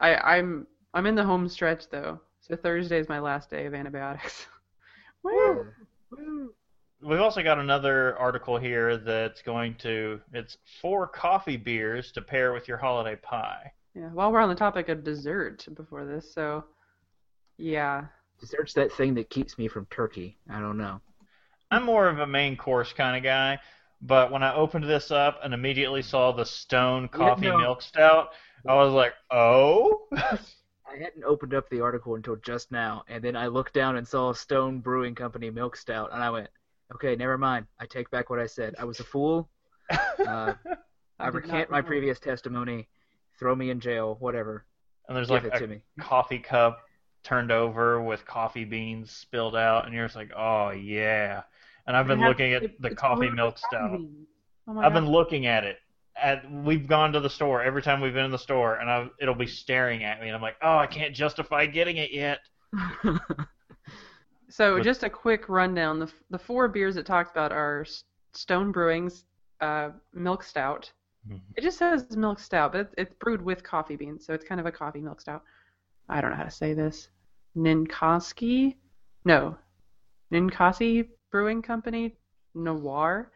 I 0.01 0.17
I'm 0.17 0.67
I'm 0.95 1.07
in 1.07 1.15
the 1.15 1.25
home 1.25 1.49
stretch 1.49 1.89
though, 1.91 2.21
so 2.41 2.57
Thursday 2.57 2.99
is 2.99 3.09
my 3.09 3.21
last 3.21 3.51
day 3.51 3.67
of 3.67 3.75
antibiotics. 3.75 4.47
Woo! 5.23 5.67
Woo! 6.11 6.55
We've 7.01 7.21
also 7.21 7.43
got 7.43 7.59
another 7.59 8.19
article 8.19 8.57
here 8.57 8.97
that's 8.97 9.41
going 9.43 9.77
to 9.77 10.21
it's 10.33 10.59
four 10.83 11.07
coffee 11.07 11.57
beers 11.57 12.11
to 12.13 12.23
pair 12.23 12.53
with 12.53 12.67
your 12.67 12.77
holiday 12.77 13.17
pie. 13.17 13.73
Yeah. 13.95 14.09
While 14.09 14.33
we're 14.33 14.41
on 14.41 14.49
the 14.49 14.55
topic 14.55 14.89
of 14.89 15.05
dessert 15.05 15.67
before 15.75 16.05
this, 16.05 16.33
so 16.33 16.65
yeah, 17.57 18.07
Dessert's 18.41 18.75
that 18.75 18.93
thing 18.93 19.15
that 19.15 19.31
keeps 19.31 19.59
me 19.59 19.69
from 19.69 19.87
turkey. 19.87 20.39
I 20.51 20.61
don't 20.61 20.79
know. 20.79 21.01
I'm 21.71 21.85
more 21.85 22.09
of 22.09 22.19
a 22.19 22.27
main 22.27 22.57
course 22.57 22.93
kind 22.93 23.17
of 23.17 23.23
guy, 23.23 23.59
but 24.01 24.33
when 24.33 24.43
I 24.43 24.55
opened 24.55 24.85
this 24.85 25.11
up 25.11 25.41
and 25.43 25.53
immediately 25.53 26.03
saw 26.03 26.33
the 26.33 26.45
Stone 26.45 27.09
Coffee 27.09 27.49
no. 27.49 27.59
Milk 27.59 27.83
Stout, 27.83 28.31
I 28.67 28.75
was 28.75 28.93
like, 28.93 29.15
"Oh, 29.31 30.09
I 30.13 30.97
hadn't 30.99 31.25
opened 31.25 31.55
up 31.55 31.69
the 31.69 31.81
article 31.81 32.15
until 32.15 32.37
just 32.37 32.73
now, 32.73 33.05
and 33.09 33.23
then 33.23 33.37
I 33.37 33.49
looked 33.49 33.75
down 33.75 33.97
and 33.97 34.07
saw 34.07 34.33
Stone 34.33 34.81
Brewing 34.81 35.15
Company 35.15 35.51
Milk 35.51 35.77
Stout, 35.77 36.13
and 36.13 36.23
I 36.23 36.31
went, 36.31 36.49
okay, 36.95 37.17
never 37.17 37.39
mind. 37.39 37.67
I 37.81 37.87
take 37.87 38.11
back 38.11 38.31
what 38.31 38.39
I 38.39 38.47
said. 38.47 38.75
I 38.79 38.85
was 38.85 39.01
a 39.01 39.05
fool. 39.05 39.49
Uh, 39.91 40.55
I, 41.19 41.25
did 41.27 41.35
recant 41.35 41.71
my 41.71 41.83
previous 41.83 42.19
testimony. 42.21 42.89
Throw 43.39 43.55
me 43.55 43.71
in 43.71 43.81
jail, 43.81 44.17
whatever. 44.21 44.65
And 45.09 45.17
there's 45.17 45.29
Give 45.29 45.43
like 45.45 45.53
it 45.53 45.57
a 45.57 45.61
to 45.61 45.67
me. 45.67 45.83
coffee 46.01 46.39
cup 46.39 46.81
turned 47.25 47.51
over 47.51 48.01
with 48.03 48.25
coffee 48.27 48.65
beans 48.65 49.11
spilled 49.11 49.57
out, 49.57 49.87
and 49.87 49.95
you're 49.95 50.05
just 50.05 50.17
like, 50.17 50.31
"Oh 50.37 50.71
yeah." 50.71 51.43
And 51.87 51.97
I've 51.97 52.07
been 52.07 52.19
It 52.19 52.23
has- 52.23 52.29
looking 52.29 52.53
at 52.53 52.63
it- 52.65 52.83
the 52.83 52.95
coffee 52.95 53.31
milk 53.31 53.57
coffee 53.57 53.67
stout. 53.71 54.01
Oh 54.69 54.79
I've 54.79 54.93
God. 54.93 54.95
been 54.95 55.07
looking 55.09 55.47
at 55.47 55.65
it. 55.65 55.79
At 56.21 56.51
we've 56.51 56.87
gone 56.87 57.13
to 57.13 57.21
the 57.21 57.31
store 57.31 57.63
every 57.63 57.81
time 57.81 58.01
we've 58.01 58.13
been 58.13 58.25
in 58.27 58.31
the 58.31 58.39
store, 58.39 58.75
and 58.77 58.91
I've, 58.91 59.11
it'll 59.21 59.35
be 59.35 59.47
staring 59.47 60.05
at 60.05 60.21
me, 60.21 60.27
and 60.27 60.37
I'm 60.37 60.43
like, 60.43 60.57
"Oh, 60.61 60.77
I 60.77 60.87
can't 60.87 61.15
justify 61.15 61.65
getting 61.67 61.97
it 61.97 62.11
yet." 62.13 62.41
So 64.51 64.75
With- 64.77 64.85
just 64.85 65.03
a 65.03 65.11
quick 65.11 65.49
rundown. 65.49 65.99
The 65.99 66.11
the 66.31 66.39
four 66.39 66.69
beers 66.69 66.97
it 66.97 67.07
talks 67.07 67.31
about 67.31 67.53
are 67.53 67.85
Stone 68.33 68.73
Brewing's 68.73 69.25
uh, 69.61 69.91
Milk 70.15 70.43
Stout. 70.43 70.91
It 71.57 71.61
just 71.61 71.77
says 71.77 72.17
Milk 72.17 72.39
Stout, 72.39 72.73
but 72.73 72.81
it's, 72.83 72.95
it's 72.97 73.15
brewed 73.15 73.43
with 73.43 73.63
coffee 73.63 73.97
beans, 73.97 74.25
so 74.25 74.33
it's 74.33 74.45
kind 74.45 74.59
of 74.61 74.67
a 74.67 74.73
coffee 74.73 75.01
milk 75.03 75.21
stout. 75.21 75.43
I 76.09 76.23
don't 76.23 76.31
know 76.31 76.37
how 76.39 76.45
to 76.45 76.51
say 76.51 76.73
this. 76.73 77.11
Ninkasi? 77.55 78.77
No. 79.27 79.55
Ninkasi 80.33 81.07
Brewing 81.31 81.61
Company? 81.61 82.17
Noir? 82.55 83.31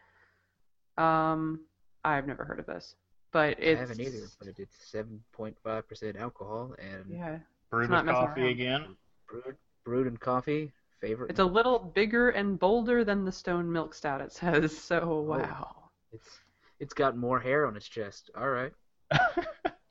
Um, 0.97 1.59
I've 2.03 2.25
never 2.25 2.43
heard 2.45 2.59
of 2.59 2.65
this, 2.65 2.95
but 3.31 3.59
it's, 3.59 3.59
I 3.59 3.63
it's 3.63 3.79
haven't 3.81 3.99
either, 4.01 4.25
but 4.39 4.47
it 4.47 4.55
did 4.55 4.69
7.5% 4.71 6.19
alcohol 6.19 6.73
and 6.79 7.05
yeah, 7.09 7.37
Brewed 7.69 7.91
with 7.91 8.05
coffee 8.07 8.41
around. 8.41 8.49
again. 8.49 8.95
brewed, 9.27 9.55
brewed 9.85 10.07
in 10.07 10.17
coffee. 10.17 10.71
Favorite. 11.03 11.29
it's 11.29 11.39
a 11.39 11.45
little 11.45 11.79
bigger 11.79 12.29
and 12.29 12.57
bolder 12.57 13.03
than 13.03 13.25
the 13.25 13.31
Stone 13.31 13.69
Milk 13.71 13.93
Stout. 13.93 14.21
It 14.21 14.31
says 14.31 14.77
so. 14.77 15.19
Wow. 15.27 15.89
It's 16.13 16.39
it's 16.79 16.93
got 16.93 17.17
more 17.17 17.39
hair 17.39 17.67
on 17.67 17.75
its 17.75 17.87
chest. 17.87 18.31
All 18.37 18.49
right. 18.49 18.71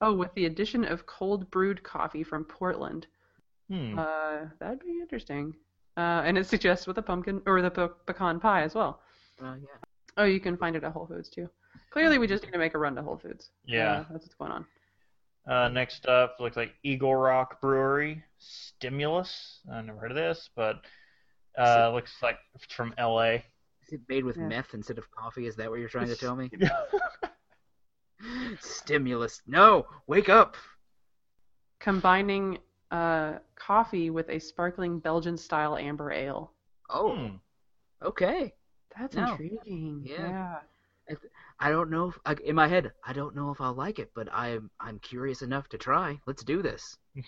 Oh, 0.05 0.13
with 0.13 0.35
the 0.35 0.47
addition 0.47 0.85
of 0.85 1.07
cold 1.07 1.49
brewed 1.53 1.81
coffee 1.85 2.25
from 2.25 2.45
Portland. 2.45 3.07
hmm. 3.71 3.97
Uh, 3.97 4.47
that'd 4.59 4.81
be 4.81 4.99
interesting. 5.01 5.55
Uh, 5.97 6.23
and 6.25 6.37
it 6.37 6.45
suggests 6.45 6.89
with 6.89 6.99
a 6.99 7.03
pumpkin 7.03 7.41
or 7.47 7.63
the 7.63 7.71
pe- 7.71 7.87
pecan 8.05 8.41
pie 8.41 8.63
as 8.63 8.75
well. 8.75 9.01
Uh, 9.41 9.55
yeah. 9.61 9.79
Oh, 10.17 10.25
you 10.25 10.41
can 10.41 10.57
find 10.57 10.75
it 10.75 10.83
at 10.83 10.91
Whole 10.93 11.07
Foods 11.07 11.29
too. 11.29 11.49
Clearly, 11.91 12.19
we 12.19 12.27
just 12.27 12.43
need 12.43 12.51
to 12.51 12.59
make 12.59 12.75
a 12.75 12.79
run 12.79 12.97
to 12.97 13.03
Whole 13.03 13.17
Foods. 13.17 13.51
Yeah. 13.65 13.93
Uh, 13.93 14.05
that's 14.11 14.25
what's 14.25 14.35
going 14.35 14.51
on. 14.51 14.67
Uh, 15.47 15.69
next 15.69 16.07
up, 16.07 16.37
looks 16.41 16.57
like 16.57 16.73
Eagle 16.83 17.15
Rock 17.15 17.61
Brewery 17.61 18.25
Stimulus. 18.39 19.61
I 19.73 19.81
never 19.83 20.01
heard 20.01 20.11
of 20.11 20.17
this, 20.17 20.51
but 20.57 20.81
uh, 21.59 21.91
looks 21.93 22.13
like 22.23 22.39
it's 22.55 22.73
from 22.75 22.95
L.A. 22.99 23.45
Is 23.87 23.93
it 23.93 24.01
made 24.09 24.25
with 24.25 24.37
Yeah. 24.37 24.49
meth 24.49 24.75
instead 24.75 24.99
of 24.99 25.11
coffee? 25.11 25.47
Is 25.47 25.57
that 25.57 25.69
what 25.71 25.81
you're 25.81 25.89
trying 25.89 26.09
to 26.09 26.17
tell 26.17 26.37
me? 26.37 26.51
Stimulus. 28.61 29.41
No, 29.47 29.87
wake 30.07 30.29
up. 30.29 30.57
Combining 31.81 32.59
uh, 32.91 33.39
coffee 33.57 34.11
with 34.11 34.29
a 34.29 34.39
sparkling 34.39 34.99
Belgian 35.01 35.37
style 35.37 35.77
amber 35.77 36.13
ale. 36.13 36.53
Oh, 36.91 37.15
Hmm. 37.17 37.37
okay. 38.03 38.53
That's 38.99 39.17
No. 39.17 39.33
intriguing. 39.33 40.03
Yeah. 40.05 40.61
I 41.11 41.15
I 41.59 41.71
don't 41.71 41.91
know. 41.91 42.09
If, 42.09 42.19
like, 42.27 42.41
in 42.41 42.55
my 42.55 42.69
head, 42.69 42.93
I 43.05 43.13
don't 43.13 43.35
know 43.35 43.51
if 43.51 43.61
I'll 43.61 43.75
like 43.75 43.99
it, 43.99 44.11
but 44.15 44.29
I'm 44.33 44.71
I'm 44.79 44.99
curious 45.01 45.43
enough 45.43 45.69
to 45.71 45.79
try. 45.79 46.21
Let's 46.27 46.45
do 46.45 46.63
this. 46.63 46.97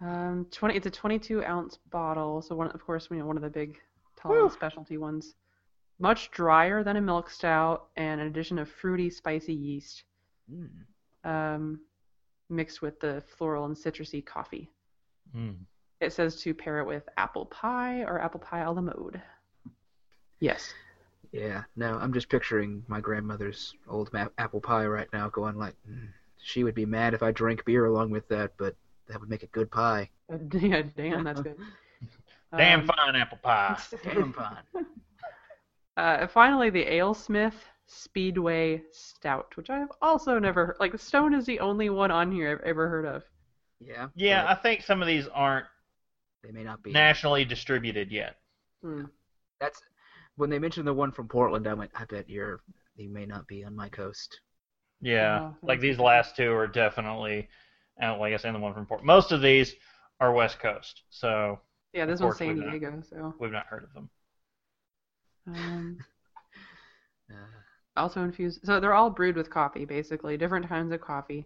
Um, 0.00 0.46
twenty. 0.50 0.76
It's 0.76 0.86
a 0.86 0.90
22 0.90 1.44
ounce 1.44 1.78
bottle. 1.90 2.40
So 2.42 2.54
one, 2.54 2.68
of 2.68 2.84
course, 2.84 3.08
you 3.10 3.16
know, 3.16 3.26
one 3.26 3.36
of 3.36 3.42
the 3.42 3.50
big, 3.50 3.78
tall 4.16 4.48
specialty 4.50 4.96
ones. 4.98 5.34
Much 5.98 6.30
drier 6.30 6.84
than 6.84 6.96
a 6.96 7.00
milk 7.00 7.28
stout, 7.28 7.88
and 7.96 8.20
an 8.20 8.28
addition 8.28 8.58
of 8.58 8.68
fruity, 8.68 9.10
spicy 9.10 9.54
yeast, 9.54 10.04
Mm. 10.50 10.70
um, 11.24 11.80
mixed 12.48 12.80
with 12.80 13.00
the 13.00 13.22
floral 13.36 13.64
and 13.66 13.76
citrusy 13.76 14.24
coffee. 14.24 14.70
Hmm. 15.32 15.50
It 16.00 16.12
says 16.12 16.40
to 16.42 16.54
pair 16.54 16.78
it 16.78 16.86
with 16.86 17.06
apple 17.18 17.44
pie 17.46 18.02
or 18.04 18.20
apple 18.20 18.40
pie 18.40 18.60
a 18.60 18.70
la 18.72 18.80
mode. 18.80 19.20
Yes. 20.40 20.72
Yeah. 21.32 21.64
No, 21.76 21.98
I'm 21.98 22.12
just 22.12 22.28
picturing 22.30 22.84
my 22.86 23.00
grandmother's 23.00 23.74
old 23.88 24.10
ma- 24.12 24.28
apple 24.38 24.60
pie 24.60 24.86
right 24.86 25.08
now, 25.12 25.28
going 25.28 25.56
like, 25.58 25.74
mm, 25.86 26.08
she 26.40 26.64
would 26.64 26.74
be 26.74 26.86
mad 26.86 27.12
if 27.12 27.22
I 27.22 27.32
drank 27.32 27.64
beer 27.64 27.84
along 27.86 28.10
with 28.10 28.26
that, 28.28 28.52
but 28.56 28.74
that 29.08 29.20
would 29.20 29.28
make 29.30 29.42
a 29.42 29.48
good 29.48 29.70
pie. 29.70 30.10
Yeah. 30.52 30.82
Damn, 30.96 31.24
that's 31.24 31.40
good. 31.40 31.56
Damn 32.56 32.80
Um, 32.80 32.86
fine 32.86 33.16
apple 33.16 33.38
pie. 33.42 33.78
Damn 34.04 34.32
fine. 34.32 34.86
Uh, 35.96 36.26
finally, 36.28 36.70
the 36.70 36.84
AleSmith 36.84 37.54
Speedway 37.86 38.82
Stout, 38.92 39.56
which 39.56 39.70
I 39.70 39.78
have 39.78 39.90
also 40.02 40.38
never 40.38 40.66
heard. 40.66 40.76
Like, 40.80 40.98
Stone 40.98 41.34
is 41.34 41.44
the 41.46 41.60
only 41.60 41.90
one 41.90 42.10
on 42.10 42.30
here 42.30 42.52
I've 42.52 42.66
ever 42.66 42.88
heard 42.88 43.04
of. 43.06 43.22
Yeah. 43.80 44.08
Yeah, 44.14 44.44
I 44.48 44.54
think 44.54 44.82
some 44.82 45.00
of 45.02 45.08
these 45.08 45.26
aren't 45.28 45.66
they 46.44 46.52
may 46.52 46.62
not 46.62 46.82
be. 46.82 46.92
nationally 46.92 47.44
distributed 47.44 48.10
yet. 48.12 48.36
Hmm. 48.82 49.04
That's 49.60 49.80
when 50.36 50.50
they 50.50 50.58
mentioned 50.58 50.86
the 50.86 50.94
one 50.94 51.10
from 51.10 51.26
Portland. 51.28 51.66
I 51.66 51.74
went, 51.74 51.90
I 51.94 52.04
bet 52.04 52.28
you're 52.30 52.60
you 52.96 53.08
may 53.08 53.26
not 53.26 53.46
be 53.46 53.64
on 53.64 53.74
my 53.74 53.88
coast. 53.88 54.40
Yeah, 55.00 55.40
Oh, 55.52 55.56
like 55.62 55.80
these 55.80 55.98
last 55.98 56.36
two 56.36 56.52
are 56.52 56.66
definitely, 56.66 57.48
and 57.98 58.18
like 58.18 58.32
I 58.32 58.36
said, 58.36 58.54
the 58.54 58.58
one 58.58 58.74
from 58.74 58.86
Port. 58.86 59.04
Most 59.04 59.32
of 59.32 59.40
these 59.40 59.74
are 60.20 60.32
West 60.32 60.58
Coast, 60.60 61.02
so 61.10 61.58
Yeah, 61.92 62.06
this 62.06 62.20
one's 62.20 62.38
San 62.38 62.48
we've 62.48 62.56
not. 62.58 62.70
Diego, 62.70 63.02
so. 63.08 63.34
we've 63.38 63.52
not 63.52 63.66
heard 63.66 63.84
of 63.84 63.92
them. 63.94 64.10
Um, 65.48 65.98
Uh, 67.30 68.00
also 68.00 68.22
infused. 68.22 68.60
So 68.64 68.80
they're 68.80 68.94
all 68.94 69.10
brewed 69.10 69.36
with 69.36 69.50
coffee, 69.50 69.84
basically, 69.84 70.38
different 70.38 70.66
kinds 70.66 70.92
of 70.92 71.00
coffee. 71.02 71.44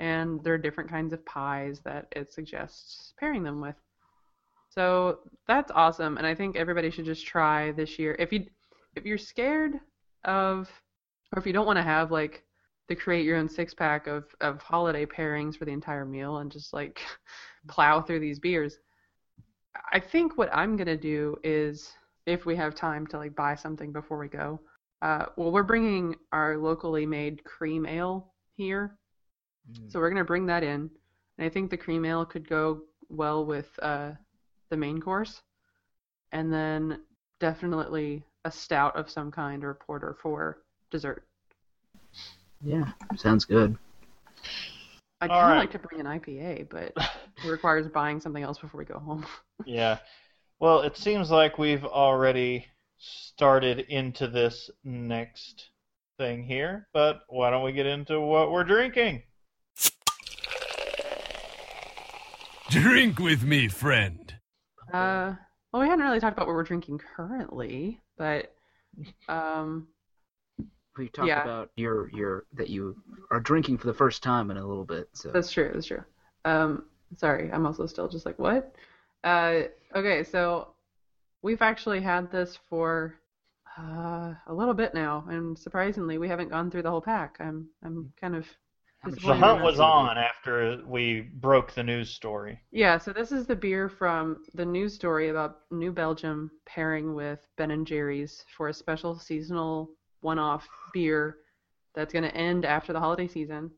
And 0.00 0.42
there 0.42 0.54
are 0.54 0.58
different 0.58 0.90
kinds 0.90 1.12
of 1.12 1.24
pies 1.24 1.80
that 1.84 2.08
it 2.16 2.32
suggests 2.32 3.12
pairing 3.20 3.44
them 3.44 3.60
with. 3.60 3.76
So 4.70 5.18
that's 5.46 5.70
awesome, 5.72 6.16
and 6.16 6.26
I 6.26 6.34
think 6.34 6.56
everybody 6.56 6.90
should 6.90 7.04
just 7.04 7.26
try 7.26 7.72
this 7.72 7.98
year. 7.98 8.16
If 8.18 8.32
you 8.32 8.46
if 8.96 9.04
you're 9.04 9.18
scared 9.18 9.74
of, 10.24 10.68
or 11.32 11.38
if 11.38 11.46
you 11.46 11.52
don't 11.52 11.66
want 11.66 11.76
to 11.76 11.82
have 11.82 12.10
like 12.10 12.44
the 12.90 12.96
create 12.96 13.24
your 13.26 13.38
own 13.38 13.48
six 13.48 13.74
pack 13.74 14.08
of 14.08 14.26
of 14.42 14.62
holiday 14.62 15.06
pairings 15.06 15.56
for 15.56 15.66
the 15.66 15.72
entire 15.72 16.06
meal 16.06 16.38
and 16.38 16.52
just 16.52 16.74
like 16.74 17.00
plow 17.68 18.02
through 18.02 18.20
these 18.20 18.40
beers, 18.40 18.78
I 19.92 20.00
think 20.00 20.36
what 20.38 20.54
I'm 20.54 20.76
gonna 20.76 20.96
do 20.96 21.36
is 21.44 21.92
if 22.26 22.46
we 22.46 22.56
have 22.56 22.74
time 22.74 23.06
to 23.08 23.18
like 23.18 23.36
buy 23.36 23.54
something 23.56 23.92
before 23.92 24.18
we 24.18 24.28
go, 24.28 24.60
Uh, 25.02 25.26
well, 25.36 25.52
we're 25.52 25.62
bringing 25.62 26.16
our 26.32 26.58
locally 26.58 27.06
made 27.06 27.44
cream 27.44 27.86
ale 27.86 28.34
here, 28.56 28.98
Mm. 29.70 29.90
so 29.90 30.00
we're 30.00 30.10
gonna 30.10 30.24
bring 30.24 30.46
that 30.46 30.62
in, 30.64 30.90
and 31.38 31.46
I 31.46 31.48
think 31.48 31.70
the 31.70 31.78
cream 31.78 32.04
ale 32.04 32.26
could 32.26 32.48
go 32.48 32.82
well 33.08 33.46
with 33.46 33.78
uh, 33.82 34.12
the 34.70 34.76
main 34.76 35.00
course, 35.00 35.42
and 36.32 36.52
then 36.52 37.04
definitely 37.40 38.24
a 38.44 38.50
stout 38.50 38.96
of 38.96 39.10
some 39.10 39.30
kind 39.30 39.64
or 39.64 39.74
porter 39.74 40.14
for 40.22 40.62
dessert. 40.90 41.29
Yeah, 42.62 42.90
sounds 43.16 43.44
good. 43.44 43.76
I'd 45.20 45.28
kind 45.28 45.42
of 45.42 45.50
right. 45.50 45.58
like 45.58 45.70
to 45.72 45.78
bring 45.78 46.00
an 46.00 46.06
IPA, 46.06 46.68
but 46.70 46.92
it 47.44 47.48
requires 47.48 47.86
buying 47.88 48.20
something 48.20 48.42
else 48.42 48.58
before 48.58 48.78
we 48.78 48.84
go 48.84 48.98
home. 48.98 49.26
Yeah. 49.66 49.98
Well, 50.58 50.80
it 50.80 50.96
seems 50.96 51.30
like 51.30 51.58
we've 51.58 51.84
already 51.84 52.66
started 52.96 53.80
into 53.80 54.26
this 54.26 54.70
next 54.84 55.68
thing 56.16 56.44
here, 56.44 56.88
but 56.94 57.20
why 57.28 57.50
don't 57.50 57.62
we 57.62 57.72
get 57.72 57.84
into 57.84 58.20
what 58.20 58.50
we're 58.50 58.64
drinking? 58.64 59.22
Drink 62.70 63.18
with 63.18 63.42
me, 63.42 63.68
friend. 63.68 64.34
Uh, 64.92 65.34
well, 65.72 65.82
we 65.82 65.88
hadn't 65.88 66.04
really 66.04 66.20
talked 66.20 66.36
about 66.36 66.46
what 66.46 66.54
we're 66.54 66.62
drinking 66.62 67.00
currently, 67.16 68.00
but 68.16 68.54
um, 69.28 69.88
We 71.00 71.08
talked 71.08 71.28
Yeah. 71.28 71.38
about 71.38 71.70
your 71.76 72.10
your 72.10 72.44
that 72.52 72.68
you 72.68 72.94
are 73.30 73.40
drinking 73.40 73.78
for 73.78 73.86
the 73.86 73.94
first 73.94 74.22
time 74.22 74.50
in 74.50 74.58
a 74.58 74.66
little 74.66 74.84
bit. 74.84 75.08
So 75.14 75.30
that's 75.32 75.50
true. 75.52 75.70
That's 75.72 75.86
true. 75.86 76.04
Um, 76.44 76.84
sorry, 77.16 77.50
I'm 77.52 77.66
also 77.66 77.86
still 77.86 78.08
just 78.08 78.26
like 78.26 78.38
what? 78.38 78.74
Uh, 79.24 79.62
okay, 79.94 80.24
so 80.24 80.68
we've 81.42 81.62
actually 81.62 82.00
had 82.00 82.30
this 82.30 82.58
for 82.68 83.16
uh, 83.78 84.34
a 84.46 84.54
little 84.54 84.74
bit 84.74 84.94
now, 84.94 85.24
and 85.28 85.58
surprisingly, 85.58 86.18
we 86.18 86.28
haven't 86.28 86.50
gone 86.50 86.70
through 86.70 86.82
the 86.82 86.90
whole 86.90 87.02
pack. 87.02 87.36
I'm 87.40 87.68
I'm 87.84 88.12
kind 88.20 88.36
of 88.36 88.46
The 89.04 89.10
disappointed 89.10 89.40
Disappointed 89.42 89.60
hunt 89.60 89.62
was 89.62 89.78
on 89.78 90.16
after 90.16 90.82
we 90.86 91.20
broke 91.20 91.72
the 91.72 91.82
news 91.82 92.10
story. 92.10 92.62
Yeah, 92.72 92.98
so 92.98 93.12
this 93.12 93.30
is 93.30 93.46
the 93.46 93.54
beer 93.54 93.88
from 93.88 94.44
the 94.54 94.64
news 94.66 94.94
story 94.94 95.28
about 95.28 95.60
New 95.70 95.92
Belgium 95.92 96.50
pairing 96.66 97.14
with 97.14 97.38
Ben 97.56 97.70
and 97.70 97.86
Jerry's 97.86 98.44
for 98.56 98.68
a 98.68 98.74
special 98.74 99.16
seasonal 99.18 99.90
one-off 100.20 100.68
beer 100.92 101.38
that's 101.94 102.12
going 102.12 102.24
to 102.24 102.34
end 102.34 102.64
after 102.64 102.92
the 102.92 103.00
holiday 103.00 103.26
season. 103.26 103.70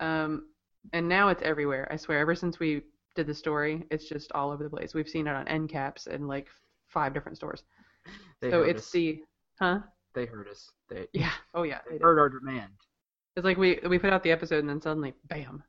Um, 0.00 0.46
and 0.92 1.08
now 1.08 1.28
it's 1.28 1.42
everywhere. 1.42 1.88
I 1.90 1.96
swear, 1.96 2.18
ever 2.18 2.34
since 2.34 2.58
we 2.58 2.82
did 3.14 3.26
the 3.26 3.34
story, 3.34 3.84
it's 3.90 4.08
just 4.08 4.32
all 4.32 4.50
over 4.50 4.62
the 4.64 4.70
place. 4.70 4.94
We've 4.94 5.08
seen 5.08 5.26
it 5.26 5.34
on 5.34 5.46
end 5.48 5.68
caps 5.68 6.06
in 6.06 6.26
like 6.26 6.48
five 6.88 7.14
different 7.14 7.36
stores. 7.36 7.62
they 8.40 8.50
so 8.50 8.62
it's 8.62 8.82
us. 8.82 8.90
the 8.90 9.22
huh? 9.60 9.78
they 10.14 10.26
heard 10.26 10.48
us. 10.48 10.70
They, 10.88 11.06
Yeah. 11.12 11.32
Oh 11.54 11.62
yeah. 11.62 11.80
they 11.88 11.98
they 11.98 12.02
heard 12.02 12.18
our 12.18 12.28
demand. 12.28 12.72
It's 13.36 13.44
like 13.44 13.56
we 13.56 13.80
we 13.88 13.98
put 13.98 14.12
out 14.12 14.22
the 14.22 14.30
episode 14.32 14.60
and 14.60 14.68
then 14.68 14.80
suddenly 14.80 15.14
bam. 15.28 15.62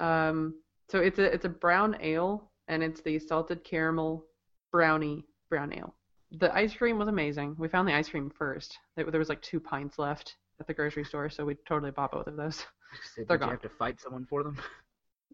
Um 0.00 0.54
so 0.88 0.98
it's 0.98 1.18
a 1.18 1.24
it's 1.24 1.44
a 1.44 1.50
brown 1.50 1.96
ale 2.00 2.50
and 2.68 2.82
it's 2.82 3.00
the 3.02 3.18
salted 3.18 3.64
caramel 3.64 4.24
brownie 4.72 5.24
brown 5.48 5.72
ale. 5.72 5.94
The 6.32 6.54
ice 6.54 6.74
cream 6.74 6.98
was 6.98 7.08
amazing. 7.08 7.56
We 7.58 7.68
found 7.68 7.88
the 7.88 7.94
ice 7.94 8.08
cream 8.08 8.30
first. 8.30 8.78
There 8.96 9.10
there 9.10 9.18
was 9.18 9.28
like 9.28 9.42
two 9.42 9.60
pints 9.60 9.98
left 9.98 10.36
at 10.60 10.66
the 10.66 10.74
grocery 10.74 11.04
store, 11.04 11.30
so 11.30 11.44
we 11.44 11.54
totally 11.66 11.90
bought 11.90 12.12
both 12.12 12.26
of 12.26 12.36
those. 12.36 12.66
Said, 13.14 13.26
They're 13.28 13.36
Did 13.38 13.44
you 13.44 13.46
gone. 13.46 13.50
have 13.50 13.62
to 13.62 13.68
fight 13.78 14.00
someone 14.00 14.26
for 14.26 14.42
them? 14.42 14.58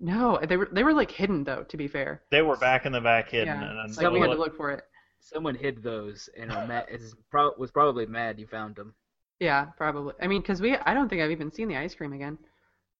No, 0.00 0.40
they 0.48 0.56
were 0.56 0.68
they 0.72 0.82
were 0.82 0.92
like 0.92 1.12
hidden 1.12 1.44
though, 1.44 1.62
to 1.68 1.76
be 1.76 1.86
fair. 1.86 2.22
They 2.32 2.42
were 2.42 2.56
back 2.56 2.84
in 2.84 2.90
the 2.90 3.00
back 3.00 3.30
hidden, 3.30 3.60
Yeah, 3.60 3.70
and 3.70 3.96
Like 3.96 3.96
then 4.04 4.12
we 4.12 4.18
had 4.18 4.26
to 4.26 4.32
look- 4.32 4.48
look 4.48 4.56
for 4.56 4.72
it. 4.72 4.82
Someone 5.20 5.54
hid 5.54 5.84
those 5.84 6.28
and 6.36 6.50
are 6.50 6.66
mad, 6.66 6.86
is 6.90 7.14
pro- 7.30 7.54
was 7.56 7.70
probably 7.70 8.04
mad 8.04 8.40
you 8.40 8.46
found 8.48 8.74
them. 8.74 8.92
Yeah, 9.38 9.66
probably. 9.76 10.12
I 10.20 10.26
mean, 10.26 10.40
because 10.42 10.60
we, 10.60 10.76
I 10.76 10.94
don't 10.94 11.08
think 11.08 11.22
I've 11.22 11.30
even 11.30 11.52
seen 11.52 11.68
the 11.68 11.76
ice 11.76 11.94
cream 11.94 12.12
again. 12.12 12.36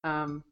Um, 0.04 0.44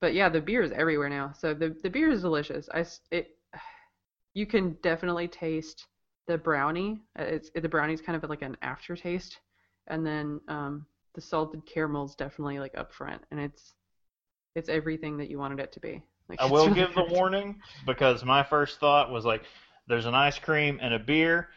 but 0.00 0.12
yeah, 0.12 0.28
the 0.28 0.40
beer 0.40 0.62
is 0.62 0.72
everywhere 0.72 1.08
now. 1.08 1.32
So 1.38 1.54
the 1.54 1.68
the 1.84 1.88
beer 1.88 2.10
is 2.10 2.22
delicious. 2.22 2.68
I, 2.74 2.80
s- 2.80 3.00
it, 3.12 3.36
you 4.34 4.44
can 4.46 4.76
definitely 4.82 5.28
taste 5.28 5.86
the 6.26 6.38
brownie. 6.38 7.00
Uh, 7.18 7.22
It's 7.22 7.50
it, 7.54 7.62
the 7.62 7.68
brownie's 7.68 8.00
kind 8.00 8.22
of 8.22 8.28
like 8.28 8.42
an 8.42 8.56
aftertaste, 8.62 9.38
and 9.86 10.06
then 10.06 10.40
um, 10.48 10.86
the 11.14 11.20
salted 11.20 11.64
caramel's 11.66 12.14
definitely 12.14 12.58
like 12.58 12.76
up 12.76 12.92
front, 12.92 13.22
and 13.30 13.40
it's 13.40 13.74
it's 14.54 14.68
everything 14.68 15.18
that 15.18 15.30
you 15.30 15.38
wanted 15.38 15.60
it 15.60 15.72
to 15.72 15.80
be. 15.80 16.02
Like, 16.28 16.40
I 16.40 16.46
will 16.46 16.66
really 16.66 16.80
give 16.80 16.94
the 16.94 17.04
warning 17.04 17.60
because 17.86 18.24
my 18.24 18.42
first 18.42 18.80
thought 18.80 19.10
was 19.10 19.24
like, 19.24 19.42
there's 19.86 20.06
an 20.06 20.14
ice 20.14 20.38
cream 20.38 20.78
and 20.82 20.92
a 20.92 20.98
beer. 20.98 21.48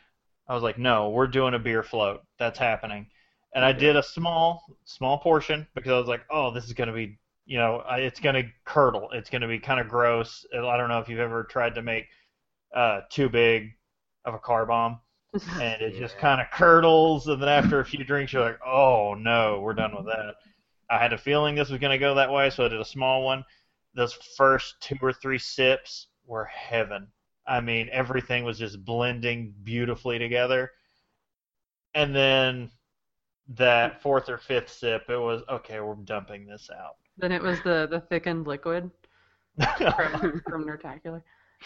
I 0.47 0.53
was 0.53 0.63
like, 0.63 0.77
no, 0.77 1.09
we're 1.09 1.27
doing 1.27 1.53
a 1.53 1.59
beer 1.59 1.81
float. 1.83 2.21
That's 2.37 2.59
happening. 2.59 3.07
And 3.55 3.65
I 3.65 3.71
did 3.71 3.95
a 3.95 4.03
small, 4.03 4.63
small 4.85 5.17
portion 5.17 5.67
because 5.73 5.91
I 5.91 5.97
was 5.97 6.07
like, 6.07 6.21
oh, 6.29 6.51
this 6.51 6.65
is 6.65 6.73
going 6.73 6.87
to 6.87 6.93
be, 6.93 7.17
you 7.45 7.57
know, 7.57 7.83
it's 7.89 8.19
going 8.19 8.35
to 8.35 8.49
curdle. 8.63 9.09
It's 9.11 9.29
going 9.29 9.41
to 9.41 9.47
be 9.47 9.59
kind 9.59 9.79
of 9.79 9.87
gross. 9.87 10.45
I 10.53 10.77
don't 10.77 10.89
know 10.89 10.99
if 10.99 11.09
you've 11.09 11.19
ever 11.19 11.45
tried 11.45 11.75
to 11.75 11.81
make 11.81 12.05
uh, 12.75 13.01
too 13.09 13.29
big 13.29 13.71
of 14.29 14.35
a 14.35 14.39
car 14.39 14.65
bomb, 14.65 14.99
and 15.33 15.81
it 15.81 15.97
just 15.99 16.17
kind 16.17 16.39
of 16.39 16.47
curdles. 16.51 17.27
And 17.27 17.41
then 17.41 17.49
after 17.49 17.79
a 17.79 17.85
few 17.85 18.03
drinks, 18.03 18.31
you're 18.31 18.41
like, 18.43 18.59
oh 18.65 19.13
no, 19.15 19.59
we're 19.61 19.73
done 19.73 19.95
with 19.95 20.05
that. 20.05 20.35
I 20.89 20.97
had 20.97 21.13
a 21.13 21.17
feeling 21.17 21.55
this 21.55 21.69
was 21.69 21.79
going 21.79 21.91
to 21.91 21.99
go 21.99 22.15
that 22.15 22.31
way, 22.31 22.49
so 22.49 22.65
I 22.65 22.69
did 22.69 22.81
a 22.81 22.85
small 22.85 23.23
one 23.23 23.43
those 23.93 24.13
first 24.37 24.75
two 24.81 24.95
or 25.01 25.13
three 25.13 25.37
sips 25.37 26.07
were 26.25 26.45
heaven. 26.45 27.07
I 27.47 27.61
mean, 27.61 27.89
everything 27.91 28.43
was 28.43 28.59
just 28.59 28.83
blending 28.85 29.53
beautifully 29.63 30.19
together. 30.19 30.71
And 31.95 32.15
then 32.15 32.69
that 33.55 34.01
fourth 34.01 34.29
or 34.29 34.37
fifth 34.37 34.71
sip, 34.71 35.09
it 35.09 35.17
was 35.17 35.41
okay. 35.49 35.79
We're 35.79 35.95
dumping 35.95 36.45
this 36.45 36.69
out. 36.71 36.97
Then 37.17 37.31
it 37.31 37.41
was 37.41 37.59
the 37.63 37.87
the 37.89 38.01
thickened 38.01 38.45
liquid 38.45 38.91
from 39.77 40.41
from 40.47 40.65
Nertacular. 40.65 41.23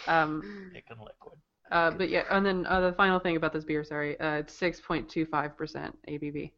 Um, 0.08 0.72
Thick 0.74 0.86
and 0.90 1.00
liquid. 1.00 1.38
Uh, 1.72 1.92
but 1.92 2.10
yeah, 2.10 2.24
and 2.30 2.46
then 2.46 2.66
uh, 2.68 2.82
the 2.82 2.94
final 2.94 3.20
thing 3.20 3.36
about 3.36 3.54
this 3.54 3.64
beer, 3.64 3.84
sorry, 3.84 4.20
uh, 4.20 4.36
it's 4.36 4.56
6.25% 4.60 5.94
ABV. 6.10 6.52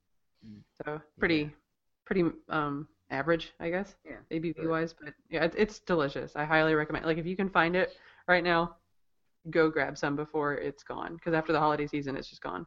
Mm. 0.46 0.60
So 0.84 1.02
pretty, 1.20 1.52
pretty 2.06 2.26
um 2.50 2.88
average, 3.12 3.54
I 3.60 3.70
guess, 3.70 3.96
Yeah. 4.04 4.18
ABV 4.32 4.56
good. 4.56 4.68
wise. 4.70 4.94
But 5.00 5.14
yeah, 5.30 5.44
it's, 5.44 5.56
it's 5.56 5.80
delicious. 5.80 6.36
I 6.36 6.44
highly 6.44 6.74
recommend. 6.74 7.06
Like 7.06 7.18
if 7.18 7.26
you 7.26 7.36
can 7.36 7.50
find 7.50 7.76
it 7.76 7.96
right 8.28 8.44
now, 8.44 8.76
go 9.52 9.70
grab 9.70 9.98
some 9.98 10.16
before 10.16 10.56
it's 10.56 10.84
gone. 10.84 11.14
Because 11.16 11.34
after 11.34 11.54
the 11.54 11.60
holiday 11.60 11.88
season, 11.88 12.18
it's 12.18 12.30
just 12.30 12.42
gone. 12.42 12.66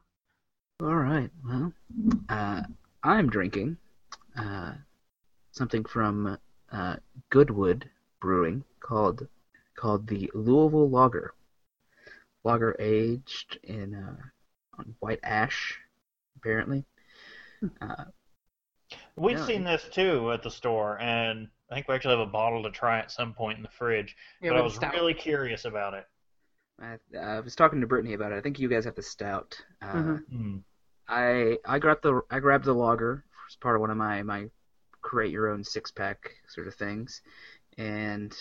All 0.81 0.95
right. 0.95 1.29
Well, 1.45 1.73
uh, 2.29 2.61
I'm 3.03 3.29
drinking 3.29 3.77
uh, 4.37 4.73
something 5.51 5.83
from 5.83 6.37
uh, 6.71 6.95
Goodwood 7.29 7.89
Brewing 8.21 8.63
called 8.79 9.27
called 9.75 10.07
the 10.07 10.29
Louisville 10.33 10.89
Lager. 10.89 11.33
Lager 12.43 12.75
aged 12.79 13.59
in 13.63 13.93
uh, 13.93 14.15
on 14.77 14.95
white 14.99 15.19
ash, 15.23 15.79
apparently. 16.37 16.85
Uh, 17.81 18.05
We've 19.15 19.37
Yeah, 19.37 19.45
seen 19.45 19.63
this 19.65 19.87
too 19.89 20.31
at 20.31 20.41
the 20.41 20.49
store, 20.49 20.99
and 20.99 21.47
I 21.69 21.75
think 21.75 21.87
we 21.87 21.93
actually 21.93 22.17
have 22.17 22.27
a 22.27 22.31
bottle 22.31 22.63
to 22.63 22.71
try 22.71 22.97
at 22.97 23.11
some 23.11 23.33
point 23.35 23.57
in 23.57 23.63
the 23.63 23.69
fridge. 23.69 24.15
Yeah, 24.41 24.49
but 24.49 24.57
I 24.57 24.61
was 24.61 24.73
stout. 24.75 24.93
really 24.93 25.13
curious 25.13 25.65
about 25.65 25.93
it. 25.93 26.07
I, 26.81 26.97
I 27.17 27.39
was 27.41 27.55
talking 27.55 27.81
to 27.81 27.87
Brittany 27.87 28.13
about 28.13 28.31
it. 28.31 28.35
I 28.37 28.41
think 28.41 28.59
you 28.59 28.69
guys 28.69 28.85
have 28.85 28.95
the 28.95 29.03
stout. 29.03 29.59
Uh. 29.81 30.17
Hmm. 30.29 30.57
I 31.07 31.57
I 31.65 31.79
grabbed 31.79 32.03
the 32.03 32.21
I 32.29 32.39
grabbed 32.39 32.65
the 32.65 32.73
lager 32.73 33.23
as 33.49 33.55
part 33.55 33.75
of 33.75 33.81
one 33.81 33.89
of 33.89 33.97
my 33.97 34.21
my 34.23 34.49
create 35.01 35.31
your 35.31 35.49
own 35.49 35.63
six 35.63 35.91
pack 35.91 36.31
sort 36.47 36.67
of 36.67 36.75
things, 36.75 37.21
and 37.77 38.35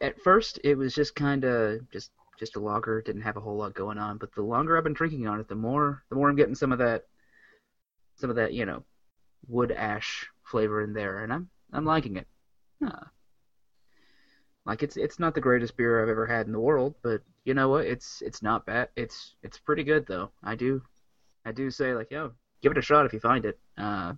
at 0.00 0.20
first 0.20 0.58
it 0.64 0.74
was 0.76 0.94
just 0.94 1.14
kind 1.14 1.44
of 1.44 1.90
just 1.90 2.10
just 2.38 2.56
a 2.56 2.60
lager, 2.60 3.02
didn't 3.02 3.22
have 3.22 3.36
a 3.36 3.40
whole 3.40 3.56
lot 3.56 3.74
going 3.74 3.98
on. 3.98 4.18
But 4.18 4.34
the 4.34 4.42
longer 4.42 4.76
I've 4.76 4.84
been 4.84 4.92
drinking 4.92 5.26
on 5.26 5.40
it, 5.40 5.48
the 5.48 5.54
more 5.54 6.02
the 6.08 6.16
more 6.16 6.28
I'm 6.28 6.36
getting 6.36 6.54
some 6.54 6.72
of 6.72 6.78
that 6.78 7.04
some 8.16 8.30
of 8.30 8.36
that 8.36 8.52
you 8.52 8.66
know 8.66 8.84
wood 9.48 9.72
ash 9.72 10.26
flavor 10.44 10.82
in 10.82 10.92
there, 10.92 11.22
and 11.22 11.32
I'm 11.32 11.48
I'm 11.72 11.84
liking 11.84 12.16
it. 12.16 12.26
Uh, 12.84 13.06
like 14.64 14.82
it's 14.82 14.96
it's 14.96 15.18
not 15.18 15.34
the 15.34 15.40
greatest 15.40 15.76
beer 15.76 16.02
I've 16.02 16.08
ever 16.08 16.26
had 16.26 16.46
in 16.46 16.52
the 16.52 16.60
world, 16.60 16.94
but 17.02 17.22
you 17.44 17.54
know 17.54 17.68
what? 17.68 17.86
It's 17.86 18.22
it's 18.22 18.42
not 18.42 18.66
bad. 18.66 18.88
It's 18.96 19.34
it's 19.42 19.58
pretty 19.58 19.84
good 19.84 20.06
though. 20.06 20.30
I 20.42 20.54
do 20.54 20.82
I 21.44 21.52
do 21.52 21.70
say 21.70 21.94
like, 21.94 22.10
yo, 22.10 22.32
give 22.62 22.72
it 22.72 22.78
a 22.78 22.82
shot 22.82 23.06
if 23.06 23.12
you 23.12 23.20
find 23.20 23.44
it. 23.44 23.58
Uh, 23.78 24.14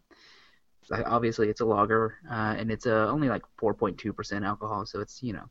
obviously 1.04 1.48
it's 1.48 1.60
a 1.60 1.66
lager, 1.66 2.16
uh, 2.30 2.54
and 2.56 2.70
it's 2.70 2.86
uh, 2.86 3.08
only 3.10 3.28
like 3.28 3.42
4.2% 3.60 4.46
alcohol, 4.46 4.86
so 4.86 5.00
it's 5.00 5.22
you 5.22 5.34
know 5.34 5.44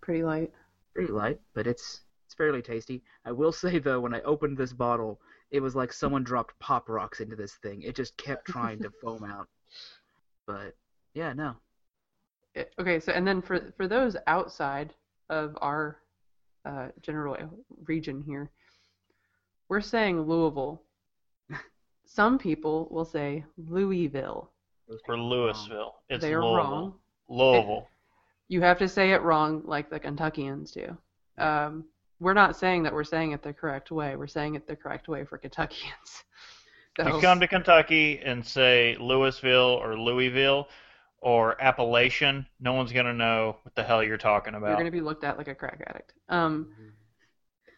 Pretty 0.00 0.22
light. 0.22 0.50
Pretty 0.94 1.12
light, 1.12 1.38
but 1.54 1.66
it's 1.66 2.02
it's 2.26 2.34
fairly 2.34 2.62
tasty. 2.62 3.02
I 3.24 3.32
will 3.32 3.52
say 3.64 3.78
though, 3.78 4.00
when 4.00 4.14
I 4.14 4.20
opened 4.22 4.56
this 4.58 4.72
bottle, 4.72 5.20
it 5.50 5.60
was 5.60 5.74
like 5.74 5.92
someone 5.92 6.24
dropped 6.24 6.58
pop 6.60 6.88
rocks 6.88 7.20
into 7.20 7.36
this 7.36 7.54
thing. 7.62 7.82
It 7.82 7.96
just 7.96 8.16
kept 8.16 8.46
trying 8.46 8.78
to 8.80 8.90
foam 9.02 9.24
out. 9.24 9.48
But 10.46 10.74
yeah, 11.14 11.32
no, 11.32 11.54
Eh, 12.56 12.64
Okay, 12.78 12.98
so 13.00 13.12
and 13.12 13.26
then 13.26 13.40
for 13.42 13.72
for 13.76 13.86
those 13.88 14.16
outside 14.26 14.92
of 15.28 15.56
our 15.60 15.98
uh, 16.64 16.88
general 17.02 17.36
region 17.86 18.22
here, 18.22 18.50
we're 19.68 19.80
saying 19.80 20.20
Louisville. 20.22 20.82
some 22.04 22.38
people 22.38 22.88
will 22.90 23.04
say 23.04 23.44
Louisville. 23.56 24.50
Or 24.88 24.96
For 25.06 25.14
people. 25.14 25.28
Louisville. 25.30 25.94
It's 26.08 26.20
They're 26.22 26.42
Louisville. 26.42 26.56
wrong. 26.56 26.94
Louisville. 27.28 27.88
You 28.50 28.60
have 28.62 28.78
to 28.78 28.88
say 28.88 29.12
it 29.12 29.22
wrong 29.22 29.62
like 29.64 29.90
the 29.90 30.00
Kentuckians 30.00 30.72
do. 30.72 30.96
Um, 31.38 31.84
we're 32.18 32.34
not 32.34 32.56
saying 32.56 32.82
that 32.82 32.92
we're 32.92 33.04
saying 33.04 33.30
it 33.30 33.44
the 33.44 33.52
correct 33.52 33.92
way. 33.92 34.16
We're 34.16 34.26
saying 34.26 34.56
it 34.56 34.66
the 34.66 34.74
correct 34.74 35.06
way 35.06 35.24
for 35.24 35.38
Kentuckians. 35.38 36.24
So, 36.96 37.06
You 37.06 37.20
come 37.20 37.38
to 37.38 37.46
Kentucky 37.46 38.18
and 38.18 38.44
say 38.44 38.96
Louisville 38.98 39.78
or 39.80 39.96
Louisville 39.96 40.66
or 41.20 41.58
Appalachian, 41.62 42.44
no 42.58 42.72
one's 42.72 42.92
gonna 42.92 43.14
know 43.14 43.56
what 43.62 43.76
the 43.76 43.84
hell 43.84 44.02
you're 44.02 44.18
talking 44.18 44.56
about. 44.56 44.66
you're 44.66 44.76
going 44.76 44.86
to 44.86 44.90
be 44.90 45.00
looked 45.00 45.22
at 45.22 45.38
like 45.38 45.46
a 45.46 45.54
crack 45.54 45.80
addict. 45.86 46.14
Um, 46.28 46.72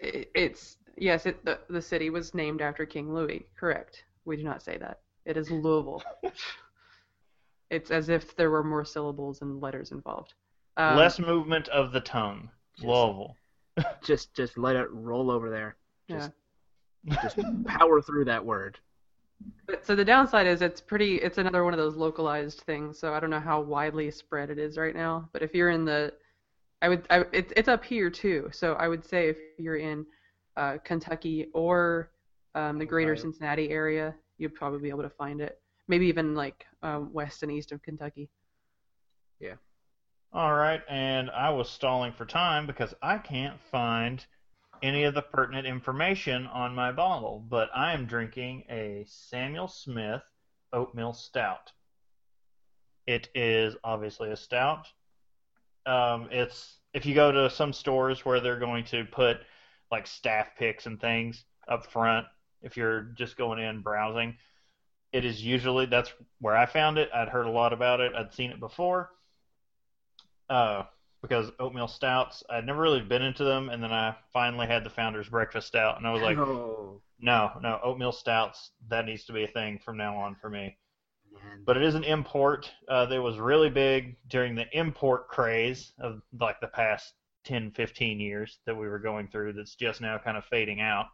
it, 0.01 0.31
it's 0.35 0.79
yes, 0.97 1.27
it, 1.27 1.45
the 1.45 1.59
the 1.69 1.83
city 1.83 2.09
was 2.09 2.33
named 2.33 2.63
after 2.63 2.87
King 2.87 3.13
Louis. 3.13 3.47
Correct. 3.55 4.03
We 4.25 4.39
do 4.39 4.45
not 4.45 4.63
say 4.63 4.79
that. 4.79 5.01
It 5.27 5.37
is 5.37 5.51
Louisville. 5.51 6.03
it's 7.71 7.91
as 7.91 8.09
if 8.09 8.35
there 8.35 8.51
were 8.51 8.65
more 8.65 8.87
syllables 8.87 9.43
and 9.43 9.61
letters 9.61 9.93
involved. 9.93 10.33
Um, 10.77 10.97
Less 10.97 11.19
movement 11.19 11.69
of 11.69 11.93
the 11.93 12.01
tongue. 12.01 12.51
Yes. 12.79 12.87
Louisville. 12.87 13.37
Just 14.03 14.35
just 14.35 14.59
let 14.59 14.77
it 14.77 14.87
roll 14.91 15.31
over 15.31 15.49
there. 15.49 15.77
yeah. 16.07 16.29
Just 17.23 17.37
just 17.37 17.65
power 17.65 18.03
through 18.03 18.27
that 18.27 18.45
word. 18.45 18.79
But 19.67 19.85
so 19.85 19.97
the 19.97 20.05
downside 20.05 20.47
is 20.47 20.61
it's 20.61 20.81
pretty. 20.81 21.17
It's 21.17 21.39
another 21.39 21.65
one 21.65 21.73
of 21.73 21.79
those 21.79 21.97
localized 21.97 22.61
things. 22.61 22.99
So 22.99 23.15
I 23.15 23.19
don't 23.21 23.31
know 23.31 23.41
how 23.41 23.61
widely 23.63 24.11
spread 24.11 24.51
it 24.51 24.59
is 24.59 24.77
right 24.77 24.95
now. 24.95 25.29
But 25.33 25.43
if 25.43 25.55
you're 25.55 25.71
in 25.71 25.85
the, 25.87 26.13
I 26.83 26.91
would. 26.91 27.07
I, 27.09 27.25
it's 27.33 27.53
it's 27.57 27.69
up 27.69 27.83
here 27.83 28.11
too. 28.11 28.51
So 28.53 28.75
I 28.75 28.89
would 28.89 29.05
say 29.05 29.31
if 29.31 29.39
you're 29.59 29.77
in 29.79 30.05
uh, 30.59 30.77
Kentucky 30.85 31.47
or 31.55 32.11
um, 32.55 32.79
the 32.79 32.85
greater 32.87 33.13
Ohio. 33.13 33.23
Cincinnati 33.23 33.71
area, 33.71 34.15
you'd 34.39 34.55
probably 34.55 34.81
be 34.81 34.91
able 34.91 35.03
to 35.03 35.11
find 35.11 35.41
it. 35.41 35.61
Maybe 35.89 36.07
even 36.07 36.35
like 36.35 36.67
um, 36.83 37.11
west 37.13 37.43
and 37.43 37.51
east 37.51 37.73
of 37.73 37.83
Kentucky. 37.83 38.29
All 40.35 40.55
right, 40.55 40.81
and 40.89 41.29
I 41.31 41.51
was 41.51 41.69
stalling 41.69 42.13
for 42.13 42.25
time 42.25 42.67
because 42.67 42.95
I 43.03 43.19
can't 43.19 43.61
find 43.71 44.25
any 44.83 45.05
of 45.05 45.13
the 45.13 45.21
pertinent 45.21 45.67
information 45.67 46.47
on 46.47 46.75
my 46.75 46.91
bottle, 46.91 47.45
but 47.51 47.69
I 47.75 47.93
am 47.93 48.07
drinking 48.07 48.65
a 48.71 49.05
Samuel 49.07 49.69
Smith 49.69 50.23
oatmeal 50.73 51.13
stout. 51.13 51.71
It 53.07 53.29
is 53.35 53.77
obviously 53.85 54.31
a 54.31 54.37
stout. 54.37 54.87
Um, 55.85 56.29
it's 56.31 56.79
if 56.95 57.05
you 57.05 57.15
go 57.15 57.31
to 57.31 57.51
some 57.51 57.75
stores 57.75 58.25
where 58.25 58.41
they're 58.41 58.59
going 58.59 58.85
to 58.87 59.05
put 59.05 59.37
like 59.91 60.07
staff 60.07 60.57
picks 60.59 60.87
and 60.87 60.99
things 60.99 61.45
up 61.69 61.93
front, 61.93 62.27
if 62.63 62.75
you're 62.79 63.03
just 63.19 63.37
going 63.37 63.59
in 63.59 63.83
browsing, 63.83 64.39
it 65.13 65.27
is 65.27 65.45
usually 65.45 65.85
that's 65.85 66.11
where 66.41 66.57
I 66.57 66.65
found 66.65 66.97
it. 66.97 67.11
I'd 67.13 67.29
heard 67.29 67.47
a 67.47 67.51
lot 67.51 67.75
about 67.75 68.01
it. 68.01 68.15
I'd 68.15 68.33
seen 68.33 68.51
it 68.51 68.61
before 68.61 69.11
uh, 70.53 70.85
because 71.23 71.51
oatmeal 71.59 71.89
stouts, 71.89 72.43
I'd 72.51 72.67
never 72.67 72.83
really 72.83 73.01
been 73.01 73.23
into 73.23 73.45
them, 73.45 73.71
and 73.71 73.83
then 73.83 73.93
I 73.93 74.17
finally 74.33 74.67
had 74.67 74.85
the 74.85 74.91
Founder's 74.91 75.29
Breakfast 75.29 75.69
Stout, 75.69 75.97
and 75.97 76.07
I 76.07 76.13
was 76.13 76.21
like, 76.21 76.37
oh, 76.37 77.01
no, 77.21 77.53
no, 77.63 77.81
oatmeal 77.83 78.13
stouts, 78.13 78.73
that 78.89 79.07
needs 79.07 79.25
to 79.25 79.33
be 79.33 79.45
a 79.45 79.49
thing 79.49 79.79
from 79.83 79.97
now 79.97 80.17
on 80.17 80.37
for 80.41 80.51
me. 80.51 80.77
man. 81.33 81.63
But 81.65 81.77
it 81.79 81.85
is 81.85 81.95
an 81.95 82.05
import. 82.05 82.71
Uh, 82.89 83.07
that 83.07 83.23
was 83.23 83.39
really 83.39 83.71
big 83.71 84.17
during 84.29 84.55
the 84.55 84.67
import 84.77 85.29
craze 85.29 85.93
of 85.99 86.21
like 86.39 86.61
the 86.61 86.67
past 86.67 87.15
10, 87.45 87.71
15 87.71 88.21
years 88.21 88.59
that 88.67 88.77
we 88.77 88.89
were 88.89 88.99
going 88.99 89.29
through. 89.29 89.55
That's 89.55 89.77
just 89.77 90.01
now 90.01 90.19
kind 90.19 90.37
of 90.37 90.45
fading 90.45 90.81
out, 90.81 91.07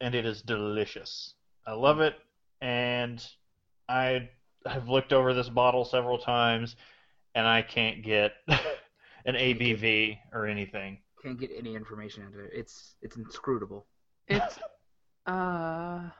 and 0.00 0.14
it 0.14 0.26
is 0.26 0.42
delicious. 0.42 1.34
I 1.66 1.72
love 1.72 2.00
it, 2.00 2.16
and 2.60 3.24
I 3.88 4.28
have 4.66 4.88
looked 4.88 5.12
over 5.12 5.32
this 5.32 5.48
bottle 5.48 5.84
several 5.84 6.18
times, 6.18 6.76
and 7.38 7.46
I 7.46 7.62
can't 7.62 8.02
get 8.02 8.32
an 8.48 9.34
ABV 9.34 10.18
or 10.32 10.46
anything. 10.46 10.98
can't 11.22 11.38
get 11.38 11.50
any 11.56 11.76
information 11.76 12.24
out 12.24 12.34
of 12.34 12.40
it. 12.40 12.50
It's 12.52 12.96
it's 13.00 13.16
inscrutable. 13.16 13.86
It's 14.26 14.58
uh 15.26 16.10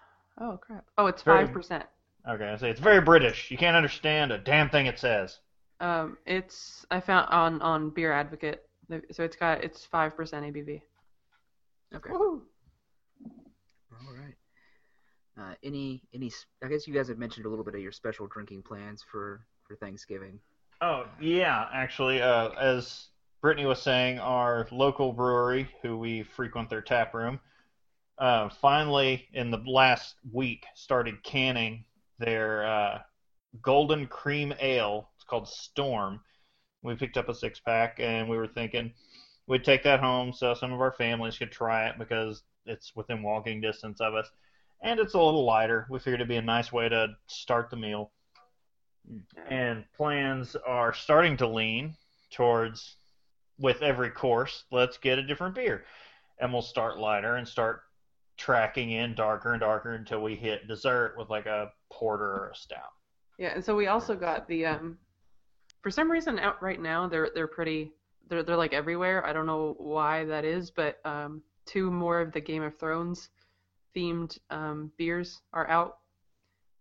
oh 0.41 0.59
crap. 0.63 0.85
Oh, 0.97 1.07
it's 1.07 1.23
five 1.23 1.53
percent. 1.53 1.85
Okay, 2.29 2.49
I 2.49 2.57
say 2.57 2.71
it's 2.71 2.81
very 2.81 3.01
British. 3.01 3.51
You 3.51 3.59
can't 3.59 3.77
understand 3.77 4.31
a 4.31 4.39
damn 4.39 4.71
thing 4.71 4.87
it 4.87 4.99
says. 4.99 5.41
Um, 5.81 6.19
it's 6.25 6.87
I 6.91 7.01
found 7.01 7.29
on 7.31 7.61
on 7.63 7.91
Beer 7.91 8.13
Advocate. 8.13 8.65
So 9.11 9.25
it's 9.25 9.37
got 9.37 9.65
it's 9.65 9.85
five 9.85 10.17
percent 10.17 10.47
ABV. 10.47 10.81
Okay. 11.95 12.11
Woohoo! 12.11 12.43
All 13.93 14.15
right. 14.15 14.35
Uh, 15.39 15.55
any 15.65 16.03
any? 16.15 16.31
I 16.63 16.69
guess 16.69 16.87
you 16.87 16.95
guys 16.95 17.09
have 17.09 17.19
mentioned 17.19 17.47
a 17.47 17.49
little 17.49 17.65
bit 17.65 17.75
of 17.75 17.81
your 17.81 17.93
special 17.93 18.29
drinking 18.29 18.63
plans 18.63 19.03
for 19.11 19.45
for 19.67 19.75
Thanksgiving. 19.77 20.39
Oh 20.81 21.07
yeah, 21.21 21.69
actually, 21.73 22.23
uh, 22.23 22.51
as 22.51 23.09
Brittany 23.41 23.67
was 23.67 23.83
saying, 23.83 24.19
our 24.21 24.69
local 24.71 25.13
brewery, 25.13 25.69
who 25.83 25.99
we 25.99 26.23
frequent 26.23 26.71
their 26.71 26.83
tap 26.83 27.15
room, 27.15 27.41
uh, 28.19 28.49
finally 28.49 29.27
in 29.33 29.51
the 29.51 29.59
last 29.67 30.17
week 30.33 30.67
started 30.75 31.23
canning 31.25 31.85
their 32.19 32.67
uh, 32.67 32.99
golden 33.63 34.07
cream 34.07 34.55
ale. 34.61 35.11
It's 35.17 35.25
called 35.25 35.49
Storm. 35.49 36.21
We 36.83 36.95
picked 36.95 37.17
up 37.17 37.29
a 37.29 37.35
six 37.35 37.61
pack, 37.61 37.99
and 38.01 38.29
we 38.29 38.37
were 38.37 38.49
thinking 38.49 38.93
we'd 39.49 39.65
take 39.65 39.83
that 39.85 40.01
home 40.01 40.33
so 40.33 40.55
some 40.55 40.73
of 40.73 40.81
our 40.81 40.93
families 40.93 41.39
could 41.39 41.53
try 41.53 41.89
it 41.89 41.99
because 41.99 42.43
it's 42.67 42.95
within 42.95 43.23
walking 43.23 43.61
distance 43.61 44.01
of 44.01 44.15
us, 44.15 44.31
and 44.83 45.01
it's 45.01 45.15
a 45.15 45.21
little 45.21 45.45
lighter. 45.45 45.87
We 45.91 45.99
figured 45.99 46.21
it'd 46.21 46.29
be 46.29 46.37
a 46.37 46.43
nice 46.43 46.73
way 46.73 46.89
to 46.89 47.09
start 47.27 47.71
the 47.71 47.77
meal 47.77 48.13
and 49.49 49.85
plans 49.97 50.57
are 50.67 50.93
starting 50.93 51.37
to 51.37 51.47
lean 51.47 51.95
towards 52.31 52.97
with 53.59 53.83
every 53.83 54.11
course 54.11 54.65
let's 54.71 54.99
get 54.99 55.19
a 55.19 55.23
different 55.23 55.55
beer. 55.55 55.85
And 56.41 56.53
we'll 56.53 56.63
start 56.63 56.99
lighter 56.99 57.37
and 57.37 57.49
start 57.49 57.83
tracking 58.37 58.93
in 58.93 59.15
darker 59.15 59.53
and 59.53 59.61
darker 59.61 59.95
until 59.95 60.23
we 60.23 60.37
hit 60.37 60.69
dessert 60.69 61.15
with 61.19 61.29
like 61.29 61.47
a 61.47 61.73
porter 61.91 62.25
or 62.25 62.51
a 62.53 62.57
stout. 62.57 62.93
Yeah, 63.39 63.55
and 63.55 63.65
so 63.65 63.75
we 63.75 63.89
also 63.89 64.15
got 64.15 64.47
the 64.49 64.67
um, 64.67 64.99
for 65.83 65.91
some 65.91 66.11
reason 66.11 66.39
out 66.39 66.63
right 66.63 66.81
now 66.81 67.09
they're 67.09 67.31
they're 67.35 67.49
pretty 67.49 67.93
they're 68.29 68.43
they're 68.43 68.57
like 68.57 68.73
everywhere. 68.73 69.27
I 69.27 69.33
don't 69.33 69.47
know 69.47 69.75
why 69.79 70.25
that 70.27 70.45
is, 70.45 70.71
but 70.71 70.99
um, 71.05 71.43
two 71.67 71.91
more 71.91 72.21
of 72.21 72.33
the 72.33 72.41
Game 72.41 72.63
of 72.63 72.79
Thrones 72.79 73.31
themed 73.97 74.39
um, 74.51 74.93
beers 74.97 75.43
are 75.53 75.69
out, 75.69 75.99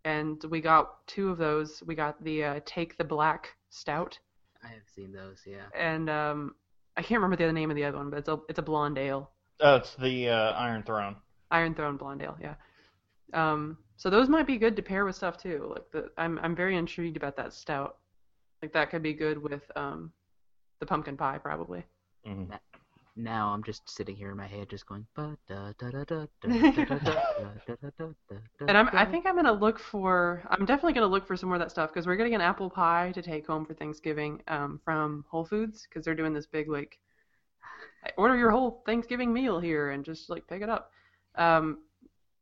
and 0.07 0.41
we 0.49 0.61
got 0.61 1.05
two 1.07 1.29
of 1.29 1.37
those. 1.37 1.83
We 1.85 1.93
got 1.95 2.23
the 2.23 2.43
uh, 2.43 2.59
Take 2.65 2.97
the 2.97 3.03
Black 3.03 3.49
Stout, 3.69 4.17
I 4.63 4.67
have 4.69 4.87
seen 4.95 5.11
those. 5.11 5.39
Yeah. 5.45 5.65
and 5.75 6.09
um, 6.09 6.55
I 6.95 7.01
can't 7.01 7.19
remember 7.21 7.35
the 7.35 7.43
other 7.43 7.53
name 7.53 7.69
of 7.69 7.75
the 7.75 7.83
other 7.83 7.97
one, 7.97 8.09
but 8.09 8.19
it's 8.19 8.29
a 8.29 8.39
it's 8.49 8.59
a 8.59 8.63
blonde 8.63 8.97
ale. 8.97 9.31
oh 9.61 9.75
it's 9.75 9.95
the 9.95 10.29
uh, 10.29 10.51
iron 10.53 10.83
throne 10.83 11.15
Iron 11.51 11.73
Throne 11.75 11.95
Blonde 11.95 12.21
Ale, 12.23 12.37
yeah. 12.41 12.55
Um, 13.33 13.77
so 13.95 14.09
those 14.09 14.27
might 14.27 14.47
be 14.47 14.57
good 14.57 14.75
to 14.75 14.81
pair 14.81 15.05
with 15.05 15.15
stuff 15.15 15.37
too. 15.37 15.71
Like 15.73 15.91
the, 15.93 16.09
I'm 16.17 16.39
I'm 16.39 16.55
very 16.55 16.75
intrigued 16.77 17.17
about 17.17 17.35
that 17.37 17.53
stout. 17.53 17.97
Like 18.61 18.73
that 18.73 18.89
could 18.89 19.03
be 19.03 19.13
good 19.13 19.37
with 19.41 19.63
um, 19.75 20.11
the 20.79 20.85
pumpkin 20.85 21.15
pie 21.17 21.37
probably. 21.37 21.85
Mhm 22.25 22.49
now 23.17 23.49
I'm 23.49 23.63
just 23.63 23.89
sitting 23.89 24.15
here 24.15 24.31
in 24.31 24.37
my 24.37 24.47
head, 24.47 24.69
just 24.69 24.85
going. 24.85 25.05
And 28.67 28.77
I'm, 28.77 28.89
I 28.93 29.05
think 29.05 29.25
I'm 29.25 29.35
gonna 29.35 29.51
look 29.51 29.79
for. 29.79 30.43
I'm 30.49 30.65
definitely 30.65 30.93
gonna 30.93 31.07
look 31.07 31.27
for 31.27 31.35
some 31.35 31.49
more 31.49 31.55
of 31.55 31.61
that 31.61 31.71
stuff 31.71 31.89
because 31.89 32.05
we're 32.05 32.15
getting 32.15 32.35
an 32.35 32.41
apple 32.41 32.69
pie 32.69 33.11
to 33.13 33.21
take 33.21 33.47
home 33.47 33.65
for 33.65 33.73
Thanksgiving 33.73 34.41
um, 34.47 34.79
from 34.83 35.25
Whole 35.29 35.45
Foods 35.45 35.87
because 35.87 36.05
they're 36.05 36.15
doing 36.15 36.33
this 36.33 36.45
big 36.45 36.69
like, 36.69 36.97
order 38.17 38.37
your 38.37 38.51
whole 38.51 38.83
Thanksgiving 38.85 39.33
meal 39.33 39.59
here 39.59 39.91
and 39.91 40.05
just 40.05 40.29
like 40.29 40.47
pick 40.47 40.61
it 40.61 40.69
up. 40.69 40.91
Um, 41.35 41.79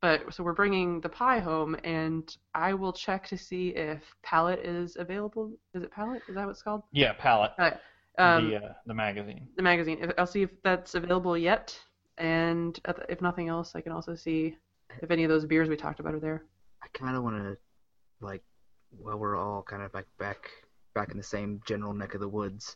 but 0.01 0.33
so 0.33 0.43
we're 0.43 0.53
bringing 0.53 1.01
the 1.01 1.09
pie 1.09 1.39
home, 1.39 1.75
and 1.83 2.35
I 2.53 2.73
will 2.73 2.93
check 2.93 3.27
to 3.29 3.37
see 3.37 3.69
if 3.69 4.03
Palette 4.23 4.59
is 4.59 4.97
available. 4.97 5.51
Is 5.73 5.83
it 5.83 5.91
Palette? 5.91 6.21
Is 6.27 6.35
that 6.35 6.45
what 6.45 6.51
it's 6.51 6.61
called? 6.61 6.83
Yeah, 6.91 7.13
Palette. 7.13 7.51
Uh, 7.57 7.71
um, 8.17 8.49
the 8.49 8.55
uh, 8.57 8.73
the 8.85 8.93
magazine 8.93 9.47
the 9.57 9.63
magazine. 9.63 10.11
I'll 10.17 10.27
see 10.27 10.43
if 10.43 10.49
that's 10.63 10.95
available 10.95 11.37
yet, 11.37 11.77
and 12.17 12.79
if 12.87 12.97
if 13.09 13.21
nothing 13.21 13.49
else, 13.49 13.75
I 13.75 13.81
can 13.81 13.91
also 13.91 14.15
see 14.15 14.57
if 15.01 15.11
any 15.11 15.23
of 15.23 15.29
those 15.29 15.45
beers 15.45 15.69
we 15.69 15.75
talked 15.75 15.99
about 15.99 16.13
are 16.15 16.19
there. 16.19 16.45
I 16.83 16.87
kind 16.93 17.17
of 17.17 17.23
want 17.23 17.37
to, 17.37 17.57
like, 18.21 18.43
while 18.91 19.17
we're 19.17 19.35
all 19.35 19.63
kind 19.63 19.81
of 19.81 19.93
like 19.93 20.07
back 20.19 20.49
back 20.93 21.11
in 21.11 21.17
the 21.17 21.23
same 21.23 21.59
general 21.65 21.93
neck 21.93 22.13
of 22.13 22.21
the 22.21 22.29
woods, 22.29 22.75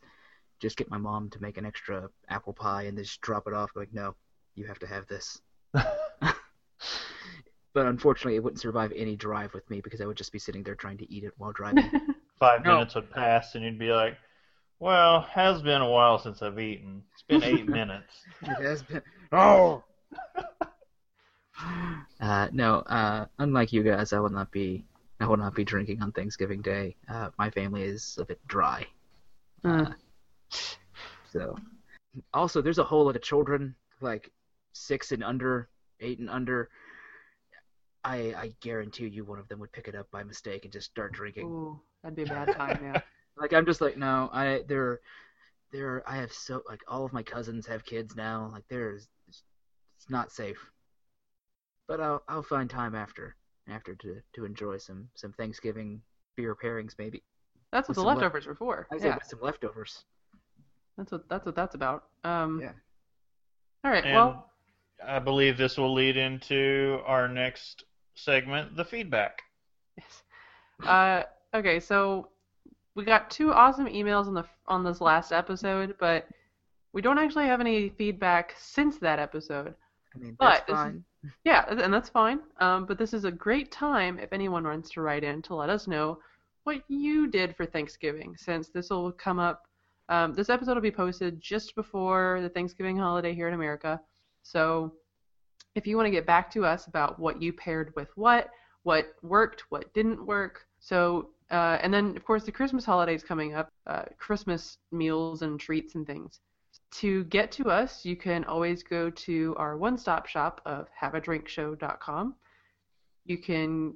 just 0.59 0.75
get 0.77 0.89
my 0.89 0.97
mom 0.97 1.29
to 1.29 1.41
make 1.41 1.57
an 1.57 1.65
extra 1.65 2.09
apple 2.27 2.53
pie 2.53 2.83
and 2.83 2.97
just 2.97 3.21
drop 3.21 3.47
it 3.47 3.53
off. 3.53 3.71
Like, 3.75 3.93
no, 3.93 4.15
you 4.55 4.65
have 4.65 4.79
to 4.79 4.87
have 4.87 5.07
this. 5.07 5.39
But 7.73 7.85
unfortunately, 7.85 8.35
it 8.35 8.43
wouldn't 8.43 8.59
survive 8.59 8.91
any 8.95 9.15
drive 9.15 9.53
with 9.53 9.69
me 9.69 9.79
because 9.79 10.01
I 10.01 10.05
would 10.05 10.17
just 10.17 10.31
be 10.31 10.39
sitting 10.39 10.63
there 10.63 10.75
trying 10.75 10.97
to 10.97 11.11
eat 11.13 11.23
it 11.23 11.33
while 11.37 11.51
driving. 11.51 11.89
five 12.39 12.65
No. 12.65 12.75
minutes 12.77 12.95
would 12.95 13.11
pass 13.11 13.53
and 13.55 13.63
you'd 13.63 13.77
be 13.77 13.91
like 13.91 14.17
well 14.79 15.21
has 15.21 15.61
been 15.61 15.81
a 15.81 15.89
while 15.89 16.17
since 16.19 16.41
i've 16.41 16.59
eaten 16.59 17.03
it's 17.13 17.23
been 17.23 17.43
eight 17.43 17.67
minutes 17.79 18.13
it 18.41 18.61
has 18.63 18.83
been. 18.83 19.01
Oh, 19.31 19.83
Uh, 22.21 22.47
no, 22.51 22.79
uh, 22.79 23.25
unlike 23.39 23.73
you 23.73 23.83
guys, 23.83 24.13
I 24.13 24.19
will 24.19 24.29
not 24.29 24.49
be. 24.51 24.85
I 25.19 25.25
will 25.27 25.37
not 25.37 25.55
be 25.55 25.63
drinking 25.65 26.01
on 26.01 26.11
Thanksgiving 26.13 26.61
Day. 26.61 26.95
Uh, 27.09 27.29
my 27.37 27.49
family 27.49 27.83
is 27.83 28.17
a 28.19 28.25
bit 28.25 28.39
dry. 28.47 28.85
Uh, 29.63 29.91
So, 31.31 31.57
also, 32.33 32.61
there's 32.61 32.77
a 32.77 32.83
whole 32.83 33.05
lot 33.05 33.15
of 33.17 33.21
children, 33.21 33.75
like 34.01 34.31
six 34.73 35.11
and 35.11 35.23
under, 35.23 35.69
eight 35.99 36.19
and 36.19 36.29
under. 36.29 36.69
I 38.03 38.33
I 38.35 38.53
guarantee 38.61 39.07
you, 39.07 39.25
one 39.25 39.39
of 39.39 39.47
them 39.49 39.59
would 39.59 39.71
pick 39.73 39.87
it 39.89 39.95
up 39.95 40.09
by 40.11 40.23
mistake 40.23 40.63
and 40.63 40.71
just 40.73 40.89
start 40.91 41.11
drinking. 41.11 41.45
ooh, 41.47 41.79
that'd 42.03 42.15
be 42.15 42.23
a 42.23 42.25
bad 42.25 42.55
time. 42.55 42.79
Yeah. 42.81 43.01
Like 43.39 43.53
I'm 43.53 43.65
just 43.65 43.81
like, 43.81 43.97
no, 43.97 44.29
I 44.33 44.63
there, 44.67 44.99
there. 45.71 46.03
I 46.07 46.17
have 46.17 46.31
so 46.33 46.61
like 46.67 46.81
all 46.87 47.05
of 47.05 47.13
my 47.13 47.23
cousins 47.23 47.65
have 47.67 47.85
kids 47.85 48.15
now. 48.15 48.49
Like 48.53 48.65
there's, 48.69 49.07
it's 49.27 50.09
not 50.09 50.31
safe. 50.31 50.57
But 51.87 51.99
I'll 52.01 52.23
I'll 52.27 52.43
find 52.43 52.69
time 52.69 52.95
after 52.95 53.35
after 53.67 53.95
to 53.95 54.21
to 54.35 54.45
enjoy 54.45 54.77
some 54.77 55.09
some 55.15 55.33
Thanksgiving 55.33 56.01
beer 56.35 56.55
pairings 56.55 56.93
maybe. 56.97 57.23
That's 57.71 57.87
what 57.87 57.89
With 57.89 57.97
the 57.97 58.01
some 58.01 58.09
lef- 58.15 58.17
leftovers 58.17 58.47
were 58.47 58.55
for. 58.55 58.87
I 58.91 58.95
Yeah, 58.97 59.15
with 59.15 59.23
some 59.25 59.41
leftovers. 59.41 60.03
that's 60.97 61.11
what 61.11 61.27
that's 61.29 61.45
what 61.45 61.55
that's 61.55 61.75
about. 61.75 62.03
Um, 62.23 62.61
Yeah. 62.61 62.73
All 63.83 63.91
right. 63.91 64.03
And 64.03 64.15
Well, 64.15 64.45
I 65.05 65.19
believe 65.19 65.57
this 65.57 65.77
will 65.77 65.93
lead 65.93 66.17
into 66.17 67.01
our 67.05 67.27
next 67.27 67.83
segment, 68.15 68.75
the 68.75 68.85
feedback. 68.85 69.41
Yes. 69.97 70.23
Uh, 70.87 71.23
okay, 71.57 71.79
so 71.79 72.29
we 72.99 73.05
got 73.05 73.31
two 73.31 73.53
awesome 73.53 73.85
emails 73.87 74.27
on 74.27 74.33
the 74.33 74.43
on 74.67 74.83
this 74.83 75.01
last 75.01 75.31
episode, 75.31 75.95
but 75.99 76.27
we 76.93 77.01
don't 77.01 77.17
actually 77.17 77.45
have 77.45 77.61
any 77.61 77.89
feedback 77.89 78.55
since 78.57 78.97
that 78.97 79.19
episode. 79.19 79.73
I 80.13 80.17
mean, 80.17 80.35
But 80.37 80.65
is- 80.67 81.03
Yeah, 81.43 81.65
and 81.67 81.93
that's 81.93 82.09
fine. 82.09 82.39
Um, 82.59 82.85
but 82.85 82.97
this 82.97 83.13
is 83.13 83.25
a 83.25 83.31
great 83.31 83.71
time 83.71 84.19
if 84.19 84.31
anyone 84.31 84.63
wants 84.63 84.89
to 84.91 85.01
write 85.01 85.23
in 85.23 85.41
to 85.43 85.55
let 85.55 85.69
us 85.69 85.87
know 85.87 86.19
what 86.63 86.83
you 86.87 87.27
did 87.27 87.55
for 87.55 87.65
Thanksgiving, 87.65 88.35
since 88.37 88.69
this 88.69 88.89
will 88.89 89.11
come 89.11 89.39
up. 89.39 89.63
Um, 90.07 90.33
this 90.33 90.49
episode 90.49 90.75
will 90.75 90.81
be 90.81 90.91
posted 90.91 91.41
just 91.41 91.75
before 91.75 92.39
the 92.41 92.49
Thanksgiving 92.49 92.97
holiday 92.97 93.33
here 93.33 93.47
in 93.47 93.53
America. 93.53 93.99
So 94.43 94.93
if 95.75 95.85
you 95.85 95.95
want 95.97 96.07
to 96.07 96.11
get 96.11 96.25
back 96.25 96.49
to 96.51 96.65
us 96.65 96.87
about 96.87 97.19
what 97.19 97.41
you 97.41 97.53
paired 97.53 97.93
with 97.95 98.09
what, 98.15 98.49
what 98.83 99.13
worked, 99.21 99.63
what 99.69 99.93
didn't 99.93 100.25
work. 100.25 100.65
So, 100.79 101.29
uh, 101.51 101.77
and 101.81 101.93
then 101.93 102.15
of 102.15 102.23
course 102.23 102.43
the 102.43 102.51
Christmas 102.51 102.85
holidays 102.85 103.23
coming 103.23 103.55
up, 103.55 103.71
uh, 103.87 104.03
Christmas 104.17 104.77
meals 104.91 105.41
and 105.41 105.59
treats 105.59 105.95
and 105.95 106.05
things. 106.05 106.39
To 106.95 107.23
get 107.25 107.51
to 107.53 107.69
us, 107.69 108.05
you 108.05 108.15
can 108.15 108.43
always 108.45 108.83
go 108.83 109.09
to 109.09 109.55
our 109.57 109.77
one-stop 109.77 110.25
shop 110.27 110.61
of 110.65 110.87
haveadrinkshow.com. 110.99 112.35
You 113.25 113.37
can 113.37 113.93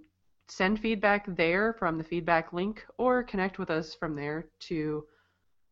send 0.47 0.79
feedback 0.79 1.25
there 1.35 1.73
from 1.73 1.97
the 1.97 2.03
feedback 2.03 2.53
link 2.53 2.85
or 2.97 3.23
connect 3.23 3.57
with 3.57 3.69
us 3.69 3.95
from 3.95 4.15
there 4.15 4.47
to 4.61 5.05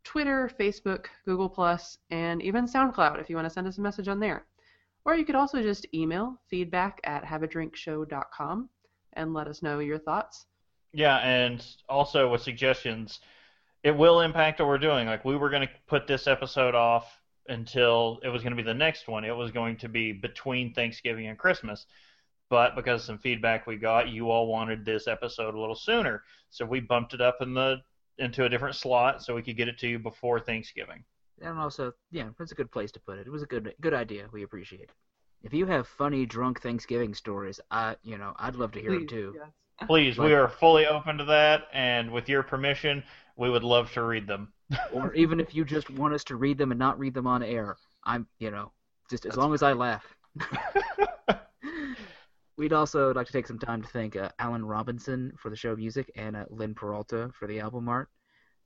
Twitter, 0.03 0.49
Facebook, 0.59 1.05
Google 1.25 1.49
Plus, 1.49 1.97
and 2.09 2.41
even 2.41 2.65
SoundCloud 2.65 3.19
if 3.19 3.29
you 3.29 3.35
want 3.35 3.45
to 3.45 3.53
send 3.53 3.67
us 3.67 3.77
a 3.77 3.81
message 3.81 4.07
on 4.07 4.19
there. 4.19 4.45
Or 5.05 5.15
you 5.15 5.25
could 5.25 5.35
also 5.35 5.61
just 5.61 5.85
email 5.93 6.39
feedback 6.47 6.99
at 7.03 7.23
haveadrinkshow.com 7.23 8.69
and 9.13 9.33
let 9.33 9.47
us 9.47 9.61
know 9.61 9.79
your 9.79 9.99
thoughts. 9.99 10.45
Yeah, 10.93 11.17
and 11.17 11.65
also 11.87 12.29
with 12.29 12.41
suggestions, 12.41 13.19
it 13.83 13.91
will 13.91 14.21
impact 14.21 14.59
what 14.59 14.67
we're 14.67 14.77
doing. 14.77 15.07
Like 15.07 15.25
we 15.25 15.37
were 15.37 15.49
going 15.49 15.67
to 15.67 15.73
put 15.87 16.07
this 16.07 16.27
episode 16.27 16.75
off 16.75 17.19
until 17.47 18.19
it 18.23 18.29
was 18.29 18.43
going 18.43 18.51
to 18.55 18.61
be 18.61 18.65
the 18.65 18.73
next 18.73 19.07
one. 19.07 19.23
It 19.23 19.35
was 19.35 19.51
going 19.51 19.77
to 19.77 19.89
be 19.89 20.11
between 20.11 20.73
Thanksgiving 20.73 21.27
and 21.27 21.37
Christmas. 21.37 21.85
But 22.49 22.75
because 22.75 23.01
of 23.01 23.05
some 23.05 23.17
feedback 23.17 23.65
we 23.65 23.77
got, 23.77 24.09
you 24.09 24.29
all 24.29 24.47
wanted 24.47 24.83
this 24.83 25.07
episode 25.07 25.55
a 25.55 25.59
little 25.59 25.75
sooner, 25.75 26.23
so 26.49 26.65
we 26.65 26.81
bumped 26.81 27.13
it 27.13 27.21
up 27.21 27.37
in 27.41 27.53
the 27.53 27.77
into 28.17 28.43
a 28.43 28.49
different 28.49 28.75
slot 28.75 29.23
so 29.23 29.33
we 29.33 29.41
could 29.41 29.55
get 29.55 29.69
it 29.69 29.77
to 29.79 29.87
you 29.87 29.97
before 29.97 30.37
Thanksgiving. 30.39 31.03
And 31.41 31.57
also, 31.57 31.93
yeah, 32.11 32.27
that's 32.37 32.51
a 32.51 32.55
good 32.55 32.69
place 32.69 32.91
to 32.91 32.99
put 32.99 33.17
it. 33.17 33.25
It 33.25 33.31
was 33.31 33.41
a 33.41 33.45
good 33.45 33.73
good 33.79 33.93
idea. 33.93 34.27
We 34.33 34.43
appreciate 34.43 34.81
it. 34.81 34.91
If 35.43 35.53
you 35.53 35.65
have 35.65 35.87
funny 35.87 36.25
drunk 36.25 36.61
Thanksgiving 36.61 37.13
stories, 37.13 37.61
I 37.71 37.95
you 38.03 38.17
know 38.17 38.33
I'd 38.37 38.55
love 38.57 38.73
to 38.73 38.81
hear 38.81 38.91
them 38.91 39.07
too. 39.07 39.33
yes. 39.33 39.47
Please, 39.87 40.17
we 40.17 40.33
are 40.33 40.47
fully 40.47 40.85
open 40.85 41.17
to 41.17 41.25
that, 41.25 41.67
and 41.73 42.11
with 42.11 42.29
your 42.29 42.43
permission, 42.43 43.03
we 43.35 43.49
would 43.49 43.63
love 43.63 43.91
to 43.93 44.03
read 44.03 44.27
them. 44.27 44.53
or 44.93 45.13
even 45.13 45.39
if 45.39 45.55
you 45.55 45.65
just 45.65 45.89
want 45.89 46.13
us 46.13 46.23
to 46.25 46.35
read 46.35 46.57
them 46.57 46.71
and 46.71 46.79
not 46.79 46.97
read 46.99 47.13
them 47.13 47.27
on 47.27 47.43
air, 47.43 47.77
I'm 48.03 48.27
you 48.39 48.51
know 48.51 48.71
just 49.09 49.25
as 49.25 49.31
That's 49.31 49.37
long 49.37 49.53
as 49.53 49.63
I 49.63 49.73
laugh. 49.73 50.05
We'd 52.57 52.73
also 52.73 53.13
like 53.13 53.27
to 53.27 53.33
take 53.33 53.47
some 53.47 53.59
time 53.59 53.81
to 53.81 53.87
thank 53.87 54.15
uh, 54.15 54.29
Alan 54.37 54.63
Robinson 54.63 55.33
for 55.37 55.49
the 55.49 55.55
show 55.55 55.75
music 55.75 56.11
and 56.15 56.35
uh, 56.35 56.45
Lynn 56.49 56.75
Peralta 56.75 57.31
for 57.33 57.47
the 57.47 57.59
album 57.59 57.89
art. 57.89 58.09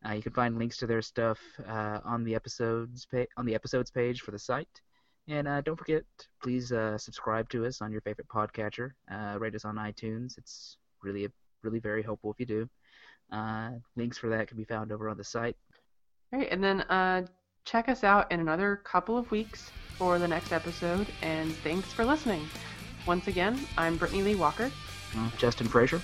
Uh, 0.05 0.11
you 0.11 0.21
can 0.21 0.33
find 0.33 0.57
links 0.57 0.77
to 0.77 0.85
their 0.85 1.01
stuff 1.01 1.39
uh, 1.67 1.99
on 2.03 2.23
the 2.23 2.35
episodes 2.35 3.07
pa- 3.09 3.25
on 3.37 3.45
the 3.45 3.55
episodes 3.55 3.89
page 3.89 4.21
for 4.21 4.31
the 4.31 4.39
site. 4.39 4.81
And 5.27 5.47
uh, 5.47 5.61
don't 5.61 5.77
forget, 5.77 6.03
please 6.43 6.71
uh, 6.71 6.97
subscribe 6.97 7.49
to 7.49 7.65
us 7.65 7.81
on 7.81 7.91
your 7.91 8.01
favorite 8.01 8.27
podcatcher. 8.27 8.91
Uh, 9.11 9.37
rate 9.39 9.55
us 9.55 9.65
on 9.65 9.75
iTunes. 9.75 10.37
It's 10.37 10.77
really, 11.05 11.27
really 11.63 11.79
very 11.79 12.03
helpful 12.03 12.31
if 12.31 12.39
you 12.39 12.45
do. 12.45 12.69
Uh, 13.31 13.71
links 13.95 14.17
for 14.17 14.29
that 14.29 14.47
can 14.47 14.57
be 14.57 14.65
found 14.65 14.91
over 14.91 15.09
on 15.09 15.17
the 15.17 15.23
site. 15.23 15.55
All 16.33 16.39
right, 16.39 16.47
and 16.51 16.63
then 16.63 16.81
uh, 16.81 17.25
check 17.63 17.87
us 17.89 18.03
out 18.03 18.31
in 18.31 18.39
another 18.39 18.75
couple 18.77 19.17
of 19.17 19.29
weeks 19.31 19.71
for 19.97 20.19
the 20.19 20.27
next 20.27 20.51
episode. 20.51 21.07
And 21.21 21.53
thanks 21.57 21.91
for 21.93 22.03
listening. 22.05 22.47
Once 23.07 23.27
again, 23.27 23.59
I'm 23.77 23.97
Brittany 23.97 24.23
Lee 24.23 24.35
Walker. 24.35 24.71
Uh, 25.15 25.29
Justin 25.37 25.67
Frazier. 25.67 26.01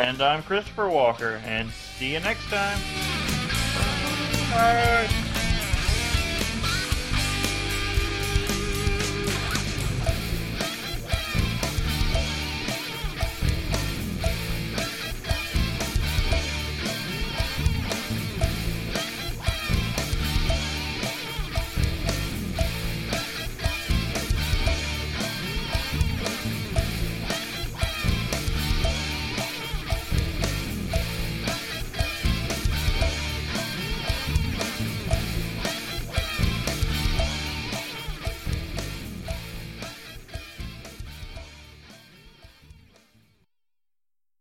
and 0.00 0.20
I'm 0.20 0.42
Christopher 0.42 0.88
Walker, 0.88 1.40
and 1.44 1.70
see 1.70 2.12
you 2.12 2.20
next 2.20 2.48
time. 2.48 2.78
Bye. 4.50 5.29